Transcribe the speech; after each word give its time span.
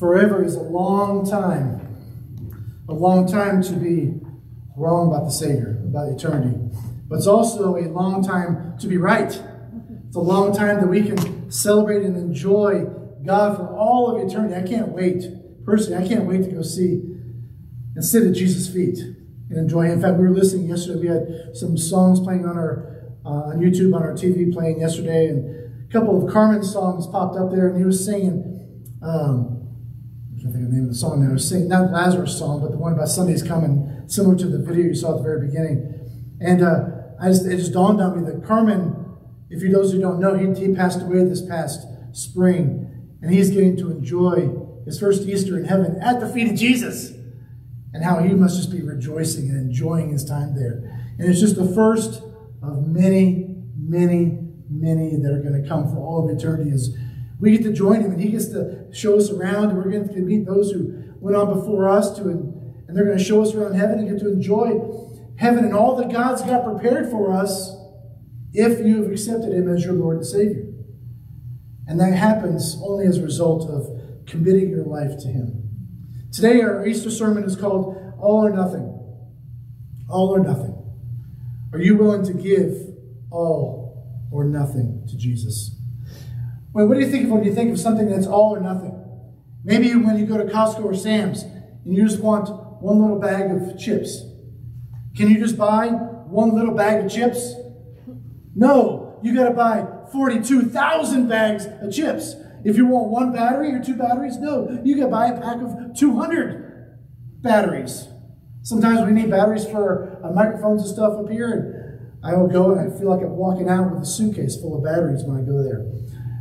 Forever 0.00 0.42
is 0.42 0.54
a 0.54 0.62
long 0.62 1.28
time. 1.28 1.76
A 2.88 2.94
long 2.94 3.30
time 3.30 3.62
to 3.64 3.74
be 3.74 4.14
wrong 4.74 5.08
about 5.08 5.26
the 5.26 5.30
Savior, 5.30 5.78
about 5.86 6.08
eternity. 6.08 6.58
But 7.06 7.16
it's 7.16 7.26
also 7.26 7.76
a 7.76 7.86
long 7.88 8.24
time 8.24 8.78
to 8.78 8.88
be 8.88 8.96
right. 8.96 9.28
It's 10.08 10.16
a 10.16 10.20
long 10.20 10.56
time 10.56 10.80
that 10.80 10.88
we 10.88 11.02
can 11.02 11.50
celebrate 11.50 12.02
and 12.02 12.16
enjoy 12.16 12.86
God 13.26 13.58
for 13.58 13.76
all 13.76 14.16
of 14.16 14.26
eternity. 14.26 14.54
I 14.54 14.66
can't 14.66 14.88
wait. 14.88 15.24
Personally, 15.66 16.02
I 16.02 16.08
can't 16.08 16.24
wait 16.24 16.44
to 16.44 16.50
go 16.50 16.62
see 16.62 17.02
and 17.94 18.02
sit 18.02 18.26
at 18.26 18.34
Jesus' 18.34 18.72
feet 18.72 18.98
and 18.98 19.58
enjoy 19.58 19.82
Him. 19.82 19.92
In 19.92 20.00
fact, 20.00 20.16
we 20.16 20.24
were 20.24 20.34
listening 20.34 20.66
yesterday. 20.66 21.00
We 21.00 21.08
had 21.08 21.54
some 21.54 21.76
songs 21.76 22.20
playing 22.20 22.46
on 22.46 22.56
our 22.56 23.12
uh, 23.26 23.52
on 23.52 23.58
YouTube 23.58 23.94
on 23.94 24.02
our 24.02 24.14
TV 24.14 24.50
playing 24.50 24.80
yesterday, 24.80 25.26
and 25.26 25.84
a 25.88 25.92
couple 25.92 26.26
of 26.26 26.32
Carmen 26.32 26.62
songs 26.62 27.06
popped 27.06 27.36
up 27.36 27.50
there, 27.50 27.68
and 27.68 27.76
he 27.76 27.84
was 27.84 28.02
singing. 28.02 28.46
Um, 29.02 29.59
I 30.40 30.50
think 30.50 30.54
the 30.54 30.74
name 30.74 30.84
of 30.84 30.88
the 30.88 30.94
song 30.94 31.20
now. 31.20 31.28
He 31.28 31.32
was 31.34 31.48
singing 31.48 31.68
not 31.68 31.90
Lazarus' 31.90 32.38
song, 32.38 32.60
but 32.60 32.70
the 32.70 32.78
one 32.78 32.92
about 32.92 33.08
Sunday's 33.08 33.42
coming, 33.42 34.04
similar 34.06 34.36
to 34.36 34.46
the 34.46 34.58
video 34.58 34.86
you 34.86 34.94
saw 34.94 35.12
at 35.12 35.18
the 35.18 35.22
very 35.22 35.46
beginning. 35.46 36.38
And 36.40 36.62
uh, 36.62 36.84
I 37.20 37.28
just, 37.28 37.44
it 37.44 37.56
just 37.56 37.72
dawned 37.72 38.00
on 38.00 38.24
me 38.24 38.30
that 38.30 38.44
Carmen 38.46 39.00
if 39.50 39.64
you 39.64 39.70
those 39.70 39.92
who 39.92 40.00
don't 40.00 40.20
know, 40.20 40.34
he, 40.34 40.46
he 40.58 40.74
passed 40.74 41.02
away 41.02 41.24
this 41.24 41.44
past 41.44 41.86
spring, 42.12 43.16
and 43.20 43.34
he's 43.34 43.50
getting 43.50 43.76
to 43.78 43.90
enjoy 43.90 44.48
his 44.86 44.98
first 44.98 45.22
Easter 45.22 45.58
in 45.58 45.64
heaven 45.64 45.98
at 46.00 46.20
the 46.20 46.28
feet 46.28 46.50
of 46.50 46.56
Jesus, 46.56 47.10
and 47.92 48.04
how 48.04 48.20
he 48.20 48.32
must 48.32 48.56
just 48.56 48.70
be 48.70 48.80
rejoicing 48.80 49.50
and 49.50 49.58
enjoying 49.58 50.10
his 50.10 50.24
time 50.24 50.54
there. 50.54 51.04
And 51.18 51.28
it's 51.28 51.40
just 51.40 51.56
the 51.56 51.66
first 51.74 52.22
of 52.62 52.86
many, 52.86 53.56
many, 53.76 54.38
many 54.70 55.16
that 55.16 55.32
are 55.32 55.42
going 55.42 55.60
to 55.60 55.68
come 55.68 55.90
for 55.90 55.98
all 55.98 56.24
of 56.24 56.36
eternity. 56.36 56.70
As 56.70 56.94
we 57.40 57.52
get 57.52 57.62
to 57.62 57.72
join 57.72 58.02
him, 58.02 58.12
and 58.12 58.20
he 58.20 58.30
gets 58.30 58.48
to 58.48 58.86
show 58.92 59.16
us 59.16 59.30
around, 59.30 59.70
and 59.70 59.78
we're 59.78 59.90
going 59.90 60.08
to 60.08 60.20
meet 60.20 60.46
those 60.46 60.70
who 60.70 61.14
went 61.20 61.36
on 61.36 61.58
before 61.58 61.88
us 61.88 62.16
to, 62.16 62.22
and 62.28 62.96
they're 62.96 63.06
going 63.06 63.18
to 63.18 63.24
show 63.24 63.42
us 63.42 63.54
around 63.54 63.74
heaven 63.74 63.98
and 63.98 64.08
get 64.08 64.18
to 64.20 64.32
enjoy 64.32 64.78
heaven 65.36 65.64
and 65.64 65.74
all 65.74 65.96
that 65.96 66.12
God's 66.12 66.42
got 66.42 66.64
prepared 66.64 67.10
for 67.10 67.32
us 67.32 67.74
if 68.52 68.84
you 68.84 69.02
have 69.02 69.10
accepted 69.10 69.52
Him 69.52 69.72
as 69.74 69.84
your 69.84 69.94
Lord 69.94 70.18
and 70.18 70.26
Savior. 70.26 70.66
And 71.86 71.98
that 71.98 72.12
happens 72.12 72.78
only 72.84 73.06
as 73.06 73.18
a 73.18 73.22
result 73.22 73.68
of 73.68 74.26
committing 74.26 74.68
your 74.68 74.84
life 74.84 75.18
to 75.20 75.28
Him. 75.28 75.68
Today, 76.30 76.60
our 76.60 76.86
Easter 76.86 77.10
sermon 77.10 77.44
is 77.44 77.56
called 77.56 77.96
All 78.18 78.46
or 78.46 78.50
Nothing. 78.50 78.86
All 80.08 80.28
or 80.28 80.40
Nothing. 80.40 80.76
Are 81.72 81.80
you 81.80 81.96
willing 81.96 82.24
to 82.24 82.34
give 82.34 82.74
all 83.30 84.28
or 84.32 84.44
nothing 84.44 85.06
to 85.08 85.16
Jesus? 85.16 85.79
Well, 86.72 86.86
what 86.86 86.94
do 86.94 87.00
you 87.00 87.10
think 87.10 87.24
of 87.24 87.30
when 87.30 87.44
you 87.44 87.54
think 87.54 87.72
of 87.72 87.80
something 87.80 88.08
that's 88.08 88.26
all 88.26 88.54
or 88.54 88.60
nothing? 88.60 88.96
Maybe 89.64 89.94
when 89.94 90.18
you 90.18 90.26
go 90.26 90.38
to 90.38 90.44
Costco 90.44 90.84
or 90.84 90.94
Sam's 90.94 91.42
and 91.42 91.94
you 91.94 92.06
just 92.06 92.20
want 92.20 92.48
one 92.80 93.00
little 93.00 93.18
bag 93.18 93.50
of 93.50 93.78
chips. 93.78 94.22
Can 95.16 95.28
you 95.28 95.38
just 95.38 95.58
buy 95.58 95.88
one 95.88 96.54
little 96.54 96.74
bag 96.74 97.04
of 97.04 97.10
chips? 97.10 97.54
No, 98.54 99.18
you 99.22 99.34
got 99.34 99.48
to 99.48 99.54
buy 99.54 99.86
42,000 100.12 101.28
bags 101.28 101.66
of 101.66 101.92
chips. 101.92 102.36
If 102.64 102.76
you 102.76 102.86
want 102.86 103.08
one 103.08 103.32
battery 103.32 103.72
or 103.72 103.82
two 103.82 103.96
batteries, 103.96 104.36
no, 104.36 104.80
you 104.84 104.96
got 104.96 105.04
to 105.04 105.10
buy 105.10 105.26
a 105.28 105.40
pack 105.40 105.60
of 105.60 105.96
200 105.96 106.98
batteries. 107.42 108.08
Sometimes 108.62 109.06
we 109.06 109.12
need 109.12 109.30
batteries 109.30 109.64
for 109.64 110.20
uh, 110.22 110.30
microphones 110.30 110.82
and 110.82 110.90
stuff 110.90 111.18
up 111.18 111.30
here, 111.30 111.50
and 111.52 112.24
I 112.24 112.36
will 112.36 112.48
go 112.48 112.72
and 112.72 112.80
I 112.80 112.98
feel 112.98 113.08
like 113.08 113.22
I'm 113.22 113.36
walking 113.36 113.68
out 113.68 113.90
with 113.90 114.02
a 114.02 114.06
suitcase 114.06 114.60
full 114.60 114.76
of 114.76 114.84
batteries 114.84 115.24
when 115.24 115.38
I 115.38 115.40
go 115.40 115.62
there. 115.62 115.86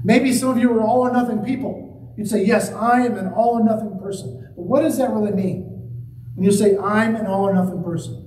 Maybe 0.04 0.34
some 0.34 0.50
of 0.50 0.58
you 0.58 0.72
are 0.74 0.82
all 0.82 1.02
or 1.02 1.12
nothing 1.12 1.44
people. 1.44 2.14
You'd 2.18 2.30
say, 2.30 2.44
Yes, 2.46 2.72
I 2.72 3.06
am 3.06 3.18
an 3.18 3.28
all 3.34 3.60
or 3.60 3.64
nothing 3.64 4.00
person. 4.00 4.52
But 4.56 4.64
what 4.64 4.82
does 4.82 4.98
that 4.98 5.10
really 5.12 5.32
mean? 5.32 5.66
When 6.36 6.46
you 6.46 6.52
say, 6.52 6.78
I'm 6.78 7.16
an 7.16 7.26
all 7.26 7.44
or 7.50 7.54
nothing 7.54 7.84
person? 7.84 8.26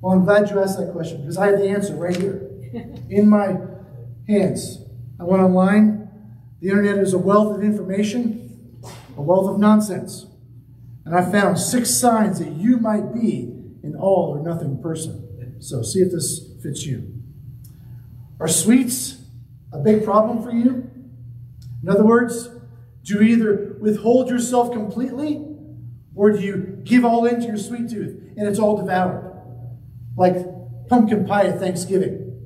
Well, 0.00 0.12
I'm 0.12 0.24
glad 0.24 0.50
you 0.50 0.60
asked 0.60 0.78
that 0.78 0.92
question 0.92 1.20
because 1.20 1.38
I 1.38 1.46
have 1.46 1.58
the 1.58 1.68
answer 1.68 1.94
right 1.94 2.16
here 2.16 2.50
in 3.10 3.28
my 3.28 3.56
hands. 4.28 4.78
I 5.18 5.24
went 5.24 5.42
online. 5.42 6.08
The 6.60 6.68
internet 6.68 6.98
is 6.98 7.12
a 7.14 7.18
wealth 7.18 7.56
of 7.56 7.62
information, 7.62 8.80
a 9.16 9.22
wealth 9.22 9.48
of 9.48 9.58
nonsense. 9.58 10.26
And 11.04 11.14
I 11.14 11.30
found 11.30 11.58
six 11.58 11.90
signs 11.90 12.38
that 12.38 12.52
you 12.52 12.78
might 12.78 13.14
be 13.14 13.52
an 13.82 13.94
all 13.98 14.36
or 14.36 14.42
nothing 14.42 14.80
person. 14.82 15.56
So 15.60 15.82
see 15.82 16.00
if 16.00 16.10
this 16.12 16.40
fits 16.62 16.84
you. 16.84 17.22
Are 18.40 18.48
sweets 18.48 19.18
a 19.72 19.78
big 19.78 20.04
problem 20.04 20.42
for 20.42 20.50
you? 20.50 20.90
In 21.84 21.90
other 21.90 22.04
words, 22.04 22.48
do 23.02 23.14
you 23.14 23.20
either 23.20 23.76
withhold 23.78 24.30
yourself 24.30 24.72
completely 24.72 25.44
or 26.14 26.30
do 26.30 26.40
you 26.40 26.80
give 26.82 27.04
all 27.04 27.26
into 27.26 27.46
your 27.46 27.58
sweet 27.58 27.90
tooth 27.90 28.18
and 28.38 28.48
it's 28.48 28.58
all 28.58 28.78
devoured? 28.78 29.30
Like 30.16 30.34
pumpkin 30.88 31.26
pie 31.26 31.48
at 31.48 31.58
Thanksgiving. 31.58 32.40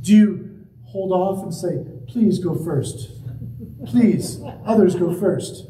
Do 0.00 0.16
you 0.16 0.66
hold 0.86 1.12
off 1.12 1.42
and 1.42 1.52
say, 1.52 1.84
please 2.08 2.38
go 2.38 2.54
first? 2.54 3.10
Please, 3.84 4.40
others 4.64 4.94
go 4.94 5.12
first. 5.14 5.66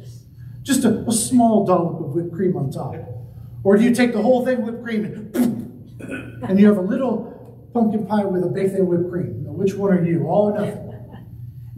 Just 0.62 0.84
a, 0.84 1.00
a 1.00 1.12
small 1.12 1.66
dollop 1.66 2.00
of 2.00 2.14
whipped 2.14 2.32
cream 2.32 2.56
on 2.56 2.70
top. 2.70 2.94
Or 3.64 3.76
do 3.76 3.82
you 3.82 3.92
take 3.92 4.12
the 4.12 4.22
whole 4.22 4.44
thing 4.44 4.64
whipped 4.64 4.84
cream 4.84 5.04
and, 5.04 6.42
and 6.48 6.60
you 6.60 6.68
have 6.68 6.76
a 6.76 6.82
little 6.82 7.68
pumpkin 7.74 8.06
pie 8.06 8.26
with 8.26 8.44
a 8.44 8.48
big 8.48 8.70
thing 8.70 8.86
whipped 8.86 9.10
cream? 9.10 9.42
Now, 9.42 9.50
which 9.50 9.74
one 9.74 9.90
are 9.90 10.04
you? 10.04 10.28
All 10.28 10.50
or 10.50 10.60
nothing? 10.60 10.87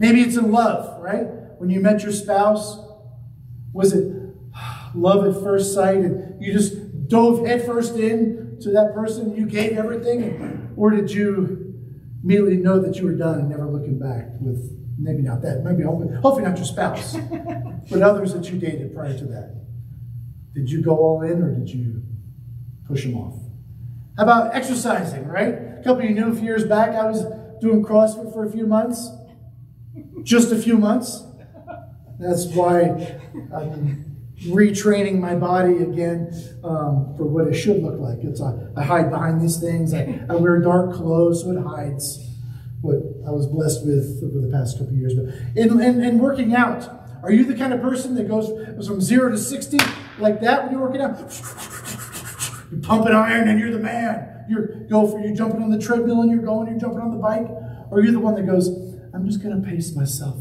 Maybe 0.01 0.21
it's 0.21 0.35
in 0.35 0.51
love, 0.51 0.99
right? 0.99 1.27
When 1.59 1.69
you 1.69 1.79
met 1.79 2.01
your 2.01 2.11
spouse, 2.11 2.79
was 3.71 3.93
it 3.93 4.11
love 4.95 5.27
at 5.27 5.43
first 5.43 5.75
sight 5.75 5.97
and 5.97 6.41
you 6.41 6.51
just 6.51 7.07
dove 7.07 7.45
headfirst 7.45 7.95
in 7.97 8.57
to 8.61 8.71
that 8.71 8.95
person, 8.95 9.35
you 9.35 9.45
gave 9.45 9.77
everything? 9.77 10.73
Or 10.75 10.89
did 10.89 11.11
you 11.11 11.75
immediately 12.23 12.57
know 12.57 12.79
that 12.79 12.95
you 12.95 13.05
were 13.05 13.13
done 13.13 13.41
and 13.41 13.49
never 13.49 13.67
looking 13.67 13.99
back 13.99 14.29
with 14.39 14.75
maybe 14.97 15.21
not 15.21 15.43
that, 15.43 15.63
maybe 15.63 15.83
hopefully, 15.83 16.15
hopefully 16.15 16.45
not 16.47 16.57
your 16.57 16.65
spouse, 16.65 17.15
but 17.91 18.01
others 18.01 18.33
that 18.33 18.49
you 18.49 18.57
dated 18.57 18.95
prior 18.95 19.15
to 19.15 19.25
that. 19.25 19.53
Did 20.55 20.67
you 20.71 20.81
go 20.81 20.97
all 20.97 21.21
in 21.21 21.43
or 21.43 21.53
did 21.53 21.69
you 21.69 22.01
push 22.87 23.03
them 23.03 23.17
off? 23.17 23.39
How 24.17 24.23
about 24.23 24.55
exercising, 24.55 25.27
right? 25.27 25.53
A 25.53 25.81
couple 25.83 26.01
of 26.01 26.05
you 26.05 26.15
knew 26.15 26.31
a 26.31 26.33
few 26.33 26.45
years 26.45 26.63
back 26.63 26.89
I 26.95 27.05
was 27.05 27.23
doing 27.61 27.85
CrossFit 27.85 28.33
for 28.33 28.45
a 28.45 28.51
few 28.51 28.65
months. 28.65 29.07
Just 30.23 30.51
a 30.51 30.57
few 30.57 30.77
months. 30.77 31.23
That's 32.19 32.45
why 32.47 33.19
I'm 33.53 34.11
retraining 34.45 35.19
my 35.19 35.35
body 35.35 35.77
again 35.77 36.31
um, 36.63 37.13
for 37.15 37.25
what 37.25 37.47
it 37.47 37.53
should 37.53 37.81
look 37.83 37.99
like. 37.99 38.19
It's 38.23 38.41
a, 38.41 38.71
I 38.75 38.83
hide 38.83 39.09
behind 39.09 39.41
these 39.41 39.59
things. 39.59 39.93
I, 39.93 40.21
I 40.29 40.35
wear 40.35 40.59
dark 40.59 40.93
clothes 40.93 41.43
so 41.43 41.51
it 41.51 41.61
hides 41.61 42.19
what 42.81 42.97
I 43.27 43.31
was 43.31 43.47
blessed 43.47 43.85
with 43.85 44.21
over 44.23 44.45
the 44.45 44.51
past 44.51 44.79
couple 44.79 44.93
years. 44.93 45.13
But 45.13 45.35
in, 45.55 45.79
in, 45.79 46.03
in, 46.03 46.19
working 46.19 46.55
out, 46.55 46.89
are 47.23 47.31
you 47.31 47.45
the 47.45 47.55
kind 47.55 47.73
of 47.73 47.81
person 47.81 48.15
that 48.15 48.27
goes 48.27 48.87
from 48.87 49.01
zero 49.01 49.29
to 49.29 49.37
60 49.37 49.77
like 50.17 50.41
that 50.41 50.63
when 50.63 50.73
you're 50.73 50.81
working 50.81 51.01
out? 51.01 51.19
You're 52.71 52.81
pumping 52.81 53.13
iron 53.13 53.47
and 53.47 53.59
you're 53.59 53.71
the 53.71 53.79
man. 53.79 54.45
You're 54.49 54.67
go 54.89 55.07
for 55.07 55.19
you're 55.19 55.35
jumping 55.35 55.61
on 55.61 55.69
the 55.69 55.79
treadmill 55.79 56.21
and 56.21 56.31
you're 56.31 56.41
going, 56.41 56.67
you're 56.67 56.79
jumping 56.79 57.01
on 57.01 57.11
the 57.11 57.17
bike. 57.17 57.47
Or 57.91 58.01
you're 58.01 58.13
the 58.13 58.19
one 58.19 58.35
that 58.35 58.45
goes, 58.45 58.69
I'm 59.13 59.25
just 59.25 59.41
gonna 59.43 59.61
pace 59.61 59.95
myself. 59.95 60.37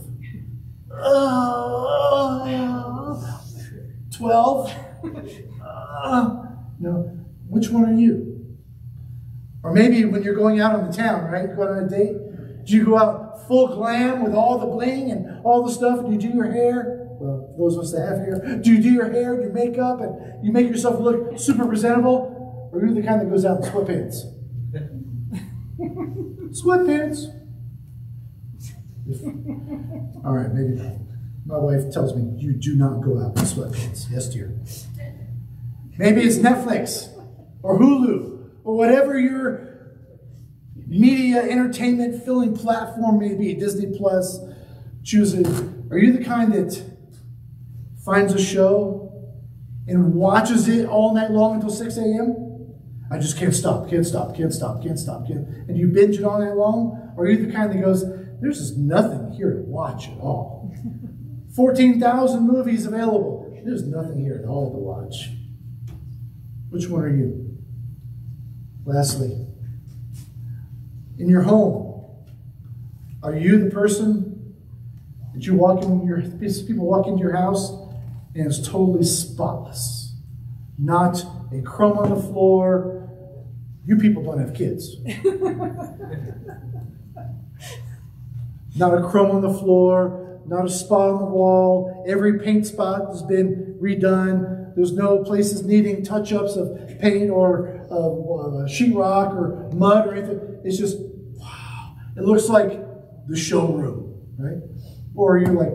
Oh, 0.93 2.41
12? 4.17 4.73
Uh, 5.63 6.37
no. 6.79 7.19
Which 7.49 7.71
one 7.71 7.85
are 7.85 7.95
you? 7.95 8.57
Or 9.63 9.73
maybe 9.73 10.05
when 10.05 10.23
you're 10.23 10.35
going 10.35 10.61
out 10.61 10.75
on 10.75 10.91
the 10.91 10.97
town, 10.97 11.31
right? 11.31 11.55
Going 11.55 11.69
on 11.69 11.85
a 11.85 11.89
date. 11.89 12.17
Do 12.65 12.77
you 12.77 12.85
go 12.85 12.99
out 12.99 13.47
full 13.47 13.69
glam 13.69 14.23
with 14.23 14.35
all 14.35 14.59
the 14.59 14.67
bling 14.67 15.11
and 15.11 15.41
all 15.45 15.65
the 15.65 15.73
stuff? 15.73 16.05
Do 16.05 16.13
you 16.13 16.19
do 16.19 16.29
your 16.29 16.51
hair? 16.51 17.09
Well, 17.21 17.55
those 17.59 17.77
of 17.77 17.83
us 17.83 17.93
that 17.93 18.07
have 18.09 18.19
hair. 18.19 18.61
Do 18.63 18.73
you 18.73 18.83
do 18.83 18.91
your 18.91 19.11
hair, 19.11 19.35
and 19.35 19.43
your 19.43 19.53
makeup, 19.53 20.01
and 20.01 20.45
you 20.45 20.53
make 20.53 20.69
yourself 20.69 21.01
look 21.01 21.39
super 21.39 21.67
presentable? 21.67 22.71
Or 22.73 22.79
are 22.79 22.87
you 22.87 22.95
the 22.95 23.03
kind 23.03 23.21
that 23.21 23.29
goes 23.31 23.45
out 23.45 23.65
in 23.65 23.71
sweatpants? 23.71 24.25
sweatpants. 26.63 27.40
all 30.25 30.33
right, 30.33 30.53
maybe 30.53 30.75
not. 30.81 30.93
My 31.47 31.59
wife 31.59 31.91
tells 31.93 32.15
me, 32.15 32.33
you 32.37 32.53
do 32.53 32.77
not 32.77 33.01
go 33.01 33.21
out 33.21 33.37
in 33.37 33.45
sweatpants. 33.45 34.11
Yes, 34.11 34.29
dear. 34.29 34.55
Maybe 35.99 36.23
it's 36.23 36.37
Netflix 36.37 37.09
or 37.63 37.79
Hulu 37.79 38.51
or 38.65 38.77
whatever 38.77 39.19
your 39.19 39.71
media 40.87 41.43
entertainment 41.43 42.25
filling 42.25 42.57
platform 42.57 43.19
may 43.19 43.35
be, 43.35 43.55
Disney 43.55 43.97
Plus, 43.97 44.39
choosing. 45.03 45.47
Are 45.91 45.99
you 45.99 46.13
the 46.13 46.25
kind 46.25 46.53
that 46.53 46.83
finds 48.05 48.35
a 48.35 48.43
show 48.43 49.13
and 49.87 50.15
watches 50.15 50.69
it 50.69 50.87
all 50.87 51.15
night 51.15 51.31
long 51.31 51.57
until 51.57 51.71
6 51.71 51.97
a.m.? 51.97 52.51
I 53.11 53.19
just 53.19 53.37
can't 53.37 53.55
stop, 53.55 53.91
can't 53.91 54.07
stop, 54.07 54.37
can't 54.37 54.53
stop, 54.53 54.83
can't 54.83 54.99
stop, 54.99 55.27
can't. 55.27 55.47
And 55.69 55.77
you 55.77 55.89
binge 55.89 56.17
it 56.17 56.25
all 56.25 56.39
night 56.39 56.55
long? 56.55 57.13
Or 57.17 57.25
are 57.25 57.31
you 57.31 57.47
the 57.47 57.53
kind 57.53 57.73
that 57.73 57.81
goes, 57.81 58.05
there's 58.41 58.59
just 58.59 58.77
nothing 58.77 59.33
here 59.33 59.53
to 59.53 59.61
watch 59.61 60.09
at 60.09 60.19
all? 60.19 60.75
14,000 61.55 62.47
movies 62.47 62.87
available. 62.87 63.61
there's 63.65 63.87
nothing 63.87 64.21
here 64.21 64.41
at 64.43 64.49
all 64.49 64.71
to 64.71 64.79
watch. 64.79 65.31
Which 66.71 66.89
one 66.89 67.03
are 67.03 67.15
you? 67.15 67.59
Lastly, 68.85 69.47
in 71.19 71.29
your 71.29 71.43
home, 71.43 71.91
are 73.23 73.37
you 73.37 73.63
the 73.63 73.71
person 73.71 74.57
that 75.35 75.45
you 75.45 75.55
walk 75.55 75.85
in 75.85 76.07
your 76.07 76.23
people 76.23 76.87
walk 76.87 77.07
into 77.07 77.21
your 77.21 77.37
house 77.37 77.71
and 78.35 78.47
it's 78.47 78.67
totally 78.67 79.05
spotless? 79.05 80.15
Not 80.79 81.23
a 81.53 81.61
crumb 81.61 81.99
on 81.99 82.11
the 82.11 82.23
floor. 82.23 83.09
You 83.85 83.97
people 83.97 84.23
don't 84.23 84.39
have 84.39 84.55
kids. 84.55 84.97
not 88.77 88.97
a 88.97 89.09
crumb 89.09 89.31
on 89.31 89.43
the 89.43 89.53
floor, 89.53 90.41
not 90.47 90.67
a 90.67 90.71
spot 90.71 91.11
on 91.11 91.19
the 91.19 91.27
wall. 91.27 92.05
Every 92.07 92.39
paint 92.39 92.67
spot 92.67 93.09
has 93.09 93.23
been 93.23 93.79
redone. 93.81 94.75
There's 94.75 94.93
no 94.93 95.23
places 95.25 95.65
needing 95.65 96.05
touch 96.05 96.33
ups 96.33 96.57
of 96.57 96.99
paint 97.01 97.31
or 97.31 97.87
uh, 97.91 98.69
sheetrock 98.69 99.35
or 99.35 99.71
mud 99.75 100.07
or 100.07 100.15
anything. 100.15 100.61
It's 100.65 100.79
just, 100.79 100.99
wow. 101.37 101.97
It 102.17 102.23
looks 102.23 102.49
like 102.49 102.81
the 103.29 103.37
showroom, 103.37 104.21
right? 104.39 104.63
Or 105.15 105.39
you're 105.39 105.53
like 105.53 105.73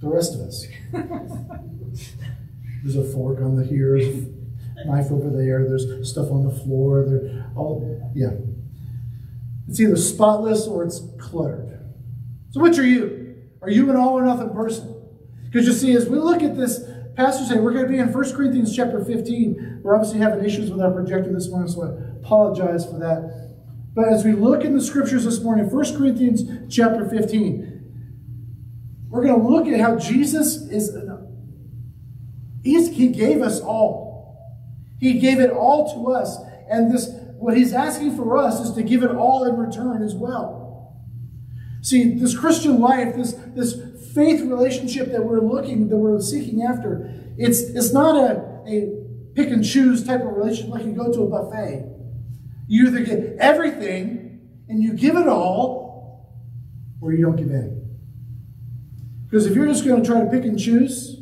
the 0.00 0.08
rest 0.08 0.34
of 0.34 0.40
us. 0.40 0.66
There's 2.82 2.96
a 2.96 3.04
fork 3.12 3.40
on 3.40 3.56
the 3.56 3.64
here, 3.64 3.96
knife 4.86 5.12
over 5.12 5.30
there, 5.30 5.64
there's 5.68 6.10
stuff 6.10 6.30
on 6.32 6.44
the 6.44 6.50
floor. 6.50 7.06
There, 7.08 7.52
all 7.54 8.12
yeah. 8.14 8.30
It's 9.68 9.80
either 9.80 9.96
spotless 9.96 10.66
or 10.66 10.84
it's 10.84 11.02
cluttered. 11.18 11.80
So 12.50 12.60
which 12.60 12.78
are 12.78 12.86
you? 12.86 13.36
Are 13.62 13.70
you 13.70 13.88
an 13.90 13.96
all 13.96 14.18
or 14.18 14.24
nothing 14.24 14.50
person? 14.50 14.94
Because 15.44 15.66
you 15.66 15.72
see, 15.72 15.94
as 15.96 16.08
we 16.08 16.18
look 16.18 16.42
at 16.42 16.56
this 16.56 16.80
passage 17.16 17.48
today, 17.48 17.60
we're 17.60 17.72
going 17.72 17.84
to 17.84 17.90
be 17.90 17.98
in 17.98 18.12
1 18.12 18.32
Corinthians 18.34 18.74
chapter 18.74 19.04
15. 19.04 19.80
We're 19.82 19.94
obviously 19.94 20.18
having 20.20 20.44
issues 20.44 20.70
with 20.70 20.80
our 20.80 20.90
projector 20.90 21.32
this 21.32 21.48
morning, 21.48 21.68
so 21.68 21.82
I 21.82 21.88
apologize 22.18 22.84
for 22.86 22.98
that. 22.98 23.52
But 23.94 24.08
as 24.08 24.24
we 24.24 24.32
look 24.32 24.64
in 24.64 24.74
the 24.74 24.82
scriptures 24.82 25.24
this 25.24 25.40
morning, 25.42 25.70
1 25.70 25.96
Corinthians 25.96 26.74
chapter 26.74 27.08
15, 27.08 27.72
we're 29.10 29.22
going 29.22 29.40
to 29.40 29.46
look 29.46 29.66
at 29.66 29.78
how 29.78 29.96
Jesus 29.96 30.56
is, 30.70 30.96
he 32.62 33.08
gave 33.08 33.42
us 33.42 33.60
all. 33.60 34.38
He 34.98 35.18
gave 35.18 35.40
it 35.40 35.50
all 35.50 35.92
to 35.92 36.12
us. 36.12 36.38
And 36.70 36.90
this, 36.92 37.10
what 37.42 37.56
he's 37.56 37.72
asking 37.72 38.16
for 38.16 38.36
us 38.36 38.60
is 38.60 38.72
to 38.74 38.84
give 38.84 39.02
it 39.02 39.10
all 39.10 39.44
in 39.44 39.56
return 39.56 40.00
as 40.00 40.14
well. 40.14 40.96
See, 41.82 42.14
this 42.14 42.38
Christian 42.38 42.78
life, 42.78 43.16
this, 43.16 43.32
this 43.48 43.74
faith 44.14 44.42
relationship 44.42 45.10
that 45.10 45.24
we're 45.24 45.40
looking, 45.40 45.88
that 45.88 45.96
we're 45.96 46.20
seeking 46.20 46.62
after, 46.62 47.12
it's, 47.36 47.60
it's 47.60 47.92
not 47.92 48.14
a, 48.14 48.62
a 48.68 48.92
pick 49.34 49.50
and 49.50 49.64
choose 49.64 50.04
type 50.04 50.20
of 50.20 50.28
relationship 50.28 50.72
like 50.72 50.84
you 50.84 50.92
go 50.92 51.12
to 51.12 51.22
a 51.22 51.28
buffet. 51.28 51.84
You 52.68 52.86
either 52.86 53.00
get 53.00 53.36
everything 53.40 54.48
and 54.68 54.80
you 54.80 54.92
give 54.92 55.16
it 55.16 55.26
all, 55.26 56.30
or 57.00 57.12
you 57.12 57.24
don't 57.24 57.34
give 57.34 57.50
any. 57.50 57.76
Because 59.24 59.46
if 59.46 59.56
you're 59.56 59.66
just 59.66 59.84
going 59.84 60.00
to 60.00 60.08
try 60.08 60.20
to 60.20 60.30
pick 60.30 60.44
and 60.44 60.56
choose, 60.56 61.18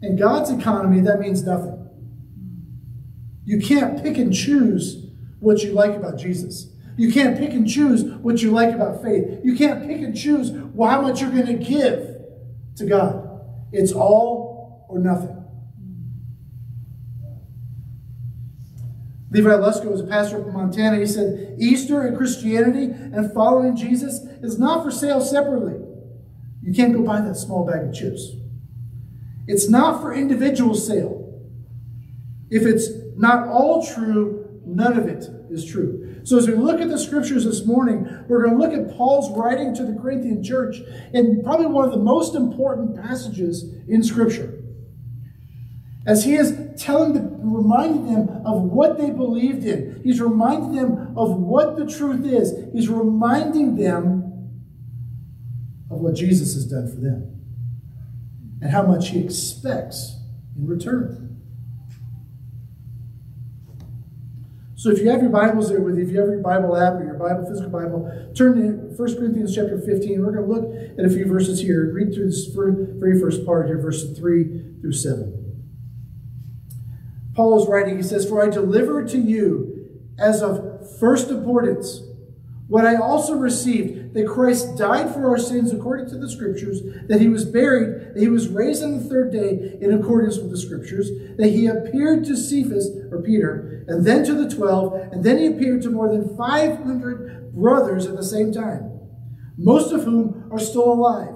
in 0.00 0.16
God's 0.16 0.50
economy, 0.50 1.00
that 1.00 1.18
means 1.18 1.42
nothing. 1.42 1.88
You 3.44 3.58
can't 3.58 4.00
pick 4.00 4.16
and 4.16 4.32
choose 4.32 5.03
what 5.44 5.62
you 5.62 5.72
like 5.72 5.94
about 5.94 6.18
Jesus. 6.18 6.70
You 6.96 7.12
can't 7.12 7.36
pick 7.38 7.52
and 7.52 7.68
choose 7.68 8.04
what 8.04 8.40
you 8.42 8.50
like 8.50 8.74
about 8.74 9.02
faith. 9.02 9.40
You 9.42 9.56
can't 9.56 9.86
pick 9.86 10.00
and 10.00 10.16
choose 10.16 10.50
how 10.50 11.02
much 11.02 11.20
you're 11.20 11.30
going 11.30 11.46
to 11.46 11.54
give 11.54 12.16
to 12.76 12.86
God. 12.86 13.40
It's 13.72 13.92
all 13.92 14.86
or 14.88 14.98
nothing. 14.98 15.44
Levi 19.30 19.50
Lusko 19.50 19.90
was 19.90 20.00
a 20.00 20.06
pastor 20.06 20.38
in 20.46 20.54
Montana. 20.54 20.98
He 20.98 21.06
said, 21.06 21.56
Easter 21.58 22.02
and 22.02 22.16
Christianity 22.16 22.84
and 22.84 23.32
following 23.34 23.74
Jesus 23.76 24.20
is 24.42 24.60
not 24.60 24.84
for 24.84 24.92
sale 24.92 25.20
separately. 25.20 25.84
You 26.62 26.72
can't 26.72 26.94
go 26.94 27.02
buy 27.02 27.20
that 27.20 27.34
small 27.34 27.66
bag 27.66 27.88
of 27.88 27.94
chips. 27.94 28.30
It's 29.48 29.68
not 29.68 30.00
for 30.00 30.14
individual 30.14 30.76
sale. 30.76 31.42
If 32.48 32.62
it's 32.62 32.88
not 33.16 33.48
all 33.48 33.84
true, 33.84 34.43
none 34.66 34.98
of 34.98 35.06
it 35.06 35.28
is 35.50 35.64
true. 35.64 36.20
So 36.24 36.38
as 36.38 36.46
we 36.46 36.54
look 36.54 36.80
at 36.80 36.88
the 36.88 36.98
scriptures 36.98 37.44
this 37.44 37.66
morning, 37.66 38.24
we're 38.28 38.44
going 38.44 38.58
to 38.58 38.62
look 38.62 38.72
at 38.72 38.96
Paul's 38.96 39.30
writing 39.36 39.74
to 39.74 39.84
the 39.84 39.98
Corinthian 40.00 40.42
church 40.42 40.78
in 41.12 41.42
probably 41.42 41.66
one 41.66 41.84
of 41.84 41.90
the 41.90 41.98
most 41.98 42.34
important 42.34 42.96
passages 42.96 43.64
in 43.88 44.02
scripture. 44.02 44.60
As 46.06 46.24
he 46.24 46.34
is 46.34 46.58
telling 46.76 47.14
them, 47.14 47.34
reminding 47.40 48.12
them 48.12 48.46
of 48.46 48.62
what 48.62 48.98
they 48.98 49.10
believed 49.10 49.64
in. 49.64 50.00
He's 50.04 50.20
reminding 50.20 50.74
them 50.74 51.16
of 51.16 51.36
what 51.36 51.76
the 51.76 51.86
truth 51.86 52.26
is. 52.26 52.52
He's 52.72 52.88
reminding 52.88 53.76
them 53.76 54.50
of 55.90 56.00
what 56.00 56.14
Jesus 56.14 56.54
has 56.54 56.66
done 56.66 56.88
for 56.88 57.00
them 57.00 57.40
and 58.60 58.70
how 58.70 58.82
much 58.82 59.10
he 59.10 59.20
expects 59.20 60.18
in 60.56 60.66
return. 60.66 61.33
So 64.76 64.90
if 64.90 64.98
you 64.98 65.08
have 65.10 65.22
your 65.22 65.30
Bibles 65.30 65.68
there 65.68 65.80
with 65.80 65.96
you, 65.96 66.04
if 66.04 66.10
you 66.10 66.18
have 66.18 66.28
your 66.28 66.40
Bible 66.40 66.76
app 66.76 66.94
or 66.94 67.04
your 67.04 67.14
Bible, 67.14 67.46
physical 67.48 67.70
Bible, 67.70 68.32
turn 68.36 68.56
to 68.56 68.96
1 68.96 69.16
Corinthians 69.16 69.54
chapter 69.54 69.80
15. 69.80 70.20
We're 70.20 70.32
going 70.32 70.46
to 70.46 70.52
look 70.52 70.98
at 70.98 71.04
a 71.04 71.08
few 71.08 71.26
verses 71.26 71.60
here. 71.60 71.92
Read 71.92 72.12
through 72.12 72.26
this 72.26 72.46
very 72.46 73.20
first 73.20 73.46
part 73.46 73.66
here, 73.66 73.78
verses 73.78 74.18
3 74.18 74.80
through 74.80 74.92
7. 74.92 75.40
Paul 77.34 77.62
is 77.62 77.68
writing, 77.68 77.96
he 77.96 78.02
says, 78.02 78.28
For 78.28 78.44
I 78.44 78.50
delivered 78.50 79.08
to 79.10 79.18
you 79.18 80.02
as 80.18 80.42
of 80.42 80.98
first 80.98 81.30
importance 81.30 82.02
what 82.66 82.86
I 82.86 82.96
also 82.96 83.34
received, 83.34 84.03
that 84.14 84.28
Christ 84.28 84.78
died 84.78 85.12
for 85.12 85.28
our 85.28 85.38
sins 85.38 85.72
according 85.72 86.08
to 86.10 86.16
the 86.16 86.30
Scriptures, 86.30 86.80
that 87.08 87.20
he 87.20 87.28
was 87.28 87.44
buried, 87.44 88.14
that 88.14 88.20
he 88.20 88.28
was 88.28 88.48
raised 88.48 88.82
on 88.82 88.96
the 88.96 89.04
third 89.04 89.32
day 89.32 89.76
in 89.80 89.92
accordance 89.92 90.38
with 90.38 90.52
the 90.52 90.56
Scriptures, 90.56 91.10
that 91.36 91.48
he 91.48 91.66
appeared 91.66 92.24
to 92.24 92.36
Cephas, 92.36 92.90
or 93.10 93.20
Peter, 93.20 93.84
and 93.88 94.06
then 94.06 94.24
to 94.24 94.34
the 94.34 94.48
twelve, 94.48 94.94
and 95.12 95.24
then 95.24 95.38
he 95.38 95.46
appeared 95.46 95.82
to 95.82 95.90
more 95.90 96.08
than 96.08 96.36
500 96.36 97.52
brothers 97.54 98.06
at 98.06 98.16
the 98.16 98.22
same 98.22 98.52
time, 98.52 99.00
most 99.58 99.92
of 99.92 100.04
whom 100.04 100.48
are 100.52 100.60
still 100.60 100.92
alive, 100.92 101.34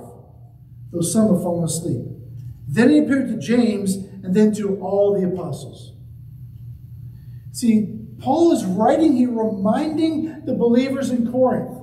though 0.92 1.00
some 1.00 1.34
have 1.34 1.42
fallen 1.42 1.64
asleep. 1.64 2.06
Then 2.68 2.90
he 2.90 2.98
appeared 2.98 3.28
to 3.28 3.38
James, 3.38 3.96
and 3.96 4.34
then 4.34 4.52
to 4.54 4.78
all 4.80 5.18
the 5.18 5.26
apostles. 5.26 5.94
See, 7.50 7.96
Paul 8.20 8.52
is 8.52 8.64
writing 8.64 9.16
here, 9.16 9.30
reminding 9.30 10.44
the 10.44 10.54
believers 10.54 11.10
in 11.10 11.30
Corinth 11.30 11.77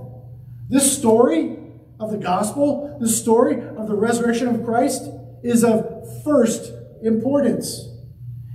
this 0.70 0.98
story 0.98 1.58
of 2.00 2.12
the 2.12 2.18
gospel, 2.18 2.98
the 3.00 3.08
story 3.08 3.62
of 3.62 3.88
the 3.88 3.96
resurrection 3.96 4.48
of 4.48 4.64
Christ, 4.66 5.04
is 5.44 5.64
of 5.64 6.24
first 6.24 6.72
importance. 7.04 7.90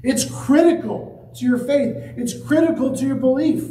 It's 0.02 0.24
critical 0.24 1.32
to 1.36 1.44
your 1.44 1.58
faith, 1.58 1.94
it's 2.16 2.38
critical 2.46 2.94
to 2.96 3.06
your 3.06 3.16
belief. 3.16 3.64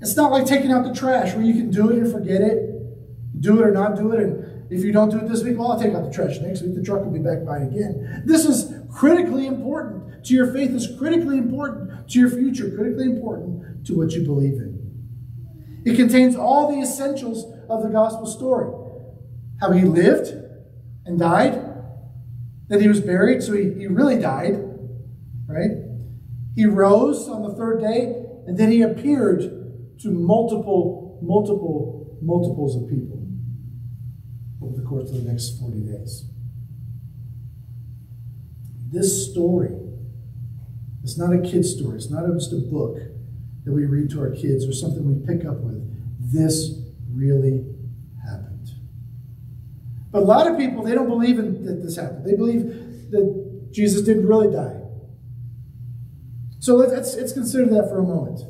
It's 0.00 0.16
not 0.16 0.30
like 0.30 0.44
taking 0.44 0.70
out 0.70 0.84
the 0.84 0.94
trash 0.94 1.34
where 1.34 1.44
you 1.44 1.54
can 1.54 1.70
do 1.70 1.90
it 1.90 1.96
and 1.96 2.12
forget 2.12 2.42
it, 2.42 3.40
do 3.40 3.58
it 3.58 3.66
or 3.66 3.70
not 3.70 3.96
do 3.96 4.12
it, 4.12 4.20
and 4.20 4.54
if 4.70 4.82
you 4.82 4.92
don't 4.92 5.10
do 5.10 5.18
it 5.18 5.28
this 5.28 5.42
week, 5.42 5.58
well, 5.58 5.72
I'll 5.72 5.80
take 5.80 5.94
out 5.94 6.04
the 6.04 6.12
trash 6.12 6.38
next 6.40 6.62
week. 6.62 6.74
The 6.74 6.82
truck 6.82 7.04
will 7.04 7.12
be 7.12 7.18
back 7.18 7.44
by 7.44 7.58
again. 7.58 8.22
This 8.24 8.44
is 8.44 8.72
critically 8.92 9.46
important 9.46 10.24
to 10.24 10.34
your 10.34 10.52
faith, 10.52 10.70
is 10.70 10.88
critically 10.98 11.38
important 11.38 12.08
to 12.10 12.18
your 12.18 12.30
future, 12.30 12.70
critically 12.74 13.04
important 13.04 13.86
to 13.86 13.96
what 13.96 14.12
you 14.12 14.24
believe 14.24 14.54
in. 14.54 14.73
It 15.84 15.96
contains 15.96 16.34
all 16.34 16.72
the 16.74 16.80
essentials 16.80 17.44
of 17.68 17.82
the 17.82 17.88
gospel 17.88 18.26
story 18.26 18.72
how 19.60 19.70
he 19.72 19.82
lived 19.82 20.34
and 21.06 21.18
died, 21.18 21.54
that 22.68 22.80
he 22.80 22.88
was 22.88 23.00
buried, 23.00 23.42
so 23.42 23.52
he, 23.52 23.72
he 23.74 23.86
really 23.86 24.18
died, 24.18 24.56
right? 25.46 25.70
He 26.54 26.66
rose 26.66 27.28
on 27.28 27.42
the 27.42 27.54
third 27.54 27.80
day, 27.80 28.24
and 28.46 28.58
then 28.58 28.70
he 28.70 28.82
appeared 28.82 29.40
to 30.00 30.10
multiple, 30.10 31.18
multiple, 31.22 32.18
multiples 32.20 32.76
of 32.76 32.88
people 32.88 33.26
over 34.62 34.76
the 34.76 34.82
course 34.82 35.10
of 35.10 35.24
the 35.24 35.30
next 35.30 35.60
40 35.60 35.80
days. 35.80 36.24
This 38.90 39.30
story 39.30 39.76
is 41.02 41.18
not 41.18 41.34
a 41.34 41.38
kid's 41.38 41.74
story. 41.76 41.96
It's 41.96 42.10
not 42.10 42.26
just 42.34 42.52
a 42.52 42.56
book 42.56 42.98
that 43.64 43.72
we 43.72 43.84
read 43.86 44.10
to 44.10 44.20
our 44.20 44.30
kids 44.30 44.66
or 44.66 44.72
something 44.72 45.04
we 45.04 45.26
pick 45.26 45.46
up 45.46 45.58
with. 45.60 45.82
This 46.32 46.80
really 47.12 47.64
happened. 48.24 48.68
But 50.12 50.22
a 50.22 50.26
lot 50.26 50.46
of 50.46 50.58
people, 50.58 50.82
they 50.84 50.94
don't 50.94 51.08
believe 51.08 51.38
in, 51.38 51.64
that 51.64 51.82
this 51.82 51.96
happened. 51.96 52.26
They 52.26 52.36
believe 52.36 53.10
that 53.10 53.68
Jesus 53.72 54.02
didn't 54.02 54.26
really 54.26 54.52
die. 54.52 54.80
So 56.60 56.76
let's, 56.76 57.14
let's 57.16 57.32
consider 57.32 57.66
that 57.74 57.88
for 57.88 57.98
a 57.98 58.02
moment. 58.02 58.40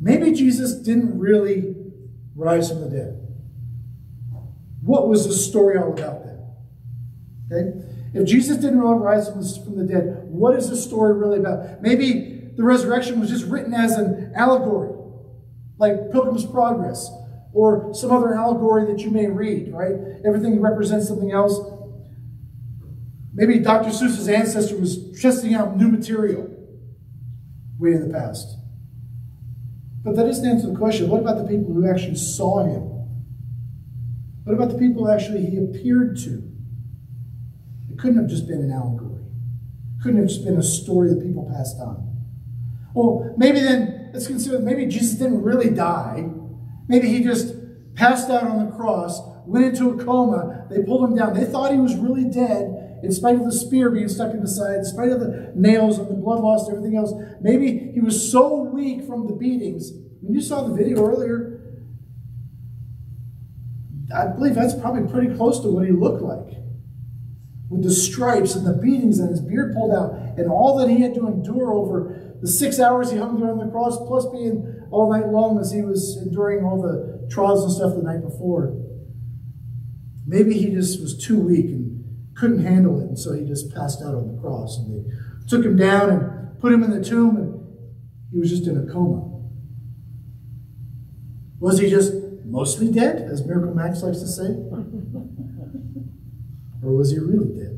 Maybe 0.00 0.32
Jesus 0.32 0.74
didn't 0.74 1.18
really 1.18 1.76
rise 2.34 2.70
from 2.70 2.80
the 2.80 2.88
dead. 2.88 3.16
What 4.82 5.08
was 5.08 5.26
the 5.26 5.34
story 5.34 5.76
all 5.78 5.92
about 5.92 6.24
then? 6.24 6.40
Okay? 7.52 7.86
If 8.12 8.26
Jesus 8.26 8.56
didn't 8.56 8.80
rise 8.80 9.28
from 9.28 9.76
the 9.76 9.84
dead, 9.84 10.24
what 10.24 10.56
is 10.56 10.68
the 10.68 10.76
story 10.76 11.14
really 11.14 11.38
about? 11.38 11.80
Maybe 11.80 12.39
the 12.60 12.66
resurrection 12.66 13.20
was 13.20 13.30
just 13.30 13.46
written 13.46 13.72
as 13.72 13.96
an 13.96 14.34
allegory, 14.36 14.92
like 15.78 16.12
Pilgrim's 16.12 16.44
Progress, 16.44 17.10
or 17.54 17.94
some 17.94 18.10
other 18.10 18.34
allegory 18.34 18.84
that 18.92 19.00
you 19.00 19.10
may 19.10 19.28
read, 19.28 19.72
right? 19.72 19.94
Everything 20.26 20.60
represents 20.60 21.08
something 21.08 21.32
else. 21.32 21.58
Maybe 23.32 23.60
Dr. 23.60 23.88
Seuss's 23.88 24.28
ancestor 24.28 24.76
was 24.76 25.18
testing 25.22 25.54
out 25.54 25.78
new 25.78 25.88
material 25.88 26.54
way 27.78 27.92
in 27.92 28.06
the 28.06 28.12
past. 28.12 28.58
But 30.04 30.16
that 30.16 30.24
doesn't 30.24 30.46
answer 30.46 30.70
the 30.70 30.76
question. 30.76 31.08
What 31.08 31.22
about 31.22 31.38
the 31.38 31.44
people 31.44 31.72
who 31.72 31.88
actually 31.88 32.16
saw 32.16 32.62
him? 32.62 32.82
What 34.44 34.52
about 34.52 34.68
the 34.68 34.78
people 34.78 35.10
actually 35.10 35.46
he 35.46 35.56
appeared 35.56 36.18
to? 36.24 36.46
It 37.90 37.98
couldn't 37.98 38.18
have 38.18 38.28
just 38.28 38.46
been 38.46 38.60
an 38.60 38.70
allegory. 38.70 39.22
It 39.22 40.02
couldn't 40.02 40.18
have 40.18 40.28
just 40.28 40.44
been 40.44 40.58
a 40.58 40.62
story 40.62 41.08
that 41.08 41.22
people 41.22 41.50
passed 41.50 41.78
on. 41.80 42.09
Well, 42.94 43.34
maybe 43.36 43.60
then, 43.60 44.10
let's 44.12 44.26
consider 44.26 44.58
maybe 44.58 44.86
Jesus 44.86 45.18
didn't 45.18 45.42
really 45.42 45.70
die. 45.70 46.28
Maybe 46.88 47.08
he 47.08 47.22
just 47.22 47.54
passed 47.94 48.30
out 48.30 48.44
on 48.44 48.66
the 48.66 48.72
cross, 48.72 49.20
went 49.46 49.64
into 49.64 49.90
a 49.90 50.04
coma. 50.04 50.66
They 50.70 50.82
pulled 50.82 51.10
him 51.10 51.16
down. 51.16 51.34
They 51.34 51.44
thought 51.44 51.72
he 51.72 51.78
was 51.78 51.94
really 51.96 52.24
dead 52.24 52.98
in 53.02 53.12
spite 53.12 53.36
of 53.36 53.44
the 53.44 53.52
spear 53.52 53.90
being 53.90 54.08
stuck 54.08 54.34
in 54.34 54.40
the 54.40 54.48
side, 54.48 54.76
in 54.76 54.84
spite 54.84 55.10
of 55.10 55.20
the 55.20 55.52
nails 55.54 55.98
and 55.98 56.08
the 56.08 56.14
blood 56.14 56.40
loss 56.40 56.68
and 56.68 56.76
everything 56.76 56.98
else. 56.98 57.12
Maybe 57.40 57.90
he 57.94 58.00
was 58.00 58.30
so 58.30 58.62
weak 58.62 59.04
from 59.04 59.26
the 59.26 59.34
beatings. 59.34 59.92
When 60.20 60.34
you 60.34 60.40
saw 60.40 60.66
the 60.66 60.74
video 60.74 61.06
earlier, 61.06 61.60
I 64.14 64.26
believe 64.26 64.54
that's 64.54 64.74
probably 64.74 65.10
pretty 65.10 65.34
close 65.34 65.60
to 65.60 65.68
what 65.68 65.86
he 65.86 65.92
looked 65.92 66.22
like. 66.22 66.56
With 67.70 67.84
the 67.84 67.92
stripes 67.92 68.56
and 68.56 68.66
the 68.66 68.72
beatings 68.72 69.20
and 69.20 69.30
his 69.30 69.40
beard 69.40 69.72
pulled 69.72 69.94
out, 69.94 70.38
and 70.38 70.50
all 70.50 70.76
that 70.78 70.88
he 70.90 71.00
had 71.00 71.14
to 71.14 71.28
endure 71.28 71.72
over 71.72 72.29
the 72.40 72.48
six 72.48 72.80
hours 72.80 73.10
he 73.10 73.18
hung 73.18 73.40
there 73.40 73.50
on 73.50 73.58
the 73.58 73.70
cross, 73.70 73.98
plus 73.98 74.24
being 74.26 74.86
all 74.90 75.12
night 75.12 75.28
long 75.28 75.58
as 75.58 75.72
he 75.72 75.82
was 75.82 76.16
enduring 76.22 76.64
all 76.64 76.80
the 76.80 77.28
trials 77.30 77.64
and 77.64 77.72
stuff 77.72 77.94
the 77.94 78.02
night 78.02 78.22
before. 78.22 78.74
Maybe 80.26 80.54
he 80.54 80.70
just 80.70 81.00
was 81.00 81.16
too 81.16 81.38
weak 81.38 81.66
and 81.66 82.04
couldn't 82.34 82.64
handle 82.64 83.00
it, 83.00 83.04
and 83.04 83.18
so 83.18 83.32
he 83.32 83.44
just 83.44 83.72
passed 83.74 84.02
out 84.02 84.14
on 84.14 84.34
the 84.34 84.40
cross. 84.40 84.78
And 84.78 84.90
they 84.90 85.04
took 85.48 85.64
him 85.64 85.76
down 85.76 86.10
and 86.10 86.60
put 86.60 86.72
him 86.72 86.82
in 86.82 86.90
the 86.90 87.04
tomb, 87.04 87.36
and 87.36 87.60
he 88.32 88.38
was 88.38 88.50
just 88.50 88.66
in 88.66 88.78
a 88.78 88.86
coma. 88.90 89.26
Was 91.58 91.78
he 91.78 91.90
just 91.90 92.14
mostly 92.46 92.90
dead, 92.90 93.28
as 93.30 93.44
Miracle 93.44 93.74
Max 93.74 94.02
likes 94.02 94.20
to 94.20 94.26
say? 94.26 94.44
or 96.82 96.96
was 96.96 97.10
he 97.10 97.18
really 97.18 97.54
dead? 97.54 97.69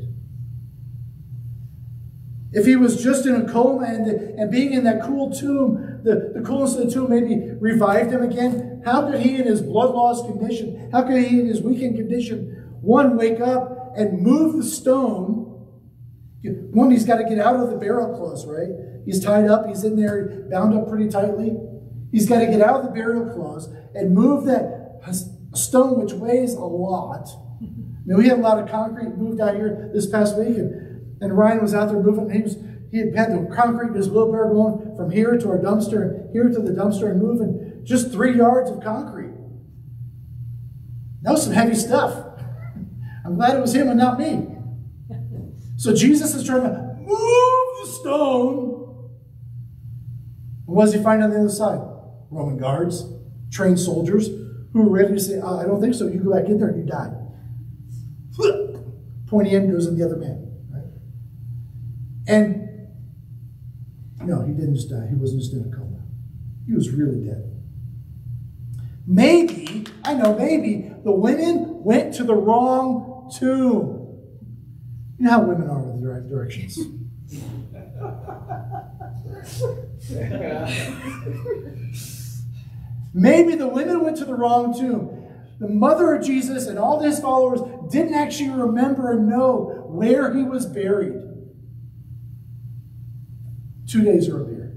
If 2.53 2.67
he 2.67 2.77
was 2.77 3.03
just 3.03 3.25
in 3.25 3.35
a 3.35 3.51
coma 3.51 3.87
and, 3.87 4.07
and 4.09 4.51
being 4.51 4.75
in 4.75 4.85
that 4.85 5.03
cool 5.03 5.33
tomb, 5.33 6.01
the, 6.05 6.33
the 6.35 6.43
coolness 6.43 6.75
of 6.75 6.87
the 6.87 6.91
tomb 6.91 7.09
maybe 7.09 7.53
revived 7.59 8.11
him 8.11 8.23
again, 8.23 8.83
how 8.85 9.11
could 9.11 9.21
he 9.21 9.37
in 9.37 9.47
his 9.47 9.63
blood 9.63 9.95
loss 9.95 10.21
condition, 10.27 10.91
how 10.93 11.03
could 11.03 11.17
he 11.23 11.41
in 11.41 11.47
his 11.47 11.63
weakened 11.63 11.97
condition, 11.97 12.77
one, 12.83 13.17
wake 13.17 13.41
up 13.41 13.95
and 13.97 14.21
move 14.21 14.57
the 14.57 14.65
stone? 14.65 15.67
One, 16.43 16.91
he's 16.91 17.07
got 17.07 17.17
to 17.17 17.25
get 17.25 17.39
out 17.39 17.57
of 17.57 17.71
the 17.71 17.77
burial 17.77 18.17
clothes, 18.17 18.45
right? 18.45 18.69
He's 19.07 19.25
tied 19.25 19.47
up, 19.47 19.67
he's 19.67 19.85
in 19.85 19.97
there, 19.97 20.47
bound 20.51 20.75
up 20.75 20.89
pretty 20.89 21.09
tightly. 21.09 21.57
He's 22.11 22.29
got 22.29 22.41
to 22.41 22.47
get 22.47 22.61
out 22.61 22.81
of 22.81 22.85
the 22.85 22.91
burial 22.91 23.33
clothes 23.33 23.69
and 23.95 24.13
move 24.13 24.45
that 24.45 25.01
stone, 25.55 26.01
which 26.01 26.13
weighs 26.13 26.53
a 26.55 26.61
lot. 26.65 27.29
I 27.63 27.65
mean, 28.05 28.19
we 28.19 28.29
had 28.29 28.39
a 28.39 28.43
lot 28.43 28.59
of 28.59 28.69
concrete 28.69 29.17
moved 29.17 29.41
out 29.41 29.55
here 29.55 29.91
this 29.95 30.07
past 30.07 30.37
week, 30.37 30.59
and, 31.23 31.37
Ryan 31.37 31.63
was 31.63 31.75
out 31.75 31.89
there 31.89 32.03
moving. 32.03 32.31
He 32.31 32.43
was 32.43 32.57
he 32.91 32.99
had 32.99 33.17
had 33.17 33.31
the 33.33 33.55
concrete 33.55 33.89
in 33.89 33.95
his 33.95 34.11
wheelbarrow 34.11 34.53
going 34.53 34.97
from 34.97 35.11
here 35.11 35.39
to 35.39 35.49
our 35.49 35.59
dumpster, 35.59 36.03
and 36.03 36.33
here 36.33 36.51
to 36.51 36.61
the 36.61 36.73
dumpster, 36.73 37.11
and 37.11 37.23
moving 37.23 37.81
just 37.85 38.13
three 38.13 38.37
yards 38.37 38.71
of 38.71 38.83
concrete. 38.83 39.33
That 41.23 41.33
was 41.33 41.45
some 41.45 41.55
heavy 41.55 41.75
stuff. 41.75 42.15
I'm 43.25 43.37
glad 43.37 43.57
it 43.57 43.61
was 43.61 43.75
him 43.75 43.89
and 43.89 43.99
not 43.99 44.19
me. 44.19 44.49
So 45.77 45.95
Jesus 45.95 46.35
is 46.35 46.45
trying 46.45 46.63
to 46.63 46.97
move 47.01 47.67
the 47.81 47.87
stone. 47.87 49.09
And 50.67 50.77
what 50.77 50.85
does 50.85 50.95
he 50.95 51.03
find 51.03 51.23
on 51.23 51.31
the 51.31 51.39
other 51.39 51.49
side? 51.49 51.81
Roman 52.31 52.57
guards, 52.57 53.05
trained 53.51 53.81
soldiers 53.81 54.29
who 54.73 54.83
are 54.83 54.89
ready 54.89 55.15
to 55.15 55.21
say, 55.21 55.41
oh, 55.43 55.59
I 55.59 55.65
don't 55.65 55.81
think 55.81 55.95
so. 55.95 56.07
You 56.07 56.21
go 56.21 56.33
back 56.33 56.49
in 56.49 56.59
there 56.59 56.69
and 56.69 56.79
you 56.79 56.87
die. 56.87 57.13
Pointy 59.27 59.57
end 59.57 59.73
goes 59.73 59.87
in 59.87 59.99
the 59.99 60.05
other 60.05 60.17
man. 60.17 60.52
And 62.27 62.89
no, 64.21 64.43
he 64.43 64.53
didn't 64.53 64.77
just 64.77 64.91
die. 64.91 65.07
He 65.09 65.17
wasn't 65.17 65.41
just 65.41 65.53
in 65.53 65.61
a 65.61 65.77
coma. 65.77 66.03
He 66.67 66.75
was 66.75 66.91
really 66.91 67.27
dead. 67.27 67.49
Maybe, 69.07 69.87
I 70.05 70.15
know, 70.15 70.37
maybe 70.37 70.93
the 71.05 71.11
women 71.11 71.83
went 71.83 72.15
to 72.15 72.25
the 72.25 72.35
wrong 72.35 73.31
tomb. 73.37 73.99
You 75.19 75.25
know 75.25 75.31
how 75.31 75.43
women 75.43 75.69
are 75.69 75.81
with 75.81 76.01
the 76.01 76.09
right 76.09 76.29
directions. 76.29 76.79
Maybe 83.15 83.57
the 83.57 83.69
women 83.69 84.03
went 84.03 84.17
to 84.19 84.25
the 84.25 84.35
wrong 84.35 84.79
tomb. 84.79 85.19
The 85.59 85.69
mother 85.69 86.15
of 86.15 86.25
Jesus 86.25 86.67
and 86.67 86.79
all 86.79 87.01
his 87.01 87.21
followers 87.21 87.61
didn't 87.91 88.15
actually 88.15 88.51
remember 88.51 89.13
and 89.13 89.29
know 89.29 89.87
where 89.89 90.35
he 90.35 90.43
was 90.43 90.67
buried 90.67 91.22
two 93.93 94.03
days 94.03 94.29
earlier. 94.29 94.73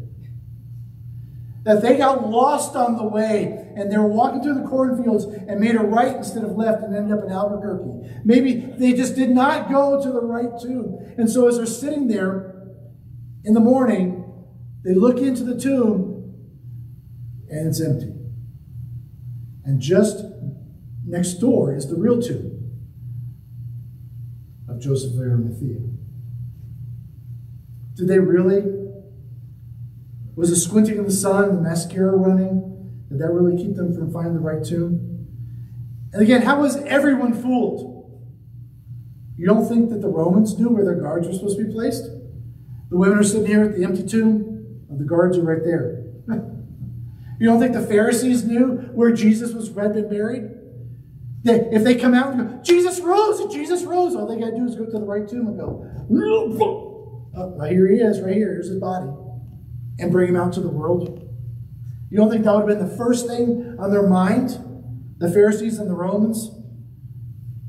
That 1.64 1.82
they 1.82 1.98
got 1.98 2.30
lost 2.30 2.76
on 2.76 2.98
the 2.98 3.04
way 3.04 3.72
and 3.76 3.92
they 3.92 3.98
were 3.98 4.08
walking 4.08 4.44
through 4.44 4.56
the 4.56 4.68
cornfields 4.68 5.24
and 5.24 5.60
made 5.60 5.76
a 5.76 5.80
right 5.80 6.16
instead 6.16 6.44
of 6.44 6.52
left 6.52 6.84
and 6.84 6.96
ended 6.96 7.18
up 7.18 7.24
in 7.24 7.32
Albuquerque. 7.32 8.22
Maybe 8.24 8.54
they 8.78 8.94
just 8.94 9.16
did 9.16 9.32
not 9.32 9.70
go 9.70 10.02
to 10.02 10.12
the 10.12 10.22
right 10.22 10.60
tomb. 10.62 11.16
And 11.18 11.30
so 11.30 11.48
as 11.48 11.58
they're 11.58 11.66
sitting 11.66 12.08
there 12.08 12.68
in 13.44 13.54
the 13.54 13.60
morning, 13.60 14.24
they 14.84 14.94
look 14.94 15.18
into 15.18 15.44
the 15.44 15.60
tomb 15.60 16.36
and 17.50 17.68
it's 17.68 17.82
empty. 17.82 18.14
And 19.64 19.82
just 19.82 20.24
next 21.04 21.36
door 21.36 21.74
is 21.74 21.88
the 21.88 21.96
real 21.96 22.22
tomb 22.22 22.52
of 24.70 24.80
Joseph 24.80 25.14
of 25.14 25.20
Arimathea. 25.20 25.80
Did 27.96 28.08
they 28.08 28.20
really? 28.20 28.85
Was 30.36 30.50
the 30.50 30.56
squinting 30.56 31.00
of 31.00 31.06
the 31.06 31.12
sun, 31.12 31.56
the 31.56 31.62
mascara 31.62 32.16
running, 32.16 32.76
did 33.10 33.20
that 33.20 33.32
really 33.32 33.56
keep 33.56 33.76
them 33.76 33.94
from 33.94 34.12
finding 34.12 34.34
the 34.34 34.40
right 34.40 34.64
tomb? 34.64 35.28
And 36.14 36.22
again, 36.22 36.42
how 36.42 36.62
was 36.62 36.78
everyone 36.78 37.34
fooled? 37.34 37.96
You 39.38 39.46
don't 39.46 39.68
think 39.68 39.90
that 39.90 40.02
the 40.02 40.08
Romans 40.08 40.58
knew 40.58 40.70
where 40.70 40.86
their 40.86 40.96
guards 40.96 41.28
were 41.28 41.34
supposed 41.34 41.58
to 41.58 41.66
be 41.66 41.74
placed? 41.74 42.04
The 42.90 42.98
women 42.98 43.18
are 43.18 43.24
sitting 43.24 43.48
here 43.48 43.64
at 43.64 43.76
the 43.76 43.84
empty 43.84 44.06
tomb, 44.06 44.84
and 44.90 45.00
the 45.00 45.06
guards 45.06 45.38
are 45.38 45.44
right 45.44 45.64
there. 45.64 46.04
You 47.38 47.48
don't 47.48 47.60
think 47.60 47.74
the 47.74 47.82
Pharisees 47.82 48.46
knew 48.46 48.78
where 48.94 49.12
Jesus 49.12 49.52
was 49.52 49.68
had 49.68 49.92
and 49.98 50.10
buried? 50.10 50.52
They, 51.44 51.60
if 51.72 51.84
they 51.84 51.96
come 51.96 52.14
out 52.14 52.34
and 52.34 52.50
go, 52.50 52.64
Jesus 52.64 53.02
rose, 53.02 53.54
Jesus 53.54 53.84
rose, 53.84 54.16
all 54.16 54.26
they 54.26 54.40
got 54.40 54.52
to 54.52 54.56
do 54.56 54.66
is 54.66 54.76
go 54.76 54.86
to 54.86 54.92
the 54.92 55.00
right 55.00 55.28
tomb 55.28 55.48
and 55.48 55.60
go, 55.60 55.86
oh, 57.36 57.56
right 57.58 57.72
here 57.74 57.88
he 57.88 57.98
is, 57.98 58.22
right 58.22 58.34
here, 58.34 58.54
here's 58.54 58.70
his 58.70 58.80
body, 58.80 59.10
and 60.00 60.12
bring 60.12 60.30
him 60.30 60.36
out 60.36 60.54
to 60.54 60.62
the 60.62 60.70
world. 60.70 61.22
You 62.10 62.18
don't 62.18 62.30
think 62.30 62.46
that 62.46 62.54
would 62.54 62.70
have 62.70 62.80
been 62.80 62.88
the 62.88 62.96
first 62.96 63.28
thing 63.28 63.76
on 63.80 63.92
their 63.92 64.08
mind? 64.08 64.58
The 65.18 65.32
Pharisees 65.32 65.80
and 65.80 65.90
the 65.90 65.96
Romans? 65.96 66.50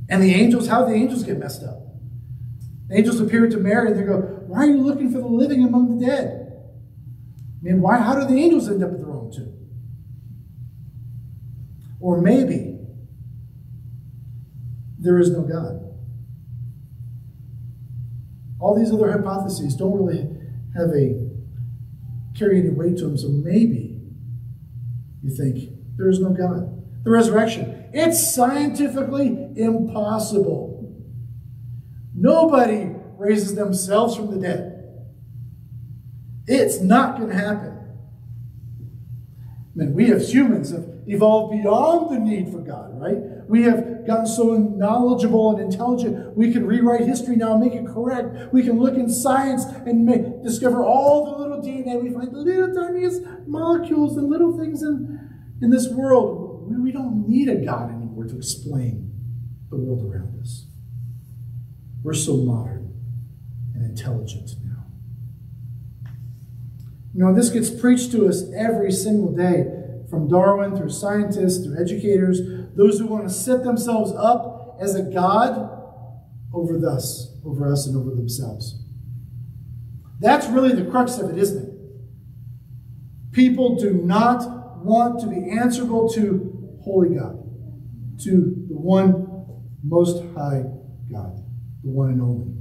And 0.08 0.22
the 0.22 0.34
angels, 0.34 0.68
how 0.68 0.84
did 0.84 0.94
the 0.94 0.98
angels 0.98 1.24
get 1.24 1.38
messed 1.38 1.62
up? 1.62 1.78
The 2.88 2.96
angels 2.96 3.20
appeared 3.20 3.50
to 3.52 3.58
Mary 3.58 3.90
and 3.90 3.98
they 3.98 4.04
go, 4.04 4.18
Why 4.46 4.60
are 4.60 4.66
you 4.66 4.82
looking 4.82 5.10
for 5.10 5.18
the 5.18 5.26
living 5.26 5.64
among 5.64 5.98
the 5.98 6.06
dead? 6.06 6.52
I 7.60 7.62
mean, 7.62 7.80
why 7.80 7.98
how 7.98 8.14
do 8.18 8.26
the 8.26 8.40
angels 8.40 8.68
end 8.68 8.84
up 8.84 8.92
at 8.92 8.98
the 8.98 9.06
wrong 9.06 9.32
tomb? 9.32 9.52
Or 12.00 12.20
maybe 12.20 12.78
there 14.98 15.18
is 15.18 15.30
no 15.30 15.42
God. 15.42 15.82
All 18.60 18.78
these 18.78 18.92
other 18.92 19.10
hypotheses 19.10 19.74
don't 19.74 19.96
really 19.96 20.28
have 20.76 20.90
a 20.90 21.35
carry 22.38 22.60
any 22.60 22.70
weight 22.70 22.98
to 22.98 23.04
them, 23.04 23.16
so 23.16 23.28
maybe 23.28 24.00
you 25.22 25.30
think 25.30 25.70
there 25.96 26.08
is 26.08 26.20
no 26.20 26.30
God. 26.30 26.72
The 27.04 27.10
resurrection, 27.10 27.88
it's 27.92 28.34
scientifically 28.34 29.48
impossible. 29.56 30.94
Nobody 32.14 32.90
raises 33.16 33.54
themselves 33.54 34.16
from 34.16 34.30
the 34.30 34.40
dead. 34.40 34.72
It's 36.46 36.80
not 36.80 37.18
going 37.18 37.30
to 37.30 37.36
happen. 37.36 37.72
I 39.74 39.78
mean, 39.78 39.94
we 39.94 40.12
as 40.12 40.32
humans 40.32 40.70
have 40.70 40.86
evolved 41.06 41.52
beyond 41.52 42.14
the 42.14 42.18
need 42.18 42.50
for 42.50 42.60
God, 42.60 43.00
right? 43.00 43.18
we 43.48 43.62
have 43.62 43.85
gotten 44.06 44.26
so 44.26 44.56
knowledgeable 44.56 45.56
and 45.56 45.60
intelligent, 45.60 46.36
we 46.36 46.52
can 46.52 46.66
rewrite 46.66 47.02
history 47.02 47.36
now 47.36 47.54
and 47.54 47.60
make 47.64 47.74
it 47.74 47.86
correct. 47.86 48.52
We 48.52 48.62
can 48.62 48.78
look 48.78 48.94
in 48.94 49.10
science 49.10 49.64
and 49.64 50.04
make, 50.04 50.42
discover 50.42 50.84
all 50.84 51.24
the 51.24 51.38
little 51.38 51.62
DNA. 51.62 52.02
We 52.02 52.10
find 52.10 52.32
the 52.32 52.38
little 52.38 52.74
tiniest 52.74 53.22
molecules 53.46 54.16
and 54.16 54.28
little 54.28 54.56
things 54.58 54.82
in, 54.82 55.18
in 55.60 55.70
this 55.70 55.88
world. 55.88 56.68
We, 56.70 56.76
we 56.76 56.92
don't 56.92 57.28
need 57.28 57.48
a 57.48 57.56
God 57.56 57.90
anymore 57.90 58.24
to 58.26 58.36
explain 58.36 59.12
the 59.70 59.76
world 59.76 60.04
around 60.04 60.40
us. 60.40 60.66
We're 62.02 62.14
so 62.14 62.36
modern 62.36 62.94
and 63.74 63.84
intelligent 63.84 64.50
now. 64.64 64.84
You 67.14 67.24
know, 67.24 67.34
this 67.34 67.50
gets 67.50 67.70
preached 67.70 68.12
to 68.12 68.28
us 68.28 68.44
every 68.54 68.92
single 68.92 69.32
day 69.32 69.66
from 70.08 70.28
Darwin 70.28 70.76
through 70.76 70.90
scientists, 70.90 71.64
through 71.64 71.80
educators, 71.80 72.40
those 72.76 72.98
who 72.98 73.06
want 73.06 73.24
to 73.24 73.34
set 73.34 73.64
themselves 73.64 74.12
up 74.12 74.78
as 74.80 74.94
a 74.94 75.02
God 75.02 75.72
over 76.52 76.86
us, 76.88 77.34
over 77.44 77.70
us 77.72 77.86
and 77.86 77.96
over 77.96 78.14
themselves. 78.14 78.82
That's 80.20 80.46
really 80.46 80.72
the 80.72 80.88
crux 80.90 81.18
of 81.18 81.30
it, 81.30 81.38
isn't 81.38 81.64
it? 81.64 81.72
People 83.32 83.76
do 83.76 83.92
not 83.92 84.84
want 84.84 85.20
to 85.20 85.26
be 85.26 85.50
answerable 85.50 86.08
to 86.10 86.78
holy 86.82 87.16
God, 87.16 87.42
to 88.22 88.64
the 88.68 88.76
one 88.76 89.26
most 89.82 90.22
high 90.34 90.64
God, 91.10 91.36
the 91.82 91.90
one 91.90 92.10
and 92.10 92.22
only. 92.22 92.52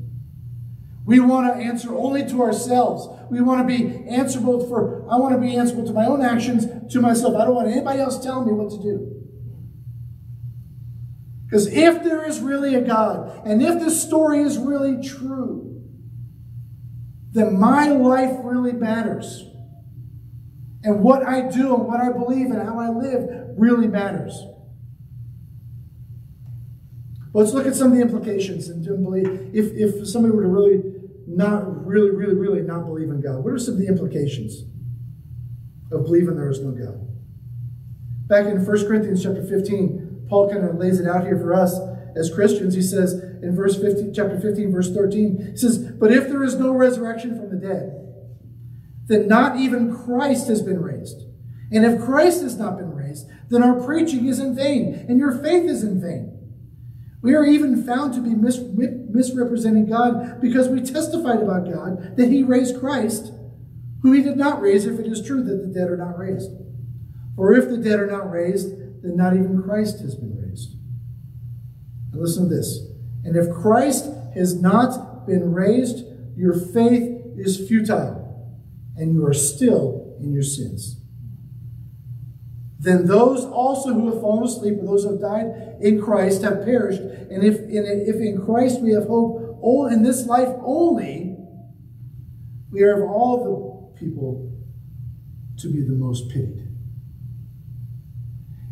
We 1.05 1.19
want 1.19 1.55
to 1.55 1.63
answer 1.63 1.95
only 1.95 2.27
to 2.29 2.41
ourselves. 2.41 3.07
We 3.29 3.41
want 3.41 3.67
to 3.67 3.77
be 3.77 4.07
answerable 4.09 4.67
for, 4.67 5.07
I 5.09 5.17
want 5.17 5.35
to 5.35 5.41
be 5.41 5.55
answerable 5.55 5.85
to 5.85 5.93
my 5.93 6.05
own 6.05 6.23
actions, 6.23 6.65
to 6.93 6.99
myself. 6.99 7.35
I 7.35 7.45
don't 7.45 7.55
want 7.55 7.69
anybody 7.69 7.99
else 7.99 8.21
telling 8.21 8.47
me 8.47 8.53
what 8.53 8.71
to 8.71 8.81
do. 8.81 9.14
Because 11.55 11.67
if 11.67 12.03
there 12.03 12.27
is 12.27 12.41
really 12.41 12.75
a 12.75 12.81
God, 12.81 13.47
and 13.47 13.63
if 13.63 13.79
this 13.79 14.03
story 14.03 14.41
is 14.41 14.57
really 14.57 15.01
true, 15.01 15.81
then 17.31 17.57
my 17.57 17.87
life 17.87 18.35
really 18.43 18.73
matters. 18.73 19.45
And 20.83 20.99
what 20.99 21.23
I 21.23 21.47
do 21.47 21.73
and 21.73 21.87
what 21.87 22.01
I 22.01 22.11
believe 22.11 22.47
and 22.47 22.61
how 22.61 22.77
I 22.77 22.89
live 22.89 23.29
really 23.55 23.87
matters. 23.87 24.37
Let's 27.31 27.53
look 27.53 27.65
at 27.65 27.73
some 27.73 27.93
of 27.93 27.97
the 27.97 28.01
implications 28.01 28.67
and 28.67 28.83
believe 28.83 29.51
if, 29.53 29.71
if 29.75 30.05
somebody 30.09 30.35
were 30.35 30.43
to 30.43 30.49
really 30.49 30.83
not 31.25 31.87
really, 31.87 32.11
really, 32.11 32.35
really 32.35 32.63
not 32.63 32.85
believe 32.85 33.09
in 33.09 33.21
God. 33.21 33.45
What 33.45 33.53
are 33.53 33.59
some 33.59 33.75
of 33.75 33.79
the 33.79 33.87
implications 33.87 34.63
of 35.89 36.03
believing 36.03 36.35
there 36.35 36.49
is 36.49 36.59
no 36.59 36.71
God? 36.71 36.99
Back 38.27 38.47
in 38.47 38.65
1 38.65 38.87
Corinthians 38.87 39.23
chapter 39.23 39.41
15, 39.41 40.04
Paul 40.29 40.49
kind 40.49 40.65
of 40.65 40.75
lays 40.75 40.99
it 40.99 41.07
out 41.07 41.25
here 41.25 41.37
for 41.37 41.53
us 41.53 41.77
as 42.15 42.33
Christians. 42.33 42.75
He 42.75 42.81
says 42.81 43.13
in 43.13 43.55
verse 43.55 43.79
15, 43.79 44.13
chapter 44.13 44.39
15, 44.39 44.71
verse 44.71 44.93
13, 44.93 45.51
he 45.51 45.57
says, 45.57 45.77
But 45.77 46.11
if 46.11 46.29
there 46.29 46.43
is 46.43 46.55
no 46.55 46.71
resurrection 46.71 47.37
from 47.37 47.49
the 47.49 47.57
dead, 47.57 48.01
then 49.07 49.27
not 49.27 49.59
even 49.59 49.95
Christ 49.95 50.47
has 50.47 50.61
been 50.61 50.81
raised. 50.81 51.21
And 51.71 51.85
if 51.85 52.01
Christ 52.01 52.41
has 52.41 52.57
not 52.57 52.77
been 52.77 52.93
raised, 52.93 53.27
then 53.49 53.63
our 53.63 53.79
preaching 53.83 54.27
is 54.27 54.39
in 54.39 54.55
vain, 54.55 55.05
and 55.07 55.19
your 55.19 55.31
faith 55.31 55.69
is 55.69 55.83
in 55.83 56.01
vain. 56.01 56.31
We 57.21 57.33
are 57.33 57.45
even 57.45 57.83
found 57.83 58.13
to 58.13 58.21
be 58.21 58.35
mis- 58.35 58.61
misrepresenting 59.09 59.89
God 59.89 60.39
because 60.41 60.67
we 60.67 60.81
testified 60.81 61.41
about 61.41 61.71
God 61.71 62.17
that 62.17 62.29
He 62.29 62.43
raised 62.43 62.79
Christ, 62.79 63.31
who 64.01 64.11
He 64.11 64.21
did 64.21 64.37
not 64.37 64.61
raise, 64.61 64.85
if 64.85 64.99
it 64.99 65.07
is 65.07 65.25
true 65.25 65.43
that 65.43 65.61
the 65.61 65.73
dead 65.73 65.89
are 65.89 65.97
not 65.97 66.17
raised. 66.17 66.51
For 67.35 67.53
if 67.53 67.67
the 67.67 67.77
dead 67.77 67.99
are 67.99 68.09
not 68.09 68.29
raised, 68.29 68.73
then 69.05 69.15
not 69.15 69.33
even 69.33 69.61
Christ 69.61 69.99
has 69.99 70.15
been 70.15 70.35
raised. 70.35 70.75
Now 72.11 72.21
listen 72.21 72.49
to 72.49 72.55
this. 72.55 72.79
And 73.23 73.35
if 73.35 73.53
Christ 73.53 74.09
has 74.33 74.59
not 74.59 75.25
been 75.25 75.53
raised, 75.53 76.05
your 76.35 76.53
faith 76.53 77.21
is 77.37 77.67
futile, 77.67 78.57
and 78.95 79.13
you 79.13 79.25
are 79.25 79.33
still 79.33 80.15
in 80.19 80.33
your 80.33 80.43
sins 80.43 81.01
then 82.85 83.07
those 83.07 83.43
also 83.43 83.93
who 83.93 84.11
have 84.11 84.21
fallen 84.21 84.43
asleep 84.43 84.75
or 84.79 84.85
those 84.85 85.03
who 85.03 85.13
have 85.13 85.21
died 85.21 85.77
in 85.81 85.99
Christ 85.99 86.43
have 86.43 86.63
perished. 86.63 87.01
And 87.01 87.43
if 87.43 87.55
in, 87.61 87.83
if 88.07 88.17
in 88.17 88.45
Christ 88.45 88.81
we 88.81 88.91
have 88.93 89.07
hope 89.07 89.57
all 89.61 89.87
in 89.87 90.03
this 90.03 90.27
life 90.27 90.49
only, 90.63 91.35
we 92.71 92.83
are 92.83 93.03
of 93.03 93.09
all 93.09 93.91
the 93.95 93.99
people 93.99 94.51
to 95.57 95.71
be 95.71 95.81
the 95.81 95.93
most 95.93 96.29
pitied. 96.29 96.64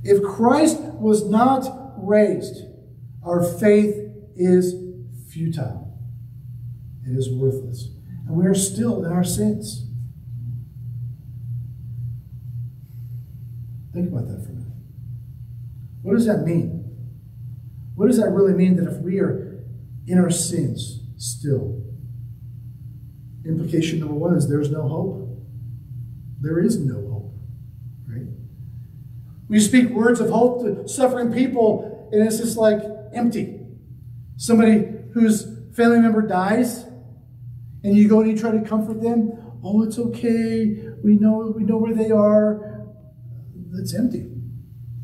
If 0.04 0.22
Christ 0.24 0.80
was 0.80 1.30
not 1.30 1.94
raised, 1.98 2.64
our 3.24 3.44
faith 3.44 3.96
is 4.36 4.76
futile. 5.32 5.98
It 7.06 7.18
is 7.18 7.30
worthless. 7.30 7.90
And 8.28 8.36
we 8.36 8.46
are 8.46 8.56
still 8.56 9.04
in 9.06 9.12
our 9.12 9.24
sins. 9.24 9.88
Think 13.94 14.10
about 14.10 14.28
that 14.28 14.44
for 14.44 14.52
a 14.52 14.56
minute. 14.56 14.74
What 16.02 16.14
does 16.16 16.26
that 16.26 16.44
mean? 16.44 16.84
What 17.96 18.08
does 18.08 18.18
that 18.18 18.32
really 18.32 18.54
mean 18.54 18.76
that 18.78 18.92
if 18.92 18.98
we 19.00 19.20
are 19.20 19.64
in 20.08 20.20
our 20.20 20.32
sins 20.32 21.02
still? 21.18 21.82
Implication 23.46 24.00
number 24.00 24.16
one 24.16 24.36
is 24.36 24.50
there's 24.50 24.72
no 24.72 24.88
hope. 24.88 25.30
There 26.42 26.60
is 26.60 26.80
no 26.80 26.96
hope? 26.96 27.13
We 29.50 29.60
speak 29.60 29.90
words 29.90 30.20
of 30.20 30.30
hope 30.30 30.62
to 30.64 30.88
suffering 30.88 31.34
people, 31.34 32.10
and 32.12 32.26
it's 32.26 32.38
just 32.38 32.58
like 32.58 32.82
empty. 33.14 33.60
Somebody 34.38 34.88
whose 35.14 35.48
family 35.76 36.00
member 36.00 36.22
dies, 36.22 36.86
and 37.84 37.96
you 37.98 38.08
go 38.08 38.22
and 38.22 38.32
you 38.32 38.38
try 38.38 38.52
to 38.52 38.62
comfort 38.62 39.02
them. 39.02 39.32
Oh, 39.64 39.84
it's 39.84 40.00
okay. 40.00 40.90
We 41.04 41.18
know 41.18 41.54
we 41.56 41.64
know 41.64 41.78
where 41.78 41.94
they 41.94 42.12
are 42.12 42.74
it's 43.80 43.94
empty. 43.94 44.30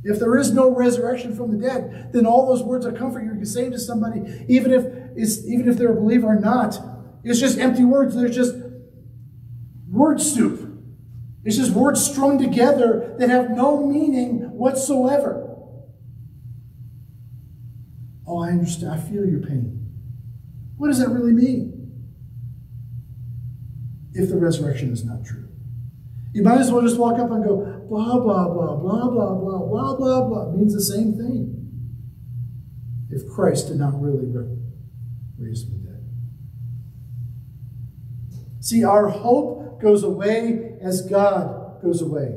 If 0.04 0.20
there 0.20 0.38
is 0.38 0.54
no 0.54 0.74
resurrection 0.74 1.36
from 1.36 1.52
the 1.52 1.68
dead, 1.68 2.12
then 2.14 2.26
all 2.26 2.48
those 2.48 2.64
words 2.64 2.86
of 2.86 2.96
comfort 2.96 3.24
you're 3.24 3.44
saying 3.44 3.72
to 3.72 3.80
somebody, 3.80 4.46
even 4.48 4.72
if 4.72 4.86
it's, 5.16 5.46
even 5.46 5.68
if 5.68 5.78
they're 5.78 5.92
a 5.92 5.96
believer 5.96 6.28
or 6.28 6.40
not, 6.40 6.80
it's 7.24 7.40
just 7.40 7.58
empty 7.58 7.84
words. 7.84 8.16
They're 8.16 8.30
just 8.30 8.56
word 9.90 10.22
soup. 10.22 10.69
It's 11.44 11.58
just 11.58 11.72
words 11.72 12.04
strung 12.04 12.38
together 12.38 13.16
that 13.18 13.30
have 13.30 13.52
no 13.52 13.86
meaning 13.86 14.40
whatsoever. 14.52 15.46
Oh, 18.28 18.44
I 18.44 18.50
understand. 18.50 18.94
I 18.94 18.98
feel 18.98 19.26
your 19.26 19.40
pain. 19.40 19.90
What 20.78 20.88
does 20.88 21.00
that 21.00 21.10
really 21.10 21.32
mean? 21.32 21.76
If 24.14 24.30
the 24.30 24.38
resurrection 24.38 24.92
is 24.92 25.06
not 25.06 25.24
true. 25.26 25.48
You 26.34 26.44
might 26.44 26.60
as 26.60 26.72
well 26.72 26.82
just 26.82 26.98
walk 26.98 27.20
up 27.20 27.32
and 27.32 27.44
go, 27.44 27.86
blah, 27.90 28.20
blah, 28.20 28.48
blah, 28.50 28.76
blah, 28.76 29.10
blah, 29.10 29.34
blah, 29.34 29.60
blah, 29.66 29.96
blah, 29.96 30.28
blah. 30.28 30.50
It 30.50 30.58
means 30.58 30.74
the 30.74 30.82
same 30.82 31.14
thing. 31.14 31.56
If 33.10 33.28
Christ 33.28 33.70
did 33.70 33.78
not 33.78 34.00
really 34.00 34.28
raise 35.38 35.64
from 35.64 35.84
the 35.84 35.90
dead. 35.90 36.04
See, 38.60 38.84
our 38.84 39.08
hope 39.08 39.82
goes 39.82 40.04
away 40.04 40.69
as 40.82 41.02
God 41.02 41.82
goes 41.82 42.02
away. 42.02 42.34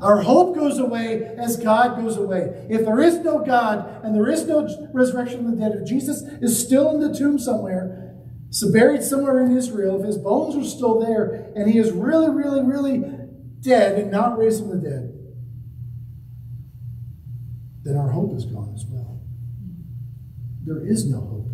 Our 0.00 0.20
hope 0.20 0.54
goes 0.54 0.78
away 0.78 1.22
as 1.38 1.56
God 1.56 1.96
goes 1.96 2.16
away. 2.16 2.66
If 2.68 2.84
there 2.84 3.00
is 3.00 3.18
no 3.20 3.42
God 3.44 4.04
and 4.04 4.14
there 4.14 4.28
is 4.28 4.46
no 4.46 4.68
resurrection 4.92 5.38
from 5.38 5.52
the 5.52 5.56
dead, 5.56 5.72
if 5.80 5.88
Jesus 5.88 6.22
is 6.42 6.62
still 6.62 6.90
in 6.94 7.00
the 7.00 7.16
tomb 7.16 7.38
somewhere, 7.38 8.14
so 8.50 8.70
buried 8.72 9.02
somewhere 9.02 9.40
in 9.40 9.56
Israel, 9.56 10.00
if 10.00 10.06
his 10.06 10.18
bones 10.18 10.54
are 10.56 10.68
still 10.68 11.00
there 11.00 11.52
and 11.56 11.70
he 11.70 11.78
is 11.78 11.92
really, 11.92 12.30
really, 12.30 12.62
really 12.62 13.02
dead 13.60 13.98
and 13.98 14.10
not 14.10 14.38
raised 14.38 14.60
from 14.60 14.70
the 14.70 14.88
dead, 14.88 15.12
then 17.84 17.96
our 17.96 18.10
hope 18.10 18.36
is 18.36 18.44
gone 18.44 18.72
as 18.74 18.84
well. 18.86 19.20
There 20.64 20.86
is 20.86 21.06
no 21.06 21.20
hope. 21.20 21.46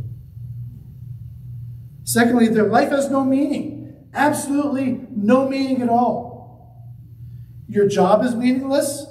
Secondly, 2.04 2.48
their 2.48 2.68
life 2.68 2.90
has 2.90 3.10
no 3.10 3.24
meaning. 3.24 3.71
Absolutely 4.14 5.06
no 5.10 5.48
meaning 5.48 5.82
at 5.82 5.88
all. 5.88 6.32
Your 7.68 7.88
job 7.88 8.24
is 8.24 8.34
meaningless. 8.34 9.06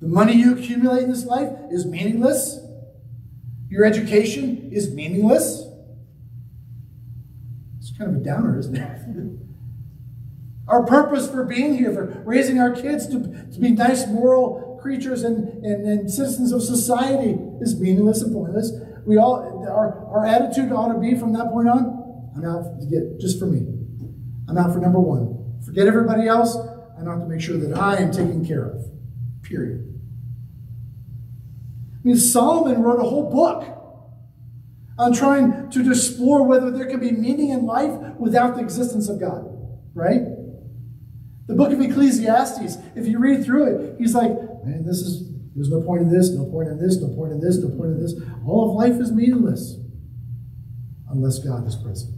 The 0.00 0.08
money 0.08 0.34
you 0.34 0.56
accumulate 0.56 1.04
in 1.04 1.10
this 1.10 1.24
life 1.24 1.50
is 1.70 1.86
meaningless. 1.86 2.58
Your 3.68 3.84
education 3.84 4.70
is 4.72 4.92
meaningless 4.92 5.66
It's 7.78 7.96
kind 7.98 8.14
of 8.14 8.20
a 8.20 8.24
downer, 8.24 8.58
isn't 8.58 8.76
it? 8.76 9.38
our 10.68 10.84
purpose 10.84 11.28
for 11.28 11.44
being 11.44 11.76
here, 11.76 11.92
for 11.92 12.22
raising 12.24 12.58
our 12.58 12.70
kids 12.70 13.06
to, 13.08 13.20
to 13.52 13.60
be 13.60 13.70
nice, 13.70 14.06
moral 14.06 14.78
creatures 14.80 15.22
and, 15.22 15.64
and, 15.64 15.86
and 15.86 16.10
citizens 16.10 16.52
of 16.52 16.62
society 16.62 17.38
is 17.60 17.78
meaningless 17.78 18.22
and 18.22 18.32
pointless. 18.32 18.72
We 19.06 19.18
all, 19.18 19.66
our, 19.68 20.06
our 20.08 20.24
attitude 20.24 20.72
ought 20.72 20.92
to 20.92 20.98
be 20.98 21.14
from 21.14 21.34
that 21.34 21.50
point 21.50 21.68
on, 21.68 21.93
I'm 22.36 22.44
out 22.44 22.80
to 22.80 22.86
get, 22.86 23.20
just 23.20 23.38
for 23.38 23.46
me. 23.46 23.66
I'm 24.48 24.58
out 24.58 24.72
for 24.72 24.80
number 24.80 25.00
one. 25.00 25.60
Forget 25.64 25.86
everybody 25.86 26.26
else. 26.28 26.56
I'm 26.98 27.08
out 27.08 27.20
to 27.20 27.26
make 27.26 27.40
sure 27.40 27.56
that 27.56 27.76
I 27.76 27.96
am 27.96 28.10
taken 28.12 28.44
care 28.46 28.64
of. 28.64 28.84
Period. 29.42 29.90
I 31.92 32.08
mean, 32.08 32.16
Solomon 32.16 32.82
wrote 32.82 33.00
a 33.00 33.08
whole 33.08 33.30
book 33.30 33.70
on 34.98 35.12
trying 35.12 35.70
to 35.70 35.90
explore 35.90 36.46
whether 36.46 36.70
there 36.70 36.86
can 36.86 37.00
be 37.00 37.10
meaning 37.10 37.50
in 37.50 37.66
life 37.66 37.92
without 38.18 38.56
the 38.56 38.62
existence 38.62 39.08
of 39.08 39.18
God, 39.18 39.50
right? 39.94 40.20
The 41.46 41.54
book 41.54 41.72
of 41.72 41.80
Ecclesiastes, 41.80 42.78
if 42.94 43.06
you 43.06 43.18
read 43.18 43.44
through 43.44 43.74
it, 43.74 43.96
he's 43.98 44.14
like, 44.14 44.30
man, 44.64 44.84
this 44.86 44.98
is, 44.98 45.30
there's 45.54 45.68
no 45.68 45.80
point 45.82 46.02
in 46.02 46.10
this, 46.10 46.30
no 46.30 46.44
point 46.46 46.68
in 46.68 46.78
this, 46.78 46.98
no 46.98 47.08
point 47.14 47.32
in 47.32 47.40
this, 47.40 47.58
no 47.58 47.68
point 47.70 47.92
in 47.92 48.00
this. 48.00 48.14
All 48.46 48.70
of 48.70 48.76
life 48.76 49.00
is 49.00 49.10
meaningless 49.10 49.76
unless 51.10 51.38
God 51.38 51.66
is 51.66 51.76
present. 51.76 52.14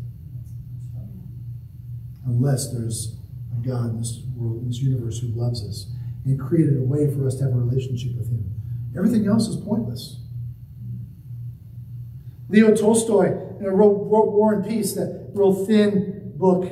Unless 2.27 2.73
there's 2.73 3.17
a 3.53 3.67
God 3.67 3.91
in 3.91 3.99
this 3.99 4.21
world, 4.35 4.62
in 4.62 4.69
this 4.69 4.79
universe 4.79 5.21
who 5.21 5.29
loves 5.29 5.67
us 5.67 5.91
and 6.25 6.39
created 6.39 6.77
a 6.77 6.83
way 6.83 7.07
for 7.12 7.27
us 7.27 7.37
to 7.37 7.45
have 7.45 7.53
a 7.53 7.57
relationship 7.57 8.17
with 8.17 8.31
Him. 8.31 8.53
Everything 8.97 9.27
else 9.27 9.47
is 9.49 9.57
pointless. 9.57 10.21
Leo 12.49 12.75
Tolstoy 12.75 13.27
you 13.59 13.62
know, 13.62 13.71
wrote, 13.71 14.07
wrote 14.11 14.33
War 14.33 14.55
and 14.55 14.65
Peace, 14.65 14.95
that 14.95 15.31
real 15.35 15.67
thin 15.67 16.33
book 16.37 16.71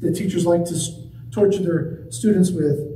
that 0.00 0.16
teachers 0.16 0.46
like 0.46 0.64
to 0.66 0.78
torture 1.30 1.62
their 1.62 2.10
students 2.10 2.50
with. 2.50 2.92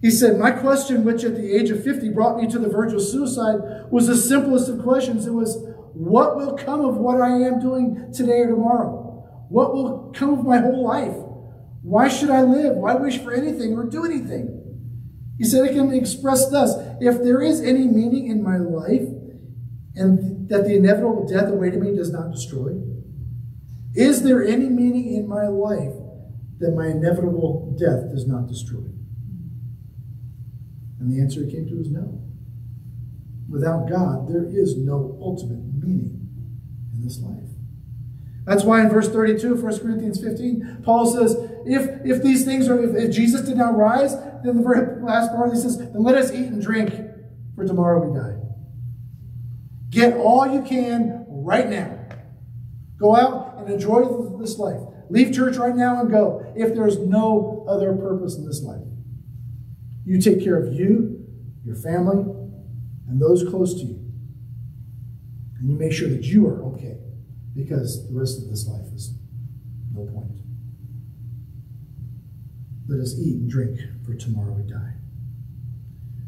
He 0.00 0.10
said, 0.10 0.38
My 0.38 0.50
question, 0.50 1.04
which 1.04 1.24
at 1.24 1.34
the 1.34 1.54
age 1.54 1.70
of 1.70 1.82
50 1.82 2.10
brought 2.10 2.40
me 2.40 2.48
to 2.48 2.58
the 2.58 2.68
verge 2.68 2.92
of 2.92 3.02
suicide, 3.02 3.90
was 3.90 4.06
the 4.06 4.16
simplest 4.16 4.68
of 4.68 4.82
questions. 4.82 5.26
It 5.26 5.32
was, 5.32 5.56
What 5.92 6.36
will 6.36 6.56
come 6.56 6.84
of 6.84 6.96
what 6.96 7.20
I 7.20 7.30
am 7.30 7.60
doing 7.60 8.12
today 8.12 8.40
or 8.40 8.50
tomorrow? 8.50 8.97
What 9.48 9.74
will 9.74 10.12
come 10.14 10.38
of 10.38 10.44
my 10.44 10.58
whole 10.58 10.84
life? 10.84 11.16
Why 11.82 12.08
should 12.08 12.30
I 12.30 12.42
live? 12.42 12.76
Why 12.76 12.94
wish 12.94 13.18
for 13.18 13.32
anything 13.32 13.74
or 13.74 13.84
do 13.84 14.04
anything? 14.04 14.54
He 15.38 15.44
said 15.44 15.64
it 15.64 15.74
can 15.74 15.88
be 15.88 15.96
expressed 15.96 16.50
thus 16.50 16.74
If 17.00 17.22
there 17.22 17.40
is 17.40 17.60
any 17.60 17.86
meaning 17.86 18.26
in 18.26 18.42
my 18.42 18.58
life, 18.58 19.08
and 19.94 20.48
that 20.48 20.64
the 20.64 20.76
inevitable 20.76 21.26
death 21.26 21.48
awaiting 21.48 21.80
me 21.80 21.96
does 21.96 22.10
not 22.10 22.30
destroy? 22.30 22.72
Is 23.94 24.22
there 24.22 24.44
any 24.44 24.68
meaning 24.68 25.14
in 25.14 25.28
my 25.28 25.48
life 25.48 25.94
that 26.58 26.74
my 26.74 26.86
inevitable 26.86 27.76
death 27.78 28.10
does 28.10 28.26
not 28.26 28.46
destroy? 28.46 28.86
And 31.00 31.10
the 31.10 31.20
answer 31.20 31.44
came 31.46 31.66
to 31.66 31.80
is 31.80 31.90
no. 31.90 32.22
Without 33.48 33.88
God, 33.88 34.28
there 34.28 34.44
is 34.44 34.76
no 34.76 35.18
ultimate 35.20 35.64
meaning 35.74 36.28
in 36.92 37.02
this 37.02 37.20
life. 37.20 37.57
That's 38.48 38.64
why 38.64 38.80
in 38.80 38.88
verse 38.88 39.10
32 39.10 39.52
of 39.52 39.62
1 39.62 39.78
Corinthians 39.80 40.24
15, 40.24 40.80
Paul 40.82 41.04
says, 41.04 41.36
if, 41.66 42.00
if 42.02 42.22
these 42.22 42.46
things 42.46 42.66
are, 42.66 42.82
if, 42.82 42.96
if 42.96 43.14
Jesus 43.14 43.42
did 43.42 43.58
not 43.58 43.76
rise, 43.76 44.14
then 44.42 44.56
the 44.56 44.62
very 44.62 45.02
last 45.02 45.32
part 45.32 45.52
he 45.52 45.60
says, 45.60 45.76
then 45.76 46.02
let 46.02 46.14
us 46.14 46.32
eat 46.32 46.46
and 46.46 46.62
drink, 46.62 46.94
for 47.54 47.66
tomorrow 47.66 48.08
we 48.08 48.18
die. 48.18 48.38
Get 49.90 50.16
all 50.16 50.50
you 50.50 50.62
can 50.62 51.26
right 51.28 51.68
now. 51.68 51.98
Go 52.98 53.14
out 53.14 53.58
and 53.58 53.68
enjoy 53.68 54.38
this 54.40 54.58
life. 54.58 54.80
Leave 55.10 55.34
church 55.34 55.58
right 55.58 55.76
now 55.76 56.00
and 56.00 56.10
go 56.10 56.50
if 56.56 56.74
there's 56.74 56.96
no 56.96 57.66
other 57.68 57.94
purpose 57.94 58.36
in 58.36 58.46
this 58.46 58.62
life. 58.62 58.80
You 60.06 60.22
take 60.22 60.42
care 60.42 60.56
of 60.56 60.72
you, 60.72 61.22
your 61.66 61.76
family, 61.76 62.24
and 63.08 63.20
those 63.20 63.44
close 63.44 63.74
to 63.74 63.86
you. 63.86 64.10
And 65.58 65.68
you 65.68 65.76
make 65.76 65.92
sure 65.92 66.08
that 66.08 66.24
you 66.24 66.46
are 66.46 66.64
okay 66.72 66.96
because 67.58 68.08
the 68.08 68.18
rest 68.18 68.40
of 68.40 68.48
this 68.48 68.68
life 68.68 68.86
is 68.94 69.14
no 69.92 70.06
point. 70.06 70.30
Let 72.86 73.00
us 73.00 73.18
eat 73.18 73.34
and 73.34 73.50
drink, 73.50 73.80
for 74.06 74.14
tomorrow 74.14 74.52
we 74.52 74.62
die. 74.62 74.94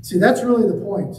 See, 0.02 0.18
that's 0.18 0.42
really 0.42 0.66
the 0.66 0.84
point. 0.84 1.16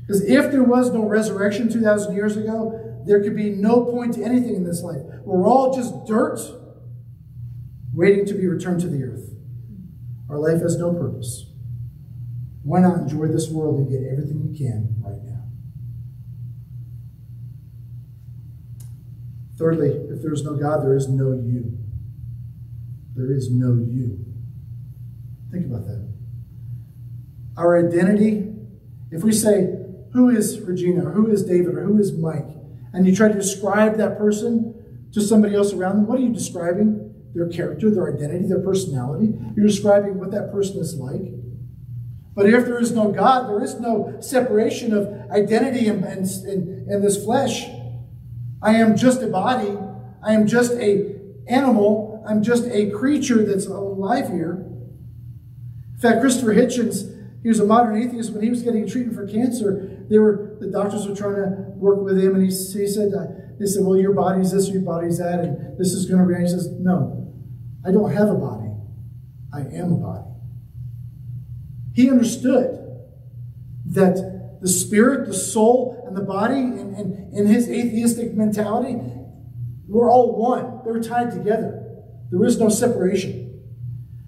Because 0.00 0.24
if 0.24 0.50
there 0.50 0.64
was 0.64 0.90
no 0.90 1.04
resurrection 1.04 1.70
2,000 1.70 2.14
years 2.14 2.36
ago, 2.38 3.02
there 3.06 3.22
could 3.22 3.36
be 3.36 3.50
no 3.50 3.84
point 3.84 4.14
to 4.14 4.24
anything 4.24 4.54
in 4.54 4.64
this 4.64 4.82
life. 4.82 5.02
We're 5.24 5.46
all 5.46 5.74
just 5.74 6.06
dirt 6.06 6.40
waiting 7.92 8.24
to 8.26 8.34
be 8.34 8.46
returned 8.46 8.80
to 8.80 8.88
the 8.88 9.04
earth. 9.04 9.30
Our 10.30 10.38
life 10.38 10.62
has 10.62 10.78
no 10.78 10.94
purpose. 10.94 11.46
Why 12.62 12.80
not 12.80 12.98
enjoy 12.98 13.26
this 13.26 13.50
world 13.50 13.78
and 13.78 13.90
get 13.90 14.10
everything 14.10 14.40
you 14.42 14.56
can 14.56 14.96
right 15.02 15.22
now? 15.22 15.30
Thirdly, 19.60 19.90
if 19.90 20.22
there 20.22 20.32
is 20.32 20.42
no 20.42 20.54
God, 20.54 20.82
there 20.82 20.96
is 20.96 21.06
no 21.06 21.32
you. 21.32 21.76
There 23.14 23.30
is 23.30 23.50
no 23.50 23.74
you. 23.74 24.24
Think 25.52 25.66
about 25.66 25.86
that. 25.86 26.08
Our 27.58 27.86
identity, 27.86 28.54
if 29.10 29.22
we 29.22 29.32
say, 29.32 29.76
who 30.14 30.30
is 30.30 30.58
Regina, 30.60 31.06
or 31.06 31.12
who 31.12 31.30
is 31.30 31.44
David, 31.44 31.74
or 31.74 31.84
who 31.84 31.98
is 31.98 32.10
Mike, 32.10 32.48
and 32.94 33.06
you 33.06 33.14
try 33.14 33.28
to 33.28 33.34
describe 33.34 33.98
that 33.98 34.16
person 34.16 34.74
to 35.12 35.20
somebody 35.20 35.54
else 35.54 35.74
around 35.74 35.96
them, 35.96 36.06
what 36.06 36.18
are 36.18 36.22
you 36.22 36.32
describing? 36.32 37.12
Their 37.34 37.48
character, 37.50 37.90
their 37.90 38.16
identity, 38.16 38.46
their 38.46 38.60
personality. 38.60 39.34
You're 39.54 39.66
describing 39.66 40.18
what 40.18 40.30
that 40.30 40.50
person 40.50 40.80
is 40.80 40.96
like. 40.96 41.34
But 42.34 42.46
if 42.48 42.64
there 42.64 42.80
is 42.80 42.92
no 42.92 43.12
God, 43.12 43.50
there 43.50 43.62
is 43.62 43.78
no 43.78 44.16
separation 44.20 44.94
of 44.94 45.30
identity 45.30 45.86
and, 45.88 46.02
in 46.02 46.86
and 46.88 47.04
this 47.04 47.22
flesh. 47.22 47.68
I 48.62 48.74
am 48.74 48.96
just 48.96 49.22
a 49.22 49.26
body. 49.26 49.76
I 50.22 50.34
am 50.34 50.46
just 50.46 50.72
a 50.72 51.16
animal. 51.48 52.22
I'm 52.26 52.42
just 52.42 52.66
a 52.66 52.90
creature 52.90 53.44
that's 53.44 53.66
alive 53.66 54.28
here. 54.28 54.66
In 55.94 56.00
fact, 56.00 56.20
Christopher 56.20 56.54
Hitchens, 56.54 57.16
he 57.42 57.48
was 57.48 57.60
a 57.60 57.66
modern 57.66 58.00
atheist. 58.00 58.32
When 58.32 58.42
he 58.42 58.50
was 58.50 58.62
getting 58.62 58.86
treatment 58.86 59.16
for 59.16 59.26
cancer, 59.26 60.04
they 60.08 60.18
were 60.18 60.56
the 60.60 60.66
doctors 60.66 61.06
were 61.06 61.14
trying 61.14 61.36
to 61.36 61.72
work 61.76 62.00
with 62.02 62.22
him, 62.22 62.34
and 62.34 62.42
he, 62.42 62.48
he 62.48 62.86
said, 62.86 63.12
uh, 63.14 63.26
they 63.58 63.66
said, 63.66 63.84
well, 63.84 63.96
your 63.96 64.12
body's 64.12 64.52
this, 64.52 64.68
your 64.68 64.82
body's 64.82 65.18
that, 65.18 65.40
and 65.40 65.78
this 65.78 65.92
is 65.92 66.06
going 66.06 66.20
to 66.20 66.26
react. 66.26 66.42
He 66.42 66.48
says, 66.48 66.68
no, 66.70 67.32
I 67.86 67.90
don't 67.90 68.12
have 68.12 68.28
a 68.28 68.34
body. 68.34 68.70
I 69.52 69.60
am 69.60 69.92
a 69.92 69.96
body. 69.96 70.24
He 71.94 72.10
understood 72.10 72.78
that 73.86 74.39
the 74.60 74.68
spirit, 74.68 75.26
the 75.26 75.34
soul, 75.34 76.04
and 76.06 76.16
the 76.16 76.22
body, 76.22 76.58
in, 76.58 76.94
in, 76.94 77.30
in 77.32 77.46
his 77.46 77.68
atheistic 77.68 78.34
mentality, 78.34 78.96
we're 79.88 80.10
all 80.10 80.36
one. 80.36 80.80
They're 80.84 81.02
tied 81.02 81.30
together. 81.32 81.86
There 82.30 82.44
is 82.44 82.58
no 82.58 82.68
separation. 82.68 83.62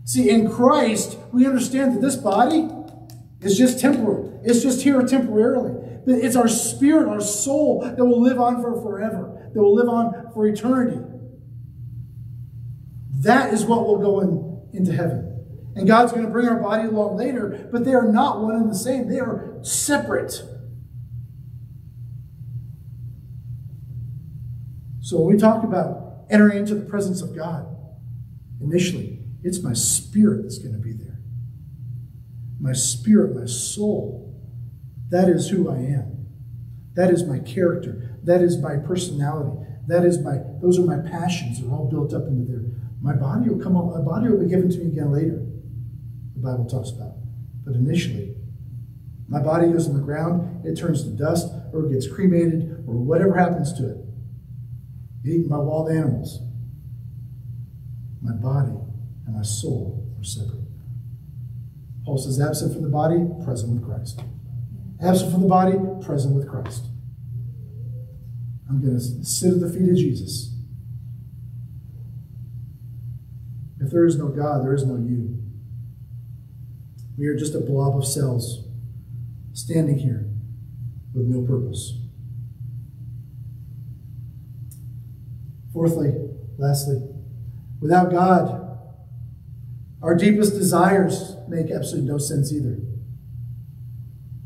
See, 0.05 0.31
in 0.31 0.51
Christ, 0.51 1.19
we 1.33 1.47
understand 1.47 1.95
that 1.95 2.01
this 2.01 2.17
body 2.17 2.69
is 3.41 3.57
just 3.57 3.79
temporal. 3.79 4.41
It's 4.45 4.63
just 4.63 4.83
here 4.83 5.01
temporarily. 5.03 5.79
It's 6.07 6.35
our 6.35 6.49
spirit, 6.49 7.09
our 7.09 7.21
soul 7.21 7.83
that 7.83 8.05
will 8.05 8.21
live 8.21 8.41
on 8.41 8.61
for 8.61 8.81
forever, 8.83 9.51
that 9.55 9.61
will 9.61 9.75
live 9.75 9.89
on 9.89 10.33
for 10.35 10.47
eternity. 10.47 11.01
That 13.21 13.55
is 13.55 13.65
what 13.65 13.87
will 13.87 13.99
go 13.99 14.21
in, 14.21 14.77
into 14.77 14.93
heaven. 14.93 15.32
And 15.75 15.87
God's 15.87 16.13
going 16.13 16.25
to 16.25 16.31
bring 16.31 16.49
our 16.49 16.61
body 16.61 16.89
along 16.89 17.17
later, 17.17 17.69
but 17.73 17.85
they 17.85 17.95
are 17.95 18.07
not 18.07 18.41
one 18.41 18.55
and 18.55 18.71
the 18.71 18.75
same. 18.75 19.09
They 19.09 19.21
are 19.21 19.59
separate. 19.63 20.43
So 25.01 25.21
when 25.21 25.35
we 25.35 25.41
talk 25.41 25.65
about 25.65 26.27
entering 26.31 26.59
into 26.59 26.75
the 26.75 26.85
presence 26.85 27.23
of 27.23 27.35
God, 27.35 27.67
initially, 28.61 29.21
it's 29.43 29.63
my 29.63 29.73
spirit 29.73 30.43
that's 30.43 30.59
going 30.59 30.75
to 30.75 30.81
be 30.81 30.93
there. 30.93 31.21
My 32.61 32.73
spirit, 32.73 33.35
my 33.35 33.47
soul 33.47 34.23
that 35.13 35.29
is 35.29 35.51
who 35.51 35.69
I 35.69 35.77
am. 35.77 36.27
That 36.95 37.11
is 37.11 37.23
my 37.25 37.39
character. 37.39 38.19
That 38.25 38.41
is 38.41 38.57
my 38.57 38.79
personality. 38.79 39.61
That 39.87 40.07
is 40.07 40.19
my, 40.19 40.39
those 40.63 40.79
are 40.79 40.87
my 40.87 41.07
passions. 41.07 41.61
They're 41.61 41.71
all 41.71 41.91
built 41.91 42.15
up 42.15 42.27
into 42.27 42.51
there. 42.51 42.65
My 43.03 43.13
body 43.13 43.51
will 43.51 43.63
come 43.63 43.77
up, 43.77 43.95
my 43.95 44.01
body 44.01 44.31
will 44.31 44.41
be 44.41 44.49
given 44.49 44.71
to 44.71 44.79
me 44.79 44.87
again 44.87 45.13
later. 45.13 45.47
Bible 46.43 46.67
talks 46.67 46.91
about. 46.91 47.15
But 47.65 47.75
initially, 47.75 48.35
my 49.29 49.41
body 49.41 49.69
goes 49.69 49.89
on 49.89 49.95
the 49.95 50.03
ground, 50.03 50.67
it 50.67 50.77
turns 50.77 51.05
to 51.05 51.11
dust, 51.11 51.53
or 51.73 51.87
it 51.87 51.93
gets 51.93 52.07
cremated, 52.07 52.85
or 52.87 52.97
whatever 52.97 53.37
happens 53.37 53.73
to 53.75 53.91
it. 53.91 53.97
Eaten 55.25 55.49
by 55.49 55.57
wild 55.57 55.91
animals. 55.91 56.41
My 58.21 58.33
body 58.33 58.77
and 59.27 59.37
my 59.37 59.43
soul 59.43 60.07
are 60.19 60.25
separate. 60.25 60.61
Paul 62.05 62.19
says, 62.19 62.41
absent 62.41 62.73
from 62.73 62.83
the 62.83 62.89
body, 62.89 63.25
present 63.45 63.73
with 63.73 63.85
Christ. 63.85 64.21
Absent 65.01 65.33
from 65.33 65.43
the 65.43 65.49
body, 65.49 65.79
present 66.05 66.35
with 66.35 66.49
Christ. 66.49 66.87
I'm 68.69 68.81
going 68.81 68.99
to 68.99 69.25
sit 69.25 69.53
at 69.53 69.61
the 69.61 69.69
feet 69.69 69.89
of 69.89 69.97
Jesus. 69.97 70.55
If 73.81 73.91
there 73.91 74.05
is 74.05 74.17
no 74.17 74.29
God, 74.29 74.65
there 74.65 74.75
is 74.75 74.85
no 74.85 74.97
you. 74.97 75.42
We 77.23 77.29
are 77.29 77.37
just 77.37 77.55
a 77.55 77.61
blob 77.61 77.97
of 77.97 78.05
cells 78.05 78.65
standing 79.53 79.97
here 79.97 80.29
with 81.15 81.27
no 81.27 81.47
purpose. 81.47 81.97
Fourthly, 85.73 86.15
lastly, 86.59 87.01
without 87.81 88.11
God, 88.11 88.77
our 90.03 90.17
deepest 90.17 90.55
desires 90.55 91.37
make 91.47 91.71
absolutely 91.71 92.11
no 92.11 92.19
sense 92.19 92.53
either. 92.53 92.77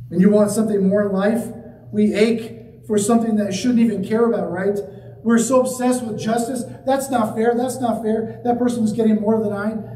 When 0.09 0.21
you 0.21 0.29
want 0.29 0.51
something 0.51 0.87
more 0.87 1.07
in 1.07 1.13
life, 1.13 1.47
we 1.93 2.13
ache 2.13 2.85
for 2.87 2.99
something 2.99 3.37
that 3.37 3.55
shouldn't 3.55 3.81
even 3.81 4.05
care 4.05 4.27
about, 4.27 4.53
right? 4.53 4.79
We're 5.23 5.39
so 5.39 5.63
obsessed 5.63 6.05
with 6.05 6.19
justice. 6.19 6.63
That's 6.85 7.09
not 7.09 7.35
fair. 7.35 7.55
That's 7.57 7.81
not 7.81 8.03
fair. 8.03 8.43
That 8.45 8.59
person 8.59 8.85
is 8.85 8.93
getting 8.93 9.19
more 9.19 9.43
than 9.43 9.55
I. 9.55 9.96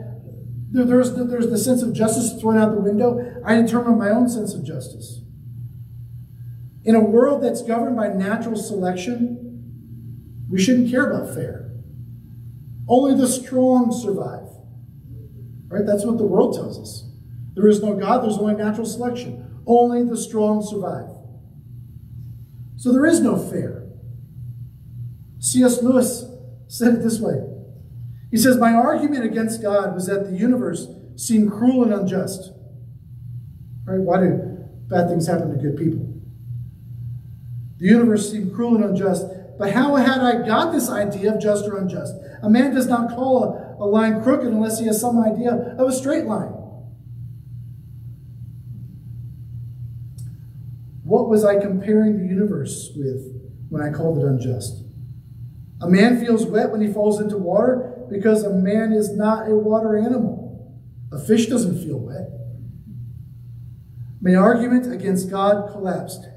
There, 0.71 0.85
there's, 0.85 1.15
the, 1.15 1.25
there's 1.25 1.51
the 1.51 1.59
sense 1.59 1.83
of 1.83 1.93
justice 1.93 2.41
thrown 2.41 2.57
out 2.57 2.75
the 2.75 2.81
window. 2.81 3.41
I 3.45 3.61
determine 3.61 3.99
my 3.99 4.11
own 4.11 4.29
sense 4.29 4.55
of 4.55 4.65
justice. 4.65 5.21
In 6.85 6.95
a 6.95 7.01
world 7.01 7.43
that's 7.43 7.63
governed 7.63 7.97
by 7.97 8.09
natural 8.09 8.57
selection, 8.57 10.47
we 10.49 10.61
shouldn't 10.61 10.91
care 10.91 11.11
about 11.11 11.35
fair. 11.35 11.73
Only 12.89 13.15
the 13.15 13.29
strong 13.29 13.93
survive. 13.93 14.49
Right? 15.69 15.87
That's 15.87 16.05
what 16.05 16.19
the 16.19 16.25
world 16.25 16.55
tells 16.55 16.79
us. 16.79 17.09
There 17.55 17.69
is 17.69 17.83
no 17.83 17.95
God, 17.95 18.23
there's 18.23 18.39
only 18.39 18.55
natural 18.55 18.87
selection. 18.87 19.63
Only 19.67 20.05
the 20.05 20.17
strong 20.17 20.63
survive. 20.63 21.09
So 22.77 22.93
there 22.93 23.07
is 23.07 23.21
no 23.21 23.37
fair. 23.37 23.89
C.S. 25.39 25.83
Lewis 25.83 26.25
said 26.69 26.95
it 26.95 27.03
this 27.03 27.21
way 27.21 27.50
He 28.31 28.37
says, 28.37 28.57
My 28.57 28.73
argument 28.73 29.25
against 29.25 29.63
God 29.63 29.95
was 29.95 30.07
that 30.07 30.31
the 30.31 30.37
universe 30.37 30.87
seemed 31.17 31.51
cruel 31.51 31.83
and 31.83 31.93
unjust. 31.93 32.53
Right? 33.85 34.01
Why 34.01 34.21
do 34.21 34.69
bad 34.89 35.09
things 35.09 35.27
happen 35.27 35.51
to 35.51 35.57
good 35.57 35.77
people? 35.77 36.07
The 37.79 37.87
universe 37.87 38.31
seemed 38.31 38.55
cruel 38.55 38.77
and 38.77 38.85
unjust. 38.85 39.27
But 39.59 39.73
how 39.73 39.97
had 39.97 40.21
I 40.21 40.47
got 40.47 40.73
this 40.73 40.89
idea 40.89 41.35
of 41.35 41.41
just 41.41 41.67
or 41.67 41.79
unjust? 41.79 42.15
A 42.43 42.49
man 42.49 42.75
does 42.75 42.87
not 42.87 43.11
call 43.11 43.45
a, 43.45 43.85
a 43.85 43.87
line 43.87 44.23
crooked 44.23 44.47
unless 44.47 44.79
he 44.79 44.87
has 44.87 45.01
some 45.01 45.23
idea 45.23 45.75
of 45.79 45.89
a 45.89 45.93
straight 45.93 46.25
line. 46.25 46.55
What 51.03 51.29
was 51.29 51.45
I 51.45 51.59
comparing 51.59 52.19
the 52.19 52.25
universe 52.25 52.91
with 52.95 53.35
when 53.69 53.83
I 53.83 53.91
called 53.91 54.19
it 54.19 54.25
unjust? 54.25 54.85
A 55.83 55.89
man 55.89 56.21
feels 56.21 56.47
wet 56.47 56.71
when 56.71 56.81
he 56.81 56.93
falls 56.93 57.21
into 57.21 57.37
water 57.37 57.90
because 58.11 58.43
a 58.43 58.51
man 58.51 58.93
is 58.93 59.11
not 59.11 59.49
a 59.49 59.55
water 59.55 59.97
animal. 59.97 60.81
A 61.13 61.19
fish 61.19 61.47
doesn't 61.47 61.83
feel 61.83 61.99
wet. 61.99 62.29
My 64.21 64.35
argument 64.35 64.93
against 64.93 65.31
God 65.31 65.71
collapsed, 65.73 66.29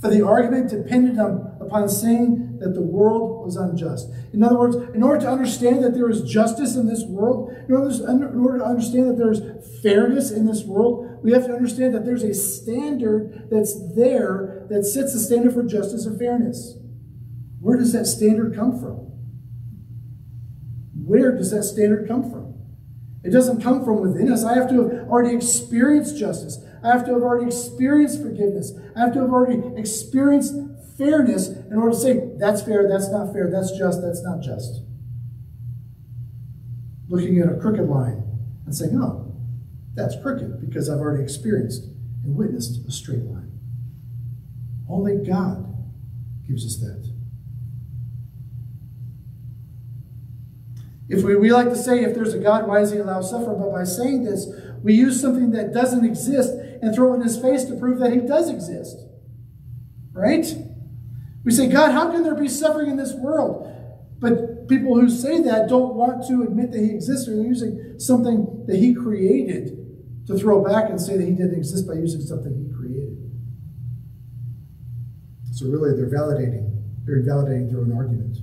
for 0.00 0.08
the 0.08 0.26
argument 0.26 0.70
depended 0.70 1.18
on, 1.18 1.56
upon 1.60 1.88
saying 1.88 2.58
that 2.60 2.74
the 2.74 2.82
world 2.82 3.44
was 3.44 3.56
unjust. 3.56 4.08
In 4.32 4.42
other 4.42 4.58
words, 4.58 4.76
in 4.94 5.02
order 5.02 5.20
to 5.20 5.30
understand 5.30 5.84
that 5.84 5.94
there 5.94 6.08
is 6.08 6.22
justice 6.22 6.76
in 6.76 6.86
this 6.86 7.04
world, 7.04 7.54
in 7.68 7.74
order, 7.74 7.90
in 8.08 8.40
order 8.40 8.58
to 8.58 8.64
understand 8.64 9.10
that 9.10 9.18
there's 9.18 9.40
fairness 9.82 10.30
in 10.30 10.46
this 10.46 10.64
world, 10.64 11.18
we 11.22 11.32
have 11.32 11.46
to 11.46 11.52
understand 11.52 11.94
that 11.94 12.04
there's 12.04 12.22
a 12.22 12.34
standard 12.34 13.48
that's 13.50 13.94
there 13.94 14.66
that 14.70 14.84
sets 14.84 15.12
the 15.12 15.18
standard 15.18 15.52
for 15.52 15.62
justice 15.62 16.06
and 16.06 16.18
fairness. 16.18 16.76
Where 17.60 17.76
does 17.76 17.92
that 17.92 18.06
standard 18.06 18.54
come 18.54 18.78
from? 18.78 19.12
Where 21.06 21.30
does 21.36 21.52
that 21.52 21.62
standard 21.62 22.08
come 22.08 22.28
from? 22.28 22.54
It 23.22 23.30
doesn't 23.30 23.62
come 23.62 23.84
from 23.84 24.00
within 24.00 24.30
us. 24.30 24.44
I 24.44 24.54
have 24.56 24.68
to 24.70 24.82
have 24.82 25.08
already 25.08 25.36
experienced 25.36 26.18
justice. 26.18 26.58
I 26.82 26.88
have 26.88 27.04
to 27.06 27.12
have 27.14 27.22
already 27.22 27.46
experienced 27.46 28.20
forgiveness. 28.20 28.72
I 28.96 29.00
have 29.00 29.12
to 29.12 29.20
have 29.20 29.30
already 29.30 29.62
experienced 29.76 30.54
fairness 30.98 31.48
in 31.48 31.74
order 31.74 31.92
to 31.92 31.96
say, 31.96 32.32
that's 32.38 32.62
fair, 32.62 32.88
that's 32.88 33.08
not 33.08 33.32
fair, 33.32 33.48
that's 33.48 33.70
just, 33.78 34.02
that's 34.02 34.22
not 34.24 34.42
just. 34.42 34.82
Looking 37.08 37.38
at 37.38 37.48
a 37.48 37.56
crooked 37.56 37.88
line 37.88 38.24
and 38.64 38.74
saying, 38.74 39.00
oh, 39.00 39.32
that's 39.94 40.16
crooked 40.20 40.60
because 40.60 40.90
I've 40.90 40.98
already 40.98 41.22
experienced 41.22 41.84
and 42.24 42.34
witnessed 42.34 42.84
a 42.84 42.90
straight 42.90 43.22
line. 43.22 43.52
Only 44.88 45.18
God 45.24 45.72
gives 46.48 46.66
us 46.66 46.78
that. 46.78 47.15
If 51.08 51.22
we, 51.22 51.36
we 51.36 51.52
like 51.52 51.68
to 51.68 51.76
say, 51.76 52.02
if 52.02 52.14
there's 52.14 52.34
a 52.34 52.38
God, 52.38 52.66
why 52.66 52.80
does 52.80 52.92
he 52.92 52.98
allow 52.98 53.20
suffering? 53.20 53.60
But 53.60 53.72
by 53.72 53.84
saying 53.84 54.24
this, 54.24 54.48
we 54.82 54.94
use 54.94 55.20
something 55.20 55.52
that 55.52 55.72
doesn't 55.72 56.04
exist 56.04 56.52
and 56.52 56.94
throw 56.94 57.12
it 57.12 57.16
in 57.16 57.22
his 57.22 57.38
face 57.38 57.64
to 57.64 57.76
prove 57.76 58.00
that 58.00 58.12
he 58.12 58.20
does 58.20 58.50
exist. 58.50 58.96
Right? 60.12 60.46
We 61.44 61.52
say, 61.52 61.68
God, 61.68 61.92
how 61.92 62.10
can 62.10 62.24
there 62.24 62.34
be 62.34 62.48
suffering 62.48 62.90
in 62.90 62.96
this 62.96 63.14
world? 63.14 63.72
But 64.18 64.68
people 64.68 64.98
who 64.98 65.08
say 65.08 65.42
that 65.42 65.68
don't 65.68 65.94
want 65.94 66.26
to 66.26 66.42
admit 66.42 66.72
that 66.72 66.80
he 66.80 66.90
exists, 66.90 67.26
they're 67.26 67.36
using 67.36 67.98
something 67.98 68.64
that 68.66 68.76
he 68.76 68.94
created 68.94 69.76
to 70.26 70.36
throw 70.36 70.64
back 70.64 70.90
and 70.90 71.00
say 71.00 71.16
that 71.16 71.24
he 71.24 71.32
didn't 71.32 71.54
exist 71.54 71.86
by 71.86 71.94
using 71.94 72.20
something 72.20 72.52
he 72.52 72.74
created. 72.74 73.30
So 75.52 75.66
really, 75.66 75.96
they're 75.96 76.10
validating. 76.10 76.82
They're 77.04 77.18
invalidating 77.18 77.68
their 77.68 77.80
own 77.80 77.92
argument. 77.96 78.38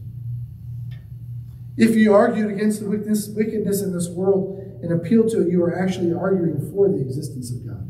If 1.76 1.96
you 1.96 2.14
argued 2.14 2.52
against 2.52 2.82
the 2.82 2.90
wickedness 2.90 3.82
in 3.82 3.94
this 3.94 4.08
world 4.10 4.60
and 4.84 4.92
appealed 4.92 5.30
to 5.30 5.42
it, 5.42 5.52
you 5.52 5.64
are 5.64 5.76
actually 5.76 6.14
arguing 6.14 6.72
for 6.72 6.88
the 6.88 7.00
existence 7.00 7.52
of 7.52 7.66
God. 7.66 7.90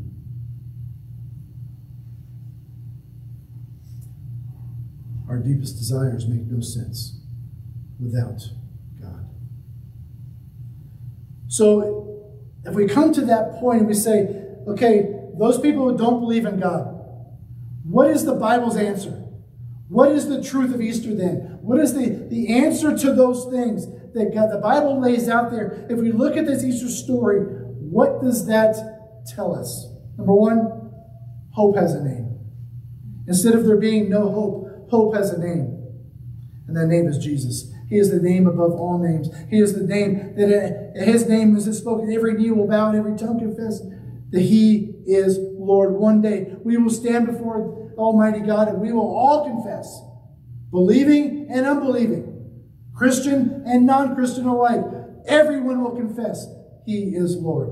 Our 5.28 5.38
deepest 5.38 5.76
desires 5.76 6.26
make 6.26 6.42
no 6.42 6.60
sense 6.60 7.20
without 7.98 8.40
God. 9.00 9.28
So, 11.48 12.32
if 12.64 12.74
we 12.74 12.86
come 12.86 13.12
to 13.12 13.22
that 13.26 13.52
point 13.60 13.80
and 13.80 13.88
we 13.88 13.94
say, 13.94 14.46
okay, 14.66 15.14
those 15.38 15.60
people 15.60 15.90
who 15.90 15.98
don't 15.98 16.20
believe 16.20 16.46
in 16.46 16.60
God, 16.60 16.94
what 17.84 18.10
is 18.10 18.24
the 18.24 18.34
Bible's 18.34 18.76
answer? 18.76 19.24
What 19.88 20.10
is 20.12 20.28
the 20.28 20.42
truth 20.42 20.74
of 20.74 20.80
Easter 20.80 21.14
then? 21.14 21.43
What 21.64 21.80
is 21.80 21.94
the, 21.94 22.26
the 22.28 22.52
answer 22.52 22.94
to 22.96 23.14
those 23.14 23.46
things 23.46 23.86
that 24.12 24.34
God, 24.34 24.50
the 24.52 24.60
Bible 24.62 25.00
lays 25.00 25.30
out 25.30 25.50
there? 25.50 25.86
If 25.88 25.98
we 25.98 26.12
look 26.12 26.36
at 26.36 26.46
this 26.46 26.62
Easter 26.62 26.90
story, 26.90 27.40
what 27.40 28.20
does 28.20 28.46
that 28.48 29.24
tell 29.26 29.56
us? 29.56 29.88
Number 30.18 30.34
one, 30.34 30.92
hope 31.52 31.76
has 31.76 31.94
a 31.94 32.04
name. 32.04 32.38
Instead 33.26 33.54
of 33.54 33.64
there 33.64 33.78
being 33.78 34.10
no 34.10 34.30
hope, 34.30 34.90
hope 34.90 35.14
has 35.14 35.30
a 35.30 35.38
name. 35.38 35.74
And 36.68 36.76
that 36.76 36.86
name 36.86 37.08
is 37.08 37.16
Jesus. 37.16 37.72
He 37.88 37.96
is 37.96 38.10
the 38.10 38.20
name 38.20 38.46
above 38.46 38.72
all 38.72 38.98
names. 38.98 39.30
He 39.48 39.58
is 39.58 39.74
the 39.74 39.86
name 39.86 40.34
that 40.36 40.94
uh, 41.00 41.02
his 41.02 41.26
name 41.26 41.56
is 41.56 41.64
spoken. 41.78 42.12
Every 42.12 42.34
knee 42.34 42.50
will 42.50 42.68
bow 42.68 42.88
and 42.88 42.98
every 42.98 43.16
tongue 43.16 43.38
confess 43.38 43.80
that 44.30 44.40
he 44.40 44.92
is 45.06 45.38
Lord. 45.38 45.92
One 45.94 46.20
day 46.20 46.56
we 46.62 46.76
will 46.76 46.90
stand 46.90 47.26
before 47.26 47.92
Almighty 47.96 48.40
God, 48.40 48.68
and 48.68 48.80
we 48.80 48.92
will 48.92 49.02
all 49.02 49.44
confess, 49.44 50.02
believing 50.74 51.46
and 51.50 51.64
unbelieving, 51.64 52.50
Christian 52.94 53.62
and 53.64 53.86
non 53.86 54.14
Christian 54.16 54.46
alike. 54.46 54.84
Everyone 55.24 55.82
will 55.82 55.96
confess 55.96 56.46
He 56.84 57.14
is 57.14 57.36
Lord. 57.36 57.70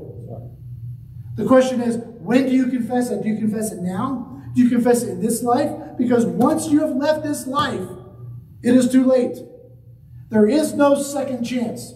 The 1.34 1.44
question 1.44 1.80
is, 1.80 1.96
when 2.20 2.46
do 2.46 2.52
you 2.52 2.68
confess 2.68 3.10
it? 3.10 3.22
Do 3.22 3.28
you 3.28 3.38
confess 3.38 3.72
it 3.72 3.80
now? 3.80 4.42
Do 4.54 4.62
you 4.62 4.68
confess 4.68 5.02
it 5.02 5.10
in 5.10 5.20
this 5.20 5.42
life? 5.42 5.70
Because 5.98 6.24
once 6.24 6.68
you 6.68 6.80
have 6.80 6.94
left 6.94 7.24
this 7.24 7.46
life, 7.46 7.88
it 8.62 8.76
is 8.76 8.90
too 8.90 9.04
late. 9.04 9.38
There 10.28 10.46
is 10.46 10.74
no 10.74 10.94
second 10.94 11.44
chance. 11.44 11.94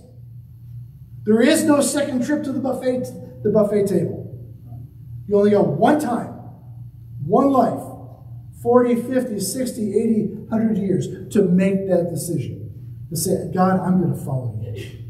There 1.24 1.40
is 1.40 1.64
no 1.64 1.80
second 1.80 2.24
trip 2.24 2.42
to 2.44 2.52
the 2.52 2.60
buffet, 2.60 3.04
the 3.44 3.50
buffet 3.50 3.86
table. 3.86 4.24
You 5.28 5.38
only 5.38 5.50
go 5.50 5.62
one 5.62 6.00
time, 6.00 6.32
one 7.24 7.50
life. 7.50 7.95
40, 8.62 9.02
50, 9.02 9.40
60, 9.40 9.98
80, 9.98 10.26
100 10.48 10.78
years 10.78 11.08
to 11.32 11.42
make 11.42 11.88
that 11.88 12.10
decision. 12.10 12.62
To 13.10 13.16
say, 13.16 13.50
God, 13.54 13.80
I'm 13.80 14.02
going 14.02 14.16
to 14.16 14.24
follow 14.24 14.58
you. 14.60 15.04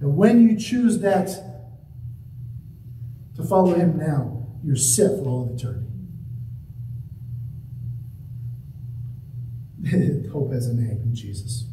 And 0.00 0.16
when 0.16 0.48
you 0.48 0.58
choose 0.58 1.00
that 1.00 1.28
to 3.34 3.44
follow 3.44 3.74
him 3.74 3.98
now, 3.98 4.46
you're 4.62 4.76
set 4.76 5.18
for 5.18 5.28
all 5.28 5.44
of 5.44 5.50
eternity. 5.54 5.86
hope 10.32 10.52
has 10.52 10.66
a 10.66 10.74
name 10.74 11.00
in 11.02 11.14
Jesus. 11.14 11.64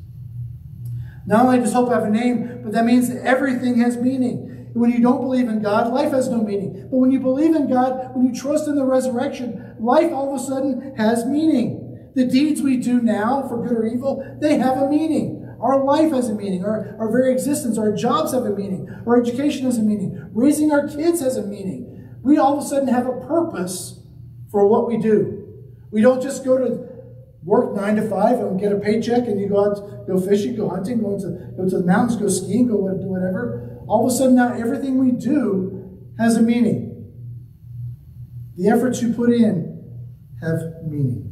Not 1.26 1.46
only 1.46 1.60
does 1.60 1.74
hope 1.74 1.90
have 1.90 2.04
a 2.04 2.10
name, 2.10 2.62
but 2.64 2.74
that 2.74 2.86
means 2.86 3.10
that 3.10 3.26
everything 3.26 3.80
has 3.80 3.98
meaning. 3.98 4.53
When 4.74 4.90
you 4.90 5.02
don't 5.02 5.22
believe 5.22 5.48
in 5.48 5.62
God, 5.62 5.94
life 5.94 6.12
has 6.12 6.30
no 6.30 6.42
meaning. 6.42 6.88
But 6.90 6.98
when 6.98 7.12
you 7.12 7.20
believe 7.20 7.56
in 7.56 7.70
God, 7.70 8.16
when 8.16 8.26
you 8.26 8.34
trust 8.34 8.68
in 8.68 8.76
the 8.76 8.86
resurrection, 8.86 9.76
life 9.80 10.12
all 10.12 10.34
of 10.34 10.42
a 10.42 10.44
sudden 10.44 10.96
has 10.98 11.26
meaning. 11.26 12.12
The 12.16 12.26
deeds 12.26 12.62
we 12.62 12.78
do 12.78 13.00
now, 13.00 13.48
for 13.48 13.62
good 13.62 13.78
or 13.78 13.86
evil, 13.86 14.38
they 14.42 14.58
have 14.58 14.78
a 14.78 14.90
meaning. 14.90 15.40
Our 15.62 15.84
life 15.84 16.12
has 16.12 16.30
a 16.30 16.36
meaning. 16.36 16.66
Our, 16.66 16.96
our 17.00 17.12
very 17.12 17.32
existence, 17.32 17.78
our 17.78 17.92
jobs 17.96 18.34
have 18.34 18.46
a 18.46 18.50
meaning. 18.50 18.90
Our 19.06 19.22
education 19.22 19.66
has 19.66 19.78
a 19.78 19.84
meaning. 19.84 20.30
Raising 20.34 20.72
our 20.72 20.88
kids 20.88 21.22
has 21.22 21.38
a 21.38 21.46
meaning. 21.46 22.10
We 22.24 22.38
all 22.38 22.58
of 22.58 22.64
a 22.64 22.68
sudden 22.68 22.88
have 22.88 23.06
a 23.06 23.20
purpose 23.28 24.02
for 24.52 24.68
what 24.68 24.88
we 24.88 24.98
do. 24.98 25.40
We 25.92 26.02
don't 26.02 26.22
just 26.22 26.44
go 26.44 26.58
to 26.58 26.90
work 27.44 27.76
nine 27.76 27.96
to 27.98 28.10
five 28.10 28.40
and 28.40 28.60
get 28.60 28.72
a 28.72 28.78
paycheck 28.78 29.28
and 29.28 29.40
you 29.40 29.50
go 29.50 29.66
out, 29.66 30.08
go 30.08 30.20
fishing, 30.20 30.56
go 30.56 30.70
hunting, 30.70 31.02
go 31.02 31.20
to, 31.20 31.52
go 31.58 31.70
to 31.70 31.78
the 31.78 31.86
mountains, 31.86 32.20
go 32.20 32.28
skiing, 32.28 32.68
go 32.68 32.78
do 32.98 33.08
whatever 33.08 33.63
all 33.88 34.06
of 34.06 34.14
a 34.14 34.16
sudden 34.16 34.36
now 34.36 34.54
everything 34.54 34.98
we 34.98 35.12
do 35.12 36.00
has 36.18 36.38
a 36.38 36.42
meaning. 36.42 37.12
The 38.56 38.70
efforts 38.70 39.02
you 39.02 39.14
put 39.14 39.32
in 39.32 39.74
have 40.42 40.60
meaning. 40.86 41.30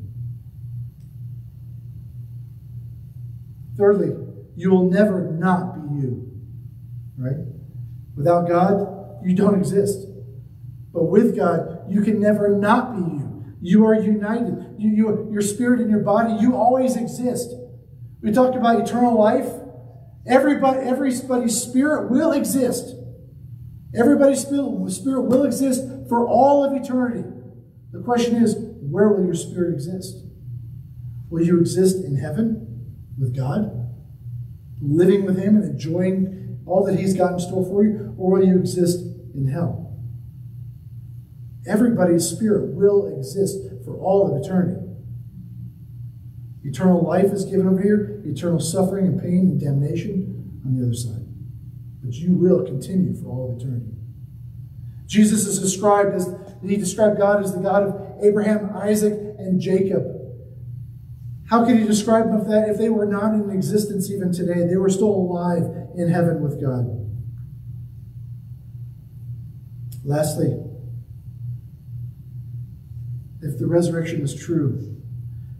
Thirdly, 3.78 4.16
you 4.56 4.70
will 4.72 4.90
never 4.90 5.32
not 5.32 5.76
be 5.76 6.02
you. 6.02 6.32
Right? 7.18 7.46
Without 8.16 8.48
God, 8.48 9.20
you 9.24 9.36
don't 9.36 9.58
exist. 9.58 10.08
But 10.94 11.06
with 11.06 11.36
God, 11.36 11.86
you 11.90 12.02
can 12.02 12.20
never 12.20 12.50
not 12.50 12.96
be 12.96 13.02
you. 13.02 13.56
You 13.62 13.86
are 13.86 13.96
united. 13.96 14.76
You, 14.78 14.90
you, 14.90 15.30
your 15.32 15.42
spirit 15.42 15.80
and 15.80 15.90
your 15.90 16.02
body, 16.02 16.34
you 16.42 16.56
always 16.56 16.96
exist. 16.98 17.54
We 18.22 18.32
talked 18.32 18.56
about 18.56 18.82
eternal 18.82 19.18
life. 19.18 19.48
Everybody, 20.28 20.80
everybody's 20.88 21.60
spirit 21.60 22.12
will 22.12 22.32
exist. 22.32 22.96
Everybody's 23.96 24.42
spirit 24.42 25.22
will 25.24 25.44
exist 25.44 25.84
for 26.08 26.28
all 26.28 26.64
of 26.64 26.74
eternity. 26.74 27.28
The 27.92 28.02
question 28.02 28.36
is, 28.36 28.56
where 28.82 29.10
will 29.10 29.26
your 29.26 29.34
spirit 29.34 29.74
exist? 29.74 30.26
Will 31.30 31.46
you 31.46 31.60
exist 31.60 32.04
in 32.04 32.18
heaven 32.18 32.96
with 33.18 33.36
God, 33.36 33.90
living 34.82 35.26
with 35.26 35.38
Him 35.38 35.56
and 35.56 35.64
enjoying 35.64 36.60
all 36.66 36.86
that 36.86 37.00
He's 37.00 37.16
got 37.16 37.34
in 37.34 37.40
store 37.40 37.66
for 37.66 37.84
you? 37.84 38.16
Or 38.18 38.32
will 38.32 38.46
you 38.46 38.60
exist 38.60 39.00
in 39.34 39.48
hell? 39.48 39.98
Everybody's 41.68 42.28
spirit 42.28 42.74
will 42.74 43.08
exist 43.18 43.58
for 43.86 43.98
all 43.98 44.28
of 44.28 44.44
eternity. 44.44 44.91
Eternal 46.64 47.02
life 47.02 47.32
is 47.32 47.46
given 47.46 47.68
over 47.68 47.82
here, 47.82 48.22
eternal 48.26 48.60
suffering 48.60 49.08
and 49.08 49.20
pain 49.20 49.50
and 49.50 49.60
damnation 49.60 50.62
on 50.66 50.78
the 50.78 50.86
other 50.86 50.94
side. 50.94 51.26
But 52.04 52.14
you 52.14 52.34
will 52.34 52.64
continue 52.64 53.16
for 53.16 53.30
all 53.30 53.54
of 53.54 53.62
eternity. 53.62 53.92
Jesus 55.08 55.46
is 55.46 55.60
described 55.60 56.16
as, 56.16 56.34
he 56.64 56.78
described 56.78 57.18
God 57.18 57.44
as 57.44 57.54
the 57.54 57.62
God 57.62 57.84
of 57.84 58.24
Abraham, 58.24 58.70
Isaac, 58.76 59.14
and 59.40 59.60
Jacob. 59.60 60.04
How 61.50 61.66
could 61.66 61.78
he 61.78 61.84
describe 61.84 62.28
them 62.28 62.42
if, 62.42 62.48
that, 62.48 62.70
if 62.70 62.78
they 62.78 62.90
were 62.90 63.06
not 63.06 63.34
in 63.34 63.50
existence 63.50 64.10
even 64.10 64.32
today? 64.32 64.66
They 64.66 64.78
were 64.78 64.90
still 64.90 65.10
alive 65.10 65.64
in 65.98 66.10
heaven 66.10 66.42
with 66.42 66.62
God. 66.62 66.98
Lastly, 70.06 70.58
if 73.42 73.58
the 73.60 73.68
resurrection 73.68 74.22
is 74.22 74.34
true, 74.34 74.91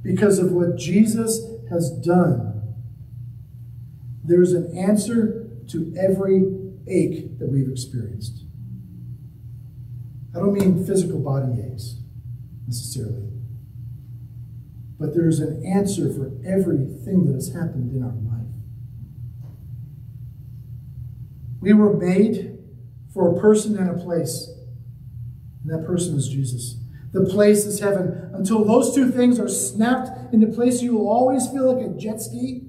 because 0.04 0.40
of 0.40 0.52
what 0.52 0.78
Jesus 0.78 1.42
has 1.70 1.92
done, 1.92 2.76
there's 4.24 4.54
an 4.54 4.78
answer 4.78 5.50
to 5.70 5.94
every 5.98 6.44
ache 6.88 7.40
that 7.40 7.50
we've 7.50 7.70
experienced. 7.70 8.44
I 10.36 10.40
don't 10.40 10.54
mean 10.54 10.86
physical 10.86 11.20
body 11.20 11.62
aches 11.62 11.98
necessarily, 12.68 13.30
but 15.00 15.14
there's 15.14 15.40
an 15.40 15.66
answer 15.66 16.12
for 16.12 16.32
everything 16.46 17.26
that 17.26 17.34
has 17.34 17.54
happened 17.54 17.96
in 17.96 18.04
our 18.04 18.14
life. 18.14 18.48
We 21.60 21.74
were 21.74 21.96
made 21.96 22.58
for 23.14 23.36
a 23.36 23.40
person 23.40 23.78
and 23.78 23.90
a 23.90 24.04
place, 24.04 24.50
and 25.64 25.72
that 25.72 25.86
person 25.86 26.16
is 26.16 26.28
Jesus. 26.28 26.81
The 27.12 27.26
place 27.26 27.66
is 27.66 27.80
heaven. 27.80 28.32
Until 28.34 28.64
those 28.64 28.96
two 28.96 29.12
things 29.12 29.40
are 29.40 29.50
snapped 29.50 30.34
into 30.34 30.48
place, 30.48 30.82
you 30.82 30.96
will 30.96 31.10
always 31.10 31.48
feel 31.48 31.74
like 31.74 31.86
a 31.86 31.90
jet 31.90 32.22
ski 32.22 32.62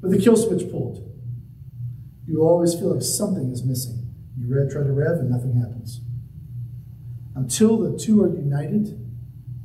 with 0.00 0.12
the 0.12 0.18
kill 0.18 0.36
switch 0.36 0.68
pulled. 0.70 1.10
You 2.26 2.38
will 2.38 2.48
always 2.48 2.74
feel 2.74 2.94
like 2.94 3.02
something 3.02 3.50
is 3.50 3.62
missing. 3.64 4.12
You 4.36 4.52
rev, 4.52 4.70
try 4.70 4.82
to 4.82 4.92
rev, 4.92 5.20
and 5.20 5.30
nothing 5.30 5.54
happens. 5.54 6.00
Until 7.36 7.78
the 7.78 7.98
two 7.98 8.22
are 8.22 8.28
united, 8.28 8.98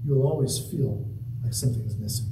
you'll 0.06 0.26
always 0.26 0.60
feel 0.60 1.10
like 1.44 1.54
something 1.54 1.84
is 1.84 1.98
missing. 1.98 2.28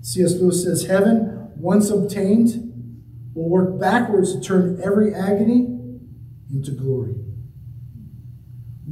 C.S. 0.00 0.34
Lewis 0.34 0.62
says, 0.62 0.86
Heaven, 0.86 1.50
once 1.56 1.90
obtained, 1.90 3.32
will 3.34 3.48
work 3.48 3.80
backwards 3.80 4.34
to 4.34 4.40
turn 4.40 4.80
every 4.82 5.14
agony 5.14 5.78
into 6.52 6.70
glory. 6.72 7.23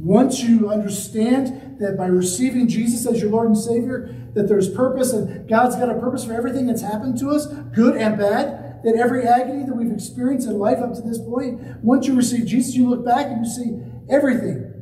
Once 0.03 0.43
you 0.43 0.69
understand 0.69 1.77
that 1.79 1.97
by 1.97 2.05
receiving 2.05 2.67
Jesus 2.67 3.07
as 3.07 3.21
your 3.21 3.31
Lord 3.31 3.47
and 3.47 3.57
Savior, 3.57 4.13
that 4.33 4.49
there's 4.49 4.69
purpose 4.69 5.13
and 5.13 5.47
God's 5.47 5.77
got 5.77 5.89
a 5.89 5.97
purpose 5.97 6.25
for 6.25 6.33
everything 6.33 6.67
that's 6.67 6.81
happened 6.81 7.17
to 7.19 7.29
us, 7.29 7.47
good 7.73 7.95
and 7.95 8.17
bad, 8.17 8.83
that 8.83 8.95
every 8.95 9.25
agony 9.25 9.63
that 9.63 9.73
we've 9.73 9.93
experienced 9.93 10.45
in 10.45 10.59
life 10.59 10.79
up 10.79 10.93
to 10.95 11.01
this 11.01 11.19
point, 11.19 11.61
once 11.81 12.05
you 12.05 12.15
receive 12.15 12.45
Jesus, 12.45 12.75
you 12.75 12.89
look 12.89 13.05
back 13.05 13.27
and 13.27 13.45
you 13.45 13.49
see 13.49 13.79
everything 14.09 14.73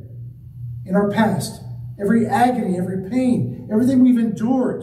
in 0.84 0.96
our 0.96 1.08
past, 1.08 1.62
every 2.00 2.26
agony, 2.26 2.76
every 2.76 3.08
pain, 3.08 3.68
everything 3.70 4.02
we've 4.02 4.18
endured 4.18 4.82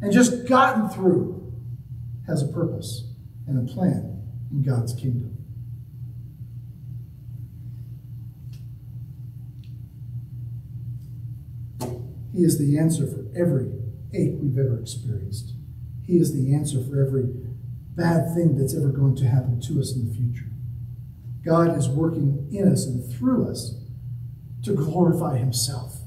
and 0.00 0.12
just 0.12 0.46
gotten 0.46 0.88
through 0.88 1.52
has 2.28 2.42
a 2.42 2.48
purpose 2.48 3.08
and 3.48 3.68
a 3.68 3.72
plan 3.72 4.22
in 4.52 4.62
God's 4.62 4.94
kingdom. 4.94 5.41
He 12.32 12.42
is 12.42 12.58
the 12.58 12.78
answer 12.78 13.06
for 13.06 13.26
every 13.36 13.70
ache 14.14 14.36
we've 14.40 14.58
ever 14.58 14.80
experienced. 14.80 15.54
He 16.06 16.16
is 16.18 16.32
the 16.32 16.54
answer 16.54 16.82
for 16.82 17.00
every 17.00 17.28
bad 17.94 18.34
thing 18.34 18.56
that's 18.56 18.74
ever 18.74 18.88
going 18.88 19.16
to 19.16 19.28
happen 19.28 19.60
to 19.60 19.80
us 19.80 19.94
in 19.94 20.08
the 20.08 20.14
future. 20.14 20.50
God 21.44 21.76
is 21.76 21.88
working 21.88 22.48
in 22.50 22.68
us 22.68 22.86
and 22.86 23.12
through 23.12 23.50
us 23.50 23.74
to 24.62 24.74
glorify 24.74 25.38
Himself, 25.38 26.00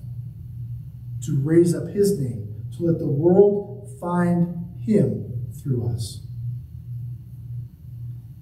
to 1.23 1.37
raise 1.37 1.75
up 1.75 1.89
His 1.89 2.19
name, 2.19 2.65
to 2.77 2.85
let 2.85 2.99
the 2.99 3.07
world 3.07 3.89
find 3.99 4.79
Him 4.81 5.51
through 5.61 5.87
us. 5.87 6.21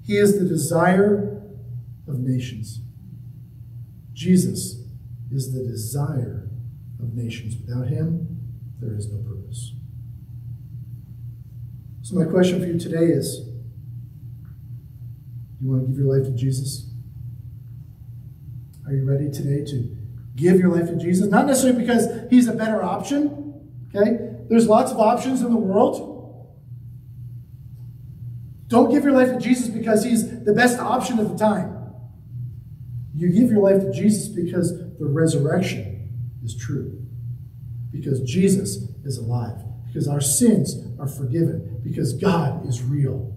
He 0.05 0.17
is 0.17 0.37
the 0.37 0.45
desire 0.45 1.41
of 2.07 2.19
nations. 2.19 2.81
Jesus 4.13 4.83
is 5.31 5.53
the 5.53 5.63
desire 5.63 6.49
of 7.03 7.13
nations. 7.13 7.55
Without 7.65 7.87
him, 7.87 8.39
there 8.79 8.95
is 8.95 9.11
no 9.11 9.17
purpose. 9.23 9.73
So, 12.01 12.15
my 12.15 12.25
question 12.25 12.59
for 12.59 12.65
you 12.65 12.79
today 12.79 13.05
is 13.05 13.39
Do 13.39 13.51
you 15.61 15.69
want 15.69 15.83
to 15.83 15.87
give 15.87 15.97
your 15.97 16.17
life 16.17 16.25
to 16.25 16.31
Jesus? 16.31 16.89
Are 18.85 18.93
you 18.93 19.05
ready 19.05 19.29
today 19.31 19.63
to 19.65 19.97
give 20.35 20.59
your 20.59 20.75
life 20.75 20.89
to 20.89 20.97
Jesus? 20.97 21.27
Not 21.27 21.47
necessarily 21.47 21.79
because 21.79 22.07
he's 22.29 22.47
a 22.47 22.53
better 22.53 22.83
option, 22.83 23.53
okay? 23.95 24.31
There's 24.49 24.67
lots 24.67 24.91
of 24.91 24.99
options 24.99 25.41
in 25.41 25.51
the 25.51 25.57
world. 25.57 26.09
Don't 28.67 28.91
give 28.91 29.03
your 29.03 29.13
life 29.13 29.29
to 29.29 29.39
Jesus 29.39 29.69
because 29.69 30.03
he's 30.03 30.43
the 30.43 30.53
best 30.53 30.79
option 30.79 31.19
at 31.19 31.29
the 31.29 31.37
time. 31.37 31.79
You 33.15 33.29
give 33.29 33.51
your 33.51 33.61
life 33.61 33.81
to 33.81 33.93
Jesus 33.93 34.27
because 34.27 34.77
the 34.97 35.05
resurrection 35.05 35.92
is 36.43 36.55
true. 36.55 37.01
Because 37.91 38.21
Jesus 38.21 38.89
is 39.03 39.17
alive. 39.17 39.57
Because 39.87 40.07
our 40.07 40.21
sins 40.21 40.75
are 40.99 41.07
forgiven. 41.07 41.79
Because 41.83 42.13
God 42.13 42.67
is 42.67 42.81
real. 42.81 43.35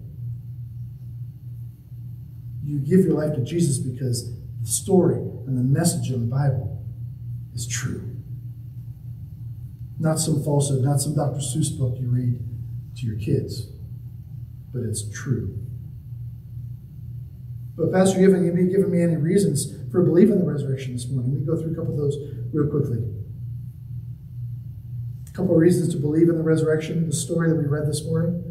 You 2.63 2.79
give 2.79 3.05
your 3.05 3.13
life 3.13 3.33
to 3.35 3.41
Jesus 3.41 3.77
because 3.77 4.31
the 4.61 4.67
story 4.67 5.15
and 5.15 5.57
the 5.57 5.63
message 5.63 6.11
of 6.11 6.19
the 6.19 6.25
Bible 6.25 6.85
is 7.53 7.65
true. 7.65 8.15
Not 9.99 10.19
some 10.19 10.43
falsehood, 10.43 10.83
not 10.83 10.99
some 10.99 11.15
Dr. 11.15 11.39
Seuss 11.39 11.77
book 11.77 11.95
you 11.99 12.09
read 12.09 12.39
to 12.97 13.05
your 13.05 13.15
kids, 13.17 13.67
but 14.73 14.83
it's 14.83 15.09
true. 15.09 15.57
But 17.77 17.91
Pastor, 17.91 18.19
you 18.19 18.29
haven't 18.29 18.69
given 18.69 18.91
me 18.91 19.01
any 19.01 19.15
reasons 19.15 19.76
for 19.91 20.03
believing 20.03 20.33
in 20.33 20.39
the 20.39 20.51
resurrection 20.51 20.93
this 20.93 21.09
morning. 21.09 21.33
Me 21.33 21.45
go 21.45 21.55
through 21.55 21.71
a 21.71 21.75
couple 21.75 21.93
of 21.93 21.97
those 21.97 22.17
real 22.53 22.69
quickly. 22.69 22.99
A 25.27 25.31
couple 25.31 25.53
of 25.53 25.59
reasons 25.59 25.93
to 25.93 25.99
believe 25.99 26.29
in 26.29 26.37
the 26.37 26.43
resurrection, 26.43 27.07
the 27.07 27.15
story 27.15 27.49
that 27.49 27.55
we 27.55 27.65
read 27.65 27.87
this 27.87 28.03
morning, 28.03 28.43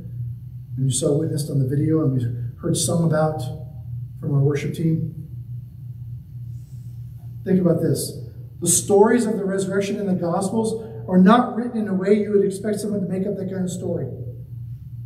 and 0.76 0.86
you 0.86 0.90
saw 0.90 1.16
witnessed 1.16 1.50
on 1.50 1.58
the 1.58 1.66
video, 1.66 2.02
and 2.02 2.12
we 2.12 2.24
heard 2.60 2.76
sung 2.76 3.04
about 3.04 3.42
from 4.20 4.34
our 4.34 4.40
worship 4.40 4.74
team. 4.74 5.14
Think 7.44 7.60
about 7.60 7.80
this. 7.80 8.18
The 8.60 8.68
stories 8.68 9.26
of 9.26 9.36
the 9.36 9.44
resurrection 9.44 9.96
in 9.96 10.06
the 10.06 10.14
Gospels 10.14 10.82
are 11.08 11.18
not 11.18 11.54
written 11.54 11.78
in 11.78 11.88
a 11.88 11.94
way 11.94 12.14
you 12.14 12.32
would 12.32 12.44
expect 12.44 12.80
someone 12.80 13.00
to 13.00 13.06
make 13.06 13.26
up 13.26 13.36
that 13.36 13.50
kind 13.50 13.64
of 13.64 13.70
story. 13.70 14.08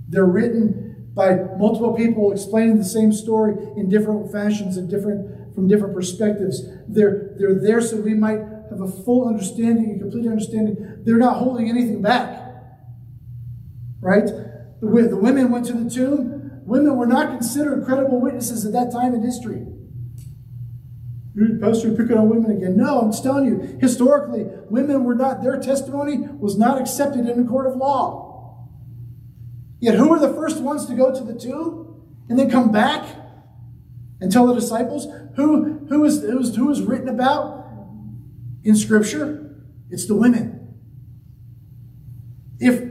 They're 0.09 0.25
written 0.25 1.11
by 1.15 1.35
multiple 1.59 1.95
people 1.95 2.33
explaining 2.33 2.79
the 2.79 2.85
same 2.85 3.13
story 3.13 3.55
in 3.77 3.89
different 3.89 4.31
fashions 4.33 4.77
and 4.77 4.89
different 4.89 5.40
from 5.55 5.69
different 5.69 5.95
perspectives. 5.95 6.63
They're, 6.89 7.35
they're 7.39 7.61
there 7.61 7.81
so 7.81 7.97
we 7.97 8.15
might 8.15 8.41
have 8.71 8.81
a 8.81 8.89
full 8.89 9.29
understanding 9.29 9.97
a 9.97 9.99
complete 9.99 10.27
understanding. 10.27 11.03
They're 11.05 11.19
not 11.19 11.37
holding 11.37 11.69
anything 11.69 12.03
back. 12.03 12.39
Right? 14.01 14.27
The, 14.27 15.09
the 15.11 15.17
women 15.17 15.51
went 15.51 15.67
to 15.67 15.73
the 15.73 15.91
tomb. 15.91 16.63
Women 16.65 16.97
were 16.97 17.07
not 17.07 17.31
considered 17.31 17.85
credible 17.85 18.21
witnesses 18.21 18.65
at 18.65 18.73
that 18.73 18.93
time 18.93 19.15
in 19.15 19.23
history. 19.23 19.67
Pastor, 21.61 21.89
you're 21.89 21.97
picking 21.97 22.19
on 22.19 22.29
women 22.29 22.51
again. 22.57 22.77
No, 22.77 23.01
I'm 23.01 23.13
telling 23.13 23.47
you, 23.47 23.79
historically, 23.81 24.47
women 24.69 25.05
were 25.05 25.15
not, 25.15 25.43
their 25.43 25.61
testimony 25.61 26.19
was 26.19 26.59
not 26.59 26.81
accepted 26.81 27.27
in 27.29 27.41
a 27.41 27.49
court 27.49 27.67
of 27.67 27.77
law. 27.77 28.69
Yet 29.81 29.95
who 29.95 30.09
were 30.09 30.19
the 30.19 30.35
first 30.35 30.61
ones 30.61 30.87
to 30.87 30.95
go 30.95 31.15
to 31.15 31.25
the 31.25 31.39
tomb 31.39 32.03
and 32.29 32.39
then 32.39 32.51
come 32.51 32.71
back 32.71 33.07
and 34.21 34.31
tell 34.31 34.47
the 34.47 34.55
disciples? 34.55 35.07
Who, 35.37 35.87
who, 35.89 36.05
is, 36.05 36.23
who, 36.23 36.41
is, 36.41 36.55
who 36.55 36.71
is 36.71 36.83
written 36.83 37.09
about 37.09 37.67
in 38.63 38.77
Scripture? 38.77 39.55
It's 39.91 40.07
the 40.07 40.15
women. 40.15 40.79
If 42.59 42.91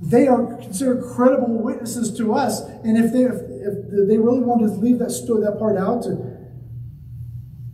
they 0.00 0.28
are 0.28 0.56
considered 0.56 1.02
credible 1.02 1.62
witnesses 1.62 2.16
to 2.18 2.34
us, 2.34 2.60
and 2.60 2.98
if 2.98 3.12
they, 3.12 3.22
if, 3.22 3.34
if 3.34 4.08
they 4.08 4.18
really 4.18 4.40
wanted 4.40 4.68
to 4.68 4.74
leave 4.74 4.98
that 4.98 5.10
story, 5.10 5.42
that 5.42 5.58
part 5.58 5.78
out, 5.78 6.02
to, 6.02 6.10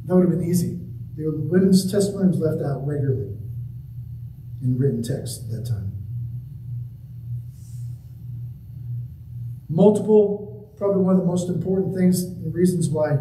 that 0.05 0.15
would 0.15 0.29
have 0.29 0.39
been 0.39 0.49
easy. 0.49 0.79
The 1.17 1.31
women's 1.51 1.91
testimony 1.91 2.29
was 2.29 2.39
left 2.39 2.63
out 2.63 2.87
regularly 2.87 3.37
in 4.63 4.79
written 4.79 5.03
text 5.03 5.45
at 5.45 5.51
that 5.51 5.67
time. 5.67 5.93
Multiple, 9.69 10.50
probably 10.81 11.03
one 11.03 11.14
of 11.14 11.20
the 11.20 11.26
most 11.26 11.51
important 11.51 11.95
things 11.95 12.24
and 12.24 12.55
reasons 12.55 12.89
why 12.89 13.18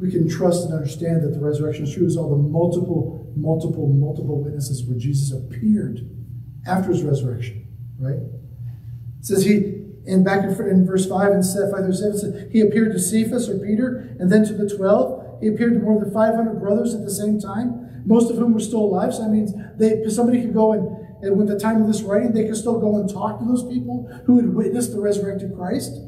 we 0.00 0.10
can 0.10 0.26
trust 0.26 0.64
and 0.64 0.72
understand 0.72 1.22
that 1.22 1.34
the 1.34 1.38
resurrection 1.38 1.84
is 1.84 1.92
true 1.92 2.06
is 2.06 2.16
all 2.16 2.30
the 2.30 2.42
multiple, 2.42 3.30
multiple, 3.36 3.86
multiple 3.86 4.42
witnesses 4.42 4.82
where 4.84 4.98
Jesus 4.98 5.30
appeared 5.30 6.00
after 6.66 6.90
his 6.90 7.02
resurrection, 7.02 7.68
right? 8.00 8.16
It 8.16 9.26
says 9.26 9.44
he, 9.44 9.74
in 10.06 10.24
back 10.24 10.42
in, 10.44 10.50
in 10.66 10.86
verse 10.86 11.06
5 11.06 11.32
and 11.32 11.44
5 11.44 11.84
through 11.84 11.92
7, 11.92 12.18
says, 12.18 12.50
he 12.50 12.62
appeared 12.62 12.92
to 12.92 12.98
Cephas 12.98 13.46
or 13.50 13.58
Peter 13.58 14.16
and 14.18 14.32
then 14.32 14.46
to 14.46 14.54
the 14.54 14.74
12. 14.74 15.42
He 15.42 15.48
appeared 15.48 15.74
to 15.74 15.80
more 15.80 16.00
than 16.00 16.12
500 16.14 16.58
brothers 16.58 16.94
at 16.94 17.04
the 17.04 17.10
same 17.10 17.38
time, 17.38 18.02
most 18.06 18.30
of 18.30 18.38
whom 18.38 18.54
were 18.54 18.60
still 18.60 18.80
alive. 18.80 19.12
So 19.12 19.24
that 19.24 19.30
means 19.30 19.52
they, 19.76 20.08
somebody 20.08 20.40
could 20.40 20.54
go 20.54 20.72
and, 20.72 20.88
and 21.22 21.36
with 21.36 21.48
the 21.48 21.60
time 21.60 21.82
of 21.82 21.88
this 21.88 22.00
writing, 22.00 22.32
they 22.32 22.46
could 22.46 22.56
still 22.56 22.80
go 22.80 22.96
and 22.96 23.08
talk 23.08 23.38
to 23.38 23.44
those 23.44 23.68
people 23.68 24.08
who 24.24 24.36
had 24.36 24.54
witnessed 24.54 24.92
the 24.92 25.00
resurrected 25.00 25.54
Christ. 25.54 26.00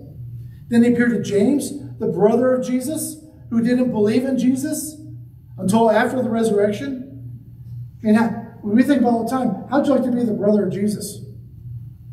Then 0.68 0.82
he 0.82 0.92
appeared 0.92 1.12
to 1.12 1.22
James, 1.22 1.72
the 1.98 2.08
brother 2.08 2.54
of 2.54 2.66
Jesus, 2.66 3.24
who 3.50 3.62
didn't 3.62 3.92
believe 3.92 4.24
in 4.24 4.38
Jesus 4.38 4.96
until 5.58 5.90
after 5.90 6.22
the 6.22 6.28
resurrection. 6.28 7.06
And 8.02 8.48
we 8.62 8.82
think 8.82 9.00
about 9.00 9.12
all 9.12 9.24
the 9.24 9.30
time, 9.30 9.68
how'd 9.70 9.86
you 9.86 9.94
like 9.94 10.04
to 10.04 10.10
be 10.10 10.24
the 10.24 10.32
brother 10.32 10.66
of 10.66 10.72
Jesus, 10.72 11.20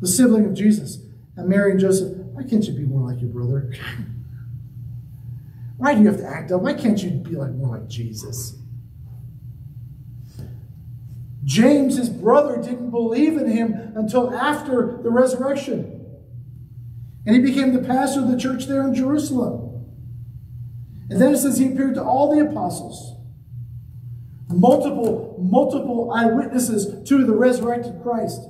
the 0.00 0.06
sibling 0.06 0.46
of 0.46 0.54
Jesus? 0.54 0.98
And 1.36 1.48
Mary 1.48 1.72
and 1.72 1.80
Joseph, 1.80 2.16
why 2.16 2.44
can't 2.44 2.64
you 2.64 2.72
be 2.72 2.84
more 2.84 3.10
like 3.10 3.20
your 3.20 3.30
brother? 3.30 3.72
why 5.76 5.94
do 5.94 6.00
you 6.00 6.06
have 6.06 6.18
to 6.18 6.26
act 6.26 6.52
up? 6.52 6.62
Why 6.62 6.74
can't 6.74 7.02
you 7.02 7.10
be 7.10 7.36
like 7.36 7.52
more 7.52 7.76
like 7.76 7.88
Jesus? 7.88 8.56
James, 11.44 11.96
his 11.96 12.08
brother, 12.08 12.56
didn't 12.60 12.90
believe 12.90 13.36
in 13.36 13.50
him 13.50 13.92
until 13.94 14.32
after 14.32 14.98
the 15.02 15.10
resurrection. 15.10 15.93
And 17.26 17.34
he 17.34 17.42
became 17.42 17.72
the 17.72 17.86
pastor 17.86 18.20
of 18.20 18.28
the 18.28 18.38
church 18.38 18.66
there 18.66 18.86
in 18.86 18.94
Jerusalem. 18.94 19.86
And 21.10 21.20
then 21.20 21.34
it 21.34 21.38
says 21.38 21.58
he 21.58 21.72
appeared 21.72 21.94
to 21.94 22.02
all 22.02 22.34
the 22.34 22.44
apostles. 22.44 23.12
Multiple, 24.48 25.36
multiple 25.38 26.12
eyewitnesses 26.14 27.06
to 27.08 27.24
the 27.24 27.34
resurrected 27.34 28.02
Christ. 28.02 28.40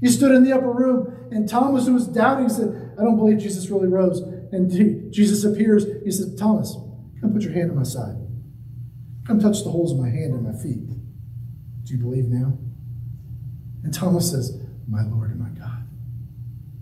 He 0.00 0.08
stood 0.08 0.32
in 0.32 0.44
the 0.44 0.52
upper 0.52 0.70
room, 0.70 1.28
and 1.30 1.48
Thomas, 1.48 1.86
who 1.86 1.94
was 1.94 2.06
doubting, 2.06 2.48
said, 2.48 2.94
I 2.98 3.02
don't 3.02 3.16
believe 3.16 3.38
Jesus 3.38 3.70
really 3.70 3.88
rose. 3.88 4.20
And 4.52 4.70
he, 4.70 5.08
Jesus 5.10 5.44
appears. 5.44 5.86
He 6.04 6.10
said, 6.10 6.36
Thomas, 6.36 6.76
come 7.20 7.32
put 7.32 7.42
your 7.42 7.52
hand 7.52 7.70
on 7.70 7.76
my 7.76 7.84
side. 7.84 8.16
Come 9.26 9.40
touch 9.40 9.64
the 9.64 9.70
holes 9.70 9.92
in 9.92 10.00
my 10.00 10.10
hand 10.10 10.34
and 10.34 10.42
my 10.42 10.52
feet. 10.52 10.86
Do 11.84 11.94
you 11.94 11.98
believe 11.98 12.26
now? 12.26 12.58
And 13.82 13.92
Thomas 13.92 14.30
says, 14.30 14.60
My 14.88 15.02
Lord 15.02 15.30
and 15.30 15.40
my 15.40 15.48
God. 15.48 15.86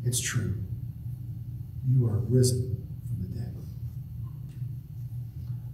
It's 0.05 0.21
true. 0.21 0.57
You 1.91 2.07
are 2.07 2.18
risen 2.18 2.76
from 3.07 3.22
the 3.22 3.39
dead. 3.39 3.55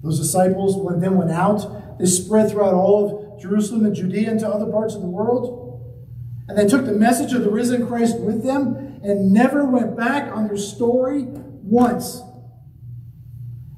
those 0.03 0.19
disciples 0.19 0.77
when 0.77 1.01
then 1.01 1.17
went 1.17 1.31
out. 1.31 1.99
They 1.99 2.07
spread 2.07 2.51
throughout 2.51 2.75
all 2.75 3.35
of 3.35 3.41
Jerusalem 3.41 3.85
and 3.85 3.95
Judea 3.95 4.31
and 4.31 4.41
to 4.41 4.49
other 4.49 4.71
parts 4.71 4.95
of 4.95 5.03
the 5.03 5.09
world. 5.09 5.65
And 6.49 6.57
they 6.57 6.67
took 6.67 6.87
the 6.87 6.93
message 6.93 7.35
of 7.35 7.43
the 7.43 7.51
risen 7.51 7.87
Christ 7.87 8.19
with 8.19 8.43
them 8.43 9.01
and 9.03 9.33
never 9.33 9.65
went 9.65 9.97
back 9.97 10.35
on 10.35 10.47
their 10.47 10.57
story 10.57 11.25
once. 11.25 12.23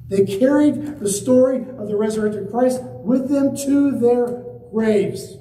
They 0.07 0.25
carried 0.25 0.99
the 0.99 1.09
story 1.09 1.65
of 1.77 1.87
the 1.87 1.95
resurrected 1.95 2.49
Christ 2.49 2.81
with 2.83 3.29
them 3.29 3.55
to 3.65 3.97
their 3.99 4.43
graves. 4.71 5.37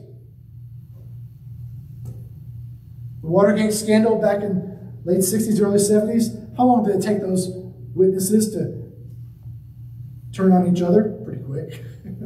The 3.21 3.27
Watergate 3.27 3.73
scandal 3.73 4.21
back 4.21 4.43
in 4.43 4.95
late 5.05 5.19
60s, 5.19 5.61
early 5.61 5.79
70s, 5.79 6.40
how 6.57 6.65
long 6.65 6.85
did 6.85 6.97
it 6.97 7.03
take 7.03 7.21
those 7.21 7.49
witnesses 7.95 8.53
to 8.53 8.81
turn 10.33 10.53
on 10.53 10.75
each 10.75 10.83
other 10.83 11.21
pretty 11.25 11.43
quick. 11.43 11.85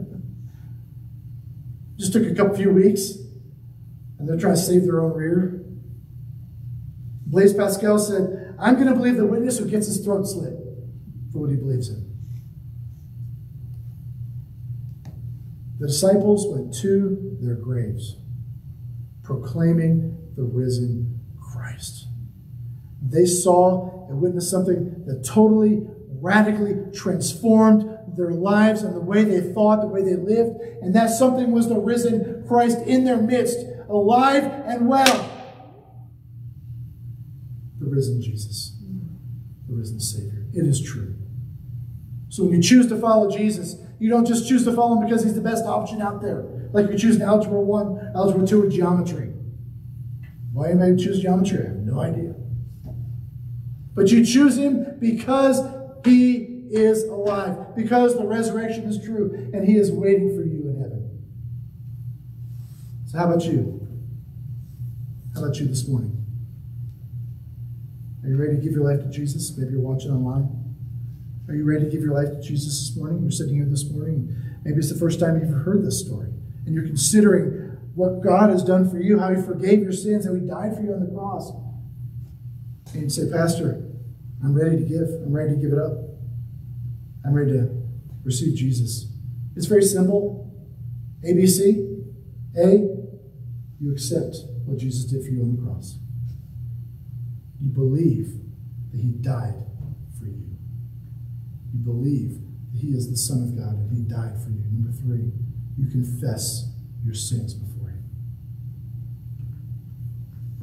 Just 1.97 2.13
took 2.13 2.25
a 2.25 2.35
couple 2.35 2.57
few 2.57 2.71
weeks, 2.71 3.13
and 4.19 4.29
they're 4.29 4.39
trying 4.39 4.57
to 4.57 4.61
save 4.61 4.85
their 4.85 5.01
own 5.01 5.13
rear. 5.13 5.65
Blaise 7.27 7.55
Pascal 7.55 7.99
said, 7.99 8.55
I'm 8.59 8.75
going 8.75 8.87
to 8.87 8.95
believe 8.95 9.17
the 9.17 9.27
witness 9.27 9.59
who 9.59 9.69
gets 9.69 9.87
his 9.87 10.05
throat 10.05 10.25
slit 10.25 10.55
for 11.33 11.41
what 11.41 11.51
he 11.51 11.57
believes 11.57 11.89
in. 11.89 12.13
The 15.79 15.89
disciples 15.89 16.47
went 16.47 16.75
to 16.83 17.37
their 17.41 17.57
graves, 17.57 18.17
proclaiming 19.23 20.33
the 20.37 20.45
risen. 20.45 21.21
They 23.07 23.27
saw 23.27 24.09
and 24.09 24.21
witnessed 24.21 24.51
something 24.51 25.05
that 25.07 25.25
totally, 25.25 25.87
radically 26.21 26.77
transformed 26.93 27.99
their 28.17 28.31
lives 28.31 28.83
and 28.83 28.95
the 28.95 29.01
way 29.01 29.25
they 29.25 29.41
thought, 29.53 29.81
the 29.81 29.87
way 29.87 30.03
they 30.03 30.17
lived. 30.17 30.61
And 30.83 30.95
that 30.95 31.11
something 31.11 31.53
was 31.53 31.69
the 31.69 31.79
risen 31.79 32.45
Christ 32.49 32.79
in 32.87 33.05
their 33.05 33.19
midst, 33.19 33.59
alive 33.89 34.45
and 34.45 34.89
well. 34.89 35.31
The 37.79 37.87
risen 37.87 38.23
Jesus, 38.23 38.77
the 39.69 39.75
risen 39.75 40.01
Savior. 40.01 40.47
It 40.55 40.67
is 40.67 40.81
true. 40.81 41.15
So 42.29 42.45
when 42.45 42.55
you 42.55 42.63
choose 42.63 42.89
to 42.89 42.99
follow 42.99 43.31
Jesus, 43.31 43.77
you 43.99 44.09
don't 44.09 44.27
just 44.27 44.49
choose 44.49 44.65
to 44.65 44.73
follow 44.73 44.97
him 44.99 45.07
because 45.07 45.23
he's 45.25 45.35
the 45.35 45.41
best 45.41 45.65
option 45.65 46.01
out 46.01 46.21
there. 46.21 46.45
Like 46.73 46.87
you 46.87 46.93
choose 46.93 47.03
choosing 47.03 47.23
Algebra 47.23 47.61
1, 47.61 48.13
Algebra 48.17 48.47
2, 48.47 48.63
or 48.65 48.69
Geometry. 48.69 49.33
Why 50.53 50.71
you 50.71 50.75
may 50.75 50.97
choose 50.97 51.21
Geometry, 51.21 51.61
I 51.61 51.69
have 51.69 51.77
no 51.77 52.01
idea. 52.01 52.34
But 53.95 54.11
you 54.11 54.25
choose 54.25 54.57
him 54.59 54.99
because 54.99 55.61
he 56.05 56.55
is 56.71 57.05
alive, 57.05 57.77
because 57.77 58.17
the 58.17 58.27
resurrection 58.27 58.85
is 58.85 59.03
true, 59.05 59.51
and 59.53 59.67
he 59.67 59.77
is 59.77 59.93
waiting 59.93 60.37
for 60.37 60.43
you 60.43 60.69
in 60.69 60.81
heaven. 60.81 61.25
So, 63.07 63.19
how 63.19 63.27
about 63.27 63.45
you? 63.45 63.87
How 65.35 65.45
about 65.45 65.61
you 65.61 65.67
this 65.67 65.87
morning? 65.87 66.25
Are 68.25 68.29
you 68.29 68.37
ready 68.37 68.57
to 68.57 68.63
give 68.63 68.73
your 68.73 68.85
life 68.85 69.01
to 69.03 69.09
Jesus? 69.09 69.57
Maybe 69.57 69.73
you're 69.73 69.81
watching 69.81 70.11
online. 70.11 70.49
Are 71.49 71.55
you 71.55 71.65
ready 71.65 71.85
to 71.85 71.91
give 71.91 72.01
your 72.01 72.15
life 72.15 72.31
to 72.31 72.41
Jesus 72.41 72.89
this 72.89 72.97
morning? 72.97 73.23
You're 73.23 73.31
sitting 73.31 73.55
here 73.55 73.67
this 73.67 73.89
morning. 73.91 74.35
Maybe 74.65 74.79
it's 74.79 74.91
the 74.91 74.99
first 74.99 75.21
time 75.21 75.39
you've 75.39 75.65
heard 75.65 75.85
this 75.85 76.01
story, 76.01 76.31
and 76.65 76.75
you're 76.75 76.87
considering 76.87 77.79
what 77.95 78.23
God 78.23 78.51
has 78.51 78.65
done 78.65 78.91
for 78.91 78.99
you, 78.99 79.19
how 79.21 79.33
He 79.33 79.41
forgave 79.41 79.81
your 79.81 79.93
sins, 79.93 80.27
how 80.27 80.35
He 80.35 80.41
died 80.41 80.75
for 80.75 80.83
you 80.83 80.93
on 80.93 81.01
the 81.01 81.15
cross. 81.15 81.53
And 82.93 83.03
you 83.03 83.09
say, 83.11 83.31
Pastor, 83.31 83.84
I'm 84.45 84.55
ready 84.55 84.77
to 84.77 84.83
give. 84.83 85.09
I'm 85.09 85.33
ready 85.33 85.55
to 85.55 85.57
give 85.57 85.73
it 85.73 85.79
up. 85.79 85.93
I'm 87.25 87.33
ready 87.33 87.53
to 87.53 87.71
receive 88.25 88.55
Jesus. 88.57 89.11
It's 89.57 89.67
very 89.67 89.83
simple. 89.83 90.53
ABC. 91.27 91.93
A, 92.57 92.95
you 93.81 93.91
accept 93.91 94.37
what 94.67 94.79
Jesus 94.79 95.07
did 95.07 95.25
for 95.25 95.31
you 95.31 95.43
on 95.43 95.57
the 95.57 95.63
cross. 95.63 95.99
You 97.61 97.71
believe 97.71 98.35
that 98.93 99.01
he 99.01 99.13
died 99.13 99.65
for 100.19 100.27
you. 100.27 100.57
You 101.73 101.81
believe 101.83 102.39
that 102.73 102.79
he 102.81 102.89
is 102.89 103.11
the 103.11 103.17
Son 103.17 103.43
of 103.43 103.57
God 103.57 103.75
and 103.75 103.97
he 103.97 104.03
died 104.03 104.41
for 104.43 104.51
you. 104.51 104.63
Number 104.71 104.93
three, 104.93 105.33
you 105.79 105.91
confess 105.91 106.71
your 107.03 107.15
sins 107.15 107.55
before. 107.55 107.74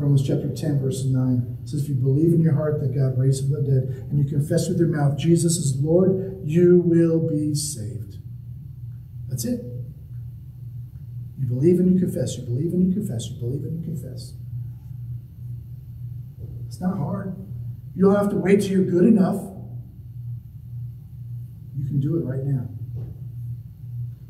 Romans 0.02 0.26
chapter 0.26 0.50
10, 0.50 0.82
verse 0.82 1.06
9 1.06 1.60
says, 1.66 1.84
If 1.84 1.90
you 1.90 1.96
believe 1.96 2.34
in 2.34 2.42
your 2.42 2.56
heart 2.56 2.82
that 2.82 2.96
God 2.96 3.20
raised 3.20 3.44
from 3.44 3.52
the 3.52 3.62
dead, 3.62 4.10
and 4.10 4.18
you 4.18 4.26
confess 4.26 4.68
with 4.68 4.80
your 4.80 4.88
mouth 4.88 5.18
Jesus 5.18 5.58
is 5.58 5.80
Lord, 5.80 6.42
you 6.44 6.82
will 6.84 7.30
be 7.30 7.54
saved. 7.54 8.18
That's 9.30 9.46
it. 9.46 9.64
You 11.40 11.48
believe 11.48 11.80
and 11.80 11.94
you 11.94 12.00
confess. 12.00 12.36
You 12.38 12.44
believe 12.44 12.74
and 12.74 12.88
you 12.88 12.94
confess. 12.94 13.30
You 13.30 13.40
believe 13.40 13.64
and 13.64 13.80
you 13.80 13.86
confess. 13.86 14.34
It's 16.66 16.82
not 16.82 16.98
hard. 16.98 17.36
You 17.96 18.06
don't 18.06 18.16
have 18.16 18.30
to 18.30 18.38
wait 18.38 18.62
till 18.62 18.72
you're 18.72 18.86
good 18.86 19.06
enough. 19.06 19.40
You 21.78 21.86
can 21.86 22.00
do 22.00 22.18
it 22.18 22.26
right 22.26 22.44
now. 22.44 22.68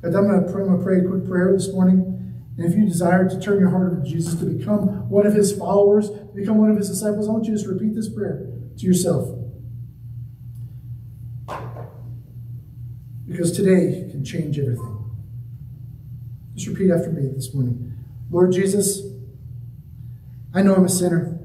I'm 0.04 0.12
going 0.12 0.46
to 0.46 0.52
pray, 0.52 0.64
I'm 0.64 0.68
going 0.68 0.80
to 0.80 0.84
pray 0.84 1.00
a 1.00 1.04
quick 1.08 1.26
prayer 1.26 1.54
this 1.54 1.72
morning. 1.72 2.11
And 2.58 2.66
if 2.66 2.78
you 2.78 2.86
desire 2.86 3.28
to 3.30 3.40
turn 3.40 3.60
your 3.60 3.70
heart 3.70 4.04
to 4.04 4.10
Jesus, 4.10 4.36
to 4.36 4.46
become 4.46 5.10
one 5.10 5.26
of 5.26 5.34
his 5.34 5.56
followers, 5.58 6.10
to 6.10 6.30
become 6.36 6.58
one 6.58 6.70
of 6.70 6.78
his 6.78 6.90
disciples, 6.90 7.28
I 7.28 7.32
want 7.32 7.46
you 7.46 7.52
to 7.52 7.58
just 7.58 7.68
repeat 7.68 7.96
this 7.96 8.10
prayer 8.10 8.48
to 8.78 8.86
yourself. 8.86 9.38
Because 13.28 13.52
today 13.54 14.10
can 14.12 14.26
change 14.26 14.60
everything. 14.60 14.98
Just 16.56 16.68
repeat 16.68 16.92
after 16.92 17.10
me 17.10 17.32
this 17.34 17.54
morning. 17.54 17.98
Lord 18.30 18.52
Jesus, 18.52 19.02
I 20.54 20.62
know 20.62 20.76
I'm 20.76 20.86
a 20.86 20.90
sinner. 20.90 21.40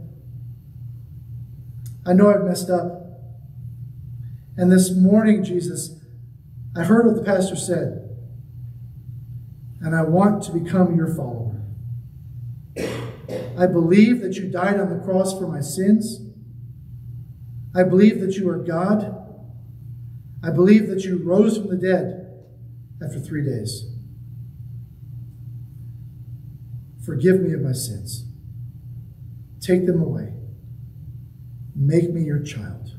I 2.04 2.12
know 2.12 2.28
I've 2.28 2.44
messed 2.44 2.70
up. 2.70 3.02
And 4.56 4.72
this 4.72 4.90
morning, 4.90 5.44
Jesus, 5.44 6.00
I 6.76 6.82
heard 6.82 7.06
what 7.06 7.16
the 7.16 7.22
pastor 7.22 7.56
said 7.56 8.05
and 9.86 9.94
I 9.94 10.02
want 10.02 10.42
to 10.42 10.52
become 10.52 10.96
your 10.96 11.14
follower. 11.14 11.62
I 13.56 13.68
believe 13.68 14.20
that 14.20 14.34
you 14.34 14.50
died 14.50 14.80
on 14.80 14.90
the 14.90 15.00
cross 15.04 15.38
for 15.38 15.46
my 15.46 15.60
sins. 15.60 16.22
I 17.72 17.84
believe 17.84 18.20
that 18.20 18.34
you 18.34 18.48
are 18.48 18.58
God. 18.58 19.14
I 20.42 20.50
believe 20.50 20.88
that 20.88 21.04
you 21.04 21.22
rose 21.22 21.56
from 21.56 21.68
the 21.68 21.76
dead 21.76 22.34
after 23.00 23.20
three 23.20 23.44
days. 23.44 23.86
Forgive 27.04 27.40
me 27.40 27.52
of 27.52 27.60
my 27.60 27.70
sins. 27.70 28.24
Take 29.60 29.86
them 29.86 30.02
away. 30.02 30.32
Make 31.76 32.10
me 32.10 32.22
your 32.22 32.42
child. 32.42 32.96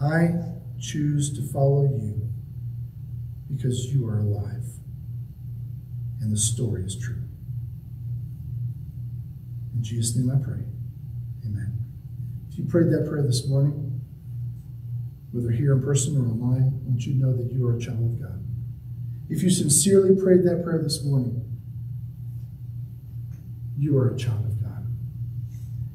I 0.00 0.28
choose 0.78 1.36
to 1.36 1.42
follow 1.42 1.82
you 1.82 2.28
because 3.58 3.92
you 3.92 4.06
are 4.08 4.20
alive 4.20 4.64
and 6.20 6.32
the 6.32 6.36
story 6.36 6.84
is 6.84 6.96
true. 6.96 7.22
In 9.74 9.82
Jesus' 9.82 10.16
name 10.16 10.30
I 10.30 10.42
pray. 10.42 10.62
Amen. 11.44 11.72
If 12.50 12.58
you 12.58 12.64
prayed 12.64 12.90
that 12.92 13.08
prayer 13.08 13.22
this 13.22 13.48
morning, 13.48 14.00
whether 15.32 15.50
here 15.50 15.72
in 15.72 15.82
person 15.82 16.16
or 16.16 16.28
online, 16.28 16.80
I 16.84 16.88
want 16.88 17.04
you 17.04 17.14
to 17.14 17.18
know 17.18 17.36
that 17.36 17.52
you 17.52 17.66
are 17.66 17.76
a 17.76 17.80
child 17.80 17.98
of 17.98 18.22
God. 18.22 18.44
If 19.28 19.42
you 19.42 19.50
sincerely 19.50 20.14
prayed 20.20 20.44
that 20.44 20.62
prayer 20.62 20.80
this 20.80 21.04
morning, 21.04 21.44
you 23.76 23.98
are 23.98 24.14
a 24.14 24.16
child 24.16 24.44
of 24.44 24.62
God. 24.62 24.86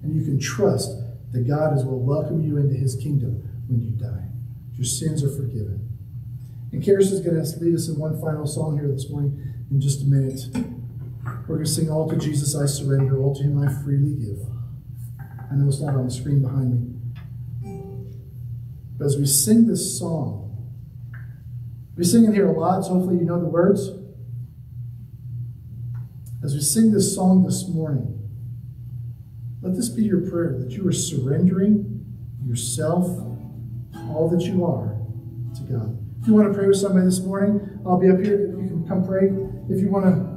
And 0.04 0.14
you 0.14 0.24
can 0.24 0.38
trust 0.38 0.92
that 1.32 1.48
God 1.48 1.78
is 1.78 1.86
will 1.86 2.00
welcome 2.00 2.44
you 2.44 2.58
into 2.58 2.76
his 2.76 2.96
kingdom 2.96 3.42
when 3.68 3.82
you 3.82 3.92
die. 3.92 4.28
Your 4.76 4.86
sins 4.86 5.24
are 5.24 5.32
forgiven. 5.32 5.93
And 6.74 6.82
Karis 6.82 7.12
is 7.12 7.20
going 7.22 7.36
to 7.36 7.60
lead 7.60 7.76
us 7.76 7.88
in 7.88 8.00
one 8.00 8.20
final 8.20 8.48
song 8.48 8.80
here 8.80 8.88
this 8.88 9.08
morning 9.08 9.54
in 9.70 9.80
just 9.80 10.02
a 10.02 10.06
minute. 10.06 10.42
We're 11.48 11.58
going 11.58 11.66
to 11.66 11.70
sing 11.70 11.88
All 11.88 12.10
to 12.10 12.18
Jesus 12.18 12.56
I 12.56 12.66
Surrender, 12.66 13.22
All 13.22 13.36
to 13.36 13.44
Him 13.44 13.60
I 13.60 13.72
Freely 13.84 14.16
Give. 14.16 14.40
I 15.20 15.56
know 15.56 15.68
it's 15.68 15.80
not 15.80 15.94
on 15.94 16.06
the 16.06 16.12
screen 16.12 16.42
behind 16.42 16.72
me. 16.74 17.80
But 18.98 19.06
as 19.06 19.18
we 19.18 19.28
sing 19.28 19.68
this 19.68 20.00
song, 20.00 20.74
we 21.96 22.04
sing 22.04 22.26
it 22.26 22.34
here 22.34 22.48
a 22.48 22.60
lot, 22.60 22.84
so 22.84 22.94
hopefully 22.94 23.18
you 23.18 23.26
know 23.26 23.40
the 23.40 23.46
words. 23.46 23.92
As 26.44 26.56
we 26.56 26.62
sing 26.62 26.92
this 26.92 27.14
song 27.14 27.44
this 27.44 27.68
morning, 27.70 28.20
let 29.62 29.76
this 29.76 29.90
be 29.90 30.04
your 30.04 30.28
prayer 30.28 30.58
that 30.58 30.72
you 30.72 30.88
are 30.88 30.92
surrendering 30.92 32.04
yourself, 32.44 33.06
all 34.10 34.28
that 34.36 34.42
you 34.42 34.66
are, 34.66 34.98
to 35.56 35.62
God. 35.72 36.03
If 36.24 36.30
you 36.30 36.36
want 36.36 36.54
to 36.54 36.58
pray 36.58 36.68
with 36.68 36.78
somebody 36.78 37.04
this 37.04 37.20
morning, 37.20 37.82
I'll 37.86 38.00
be 38.00 38.10
up 38.10 38.18
here. 38.18 38.48
You 38.56 38.56
can 38.56 38.88
come 38.88 39.04
pray. 39.04 39.28
If 39.68 39.82
you 39.82 39.92
want 39.92 40.06
to 40.06 40.33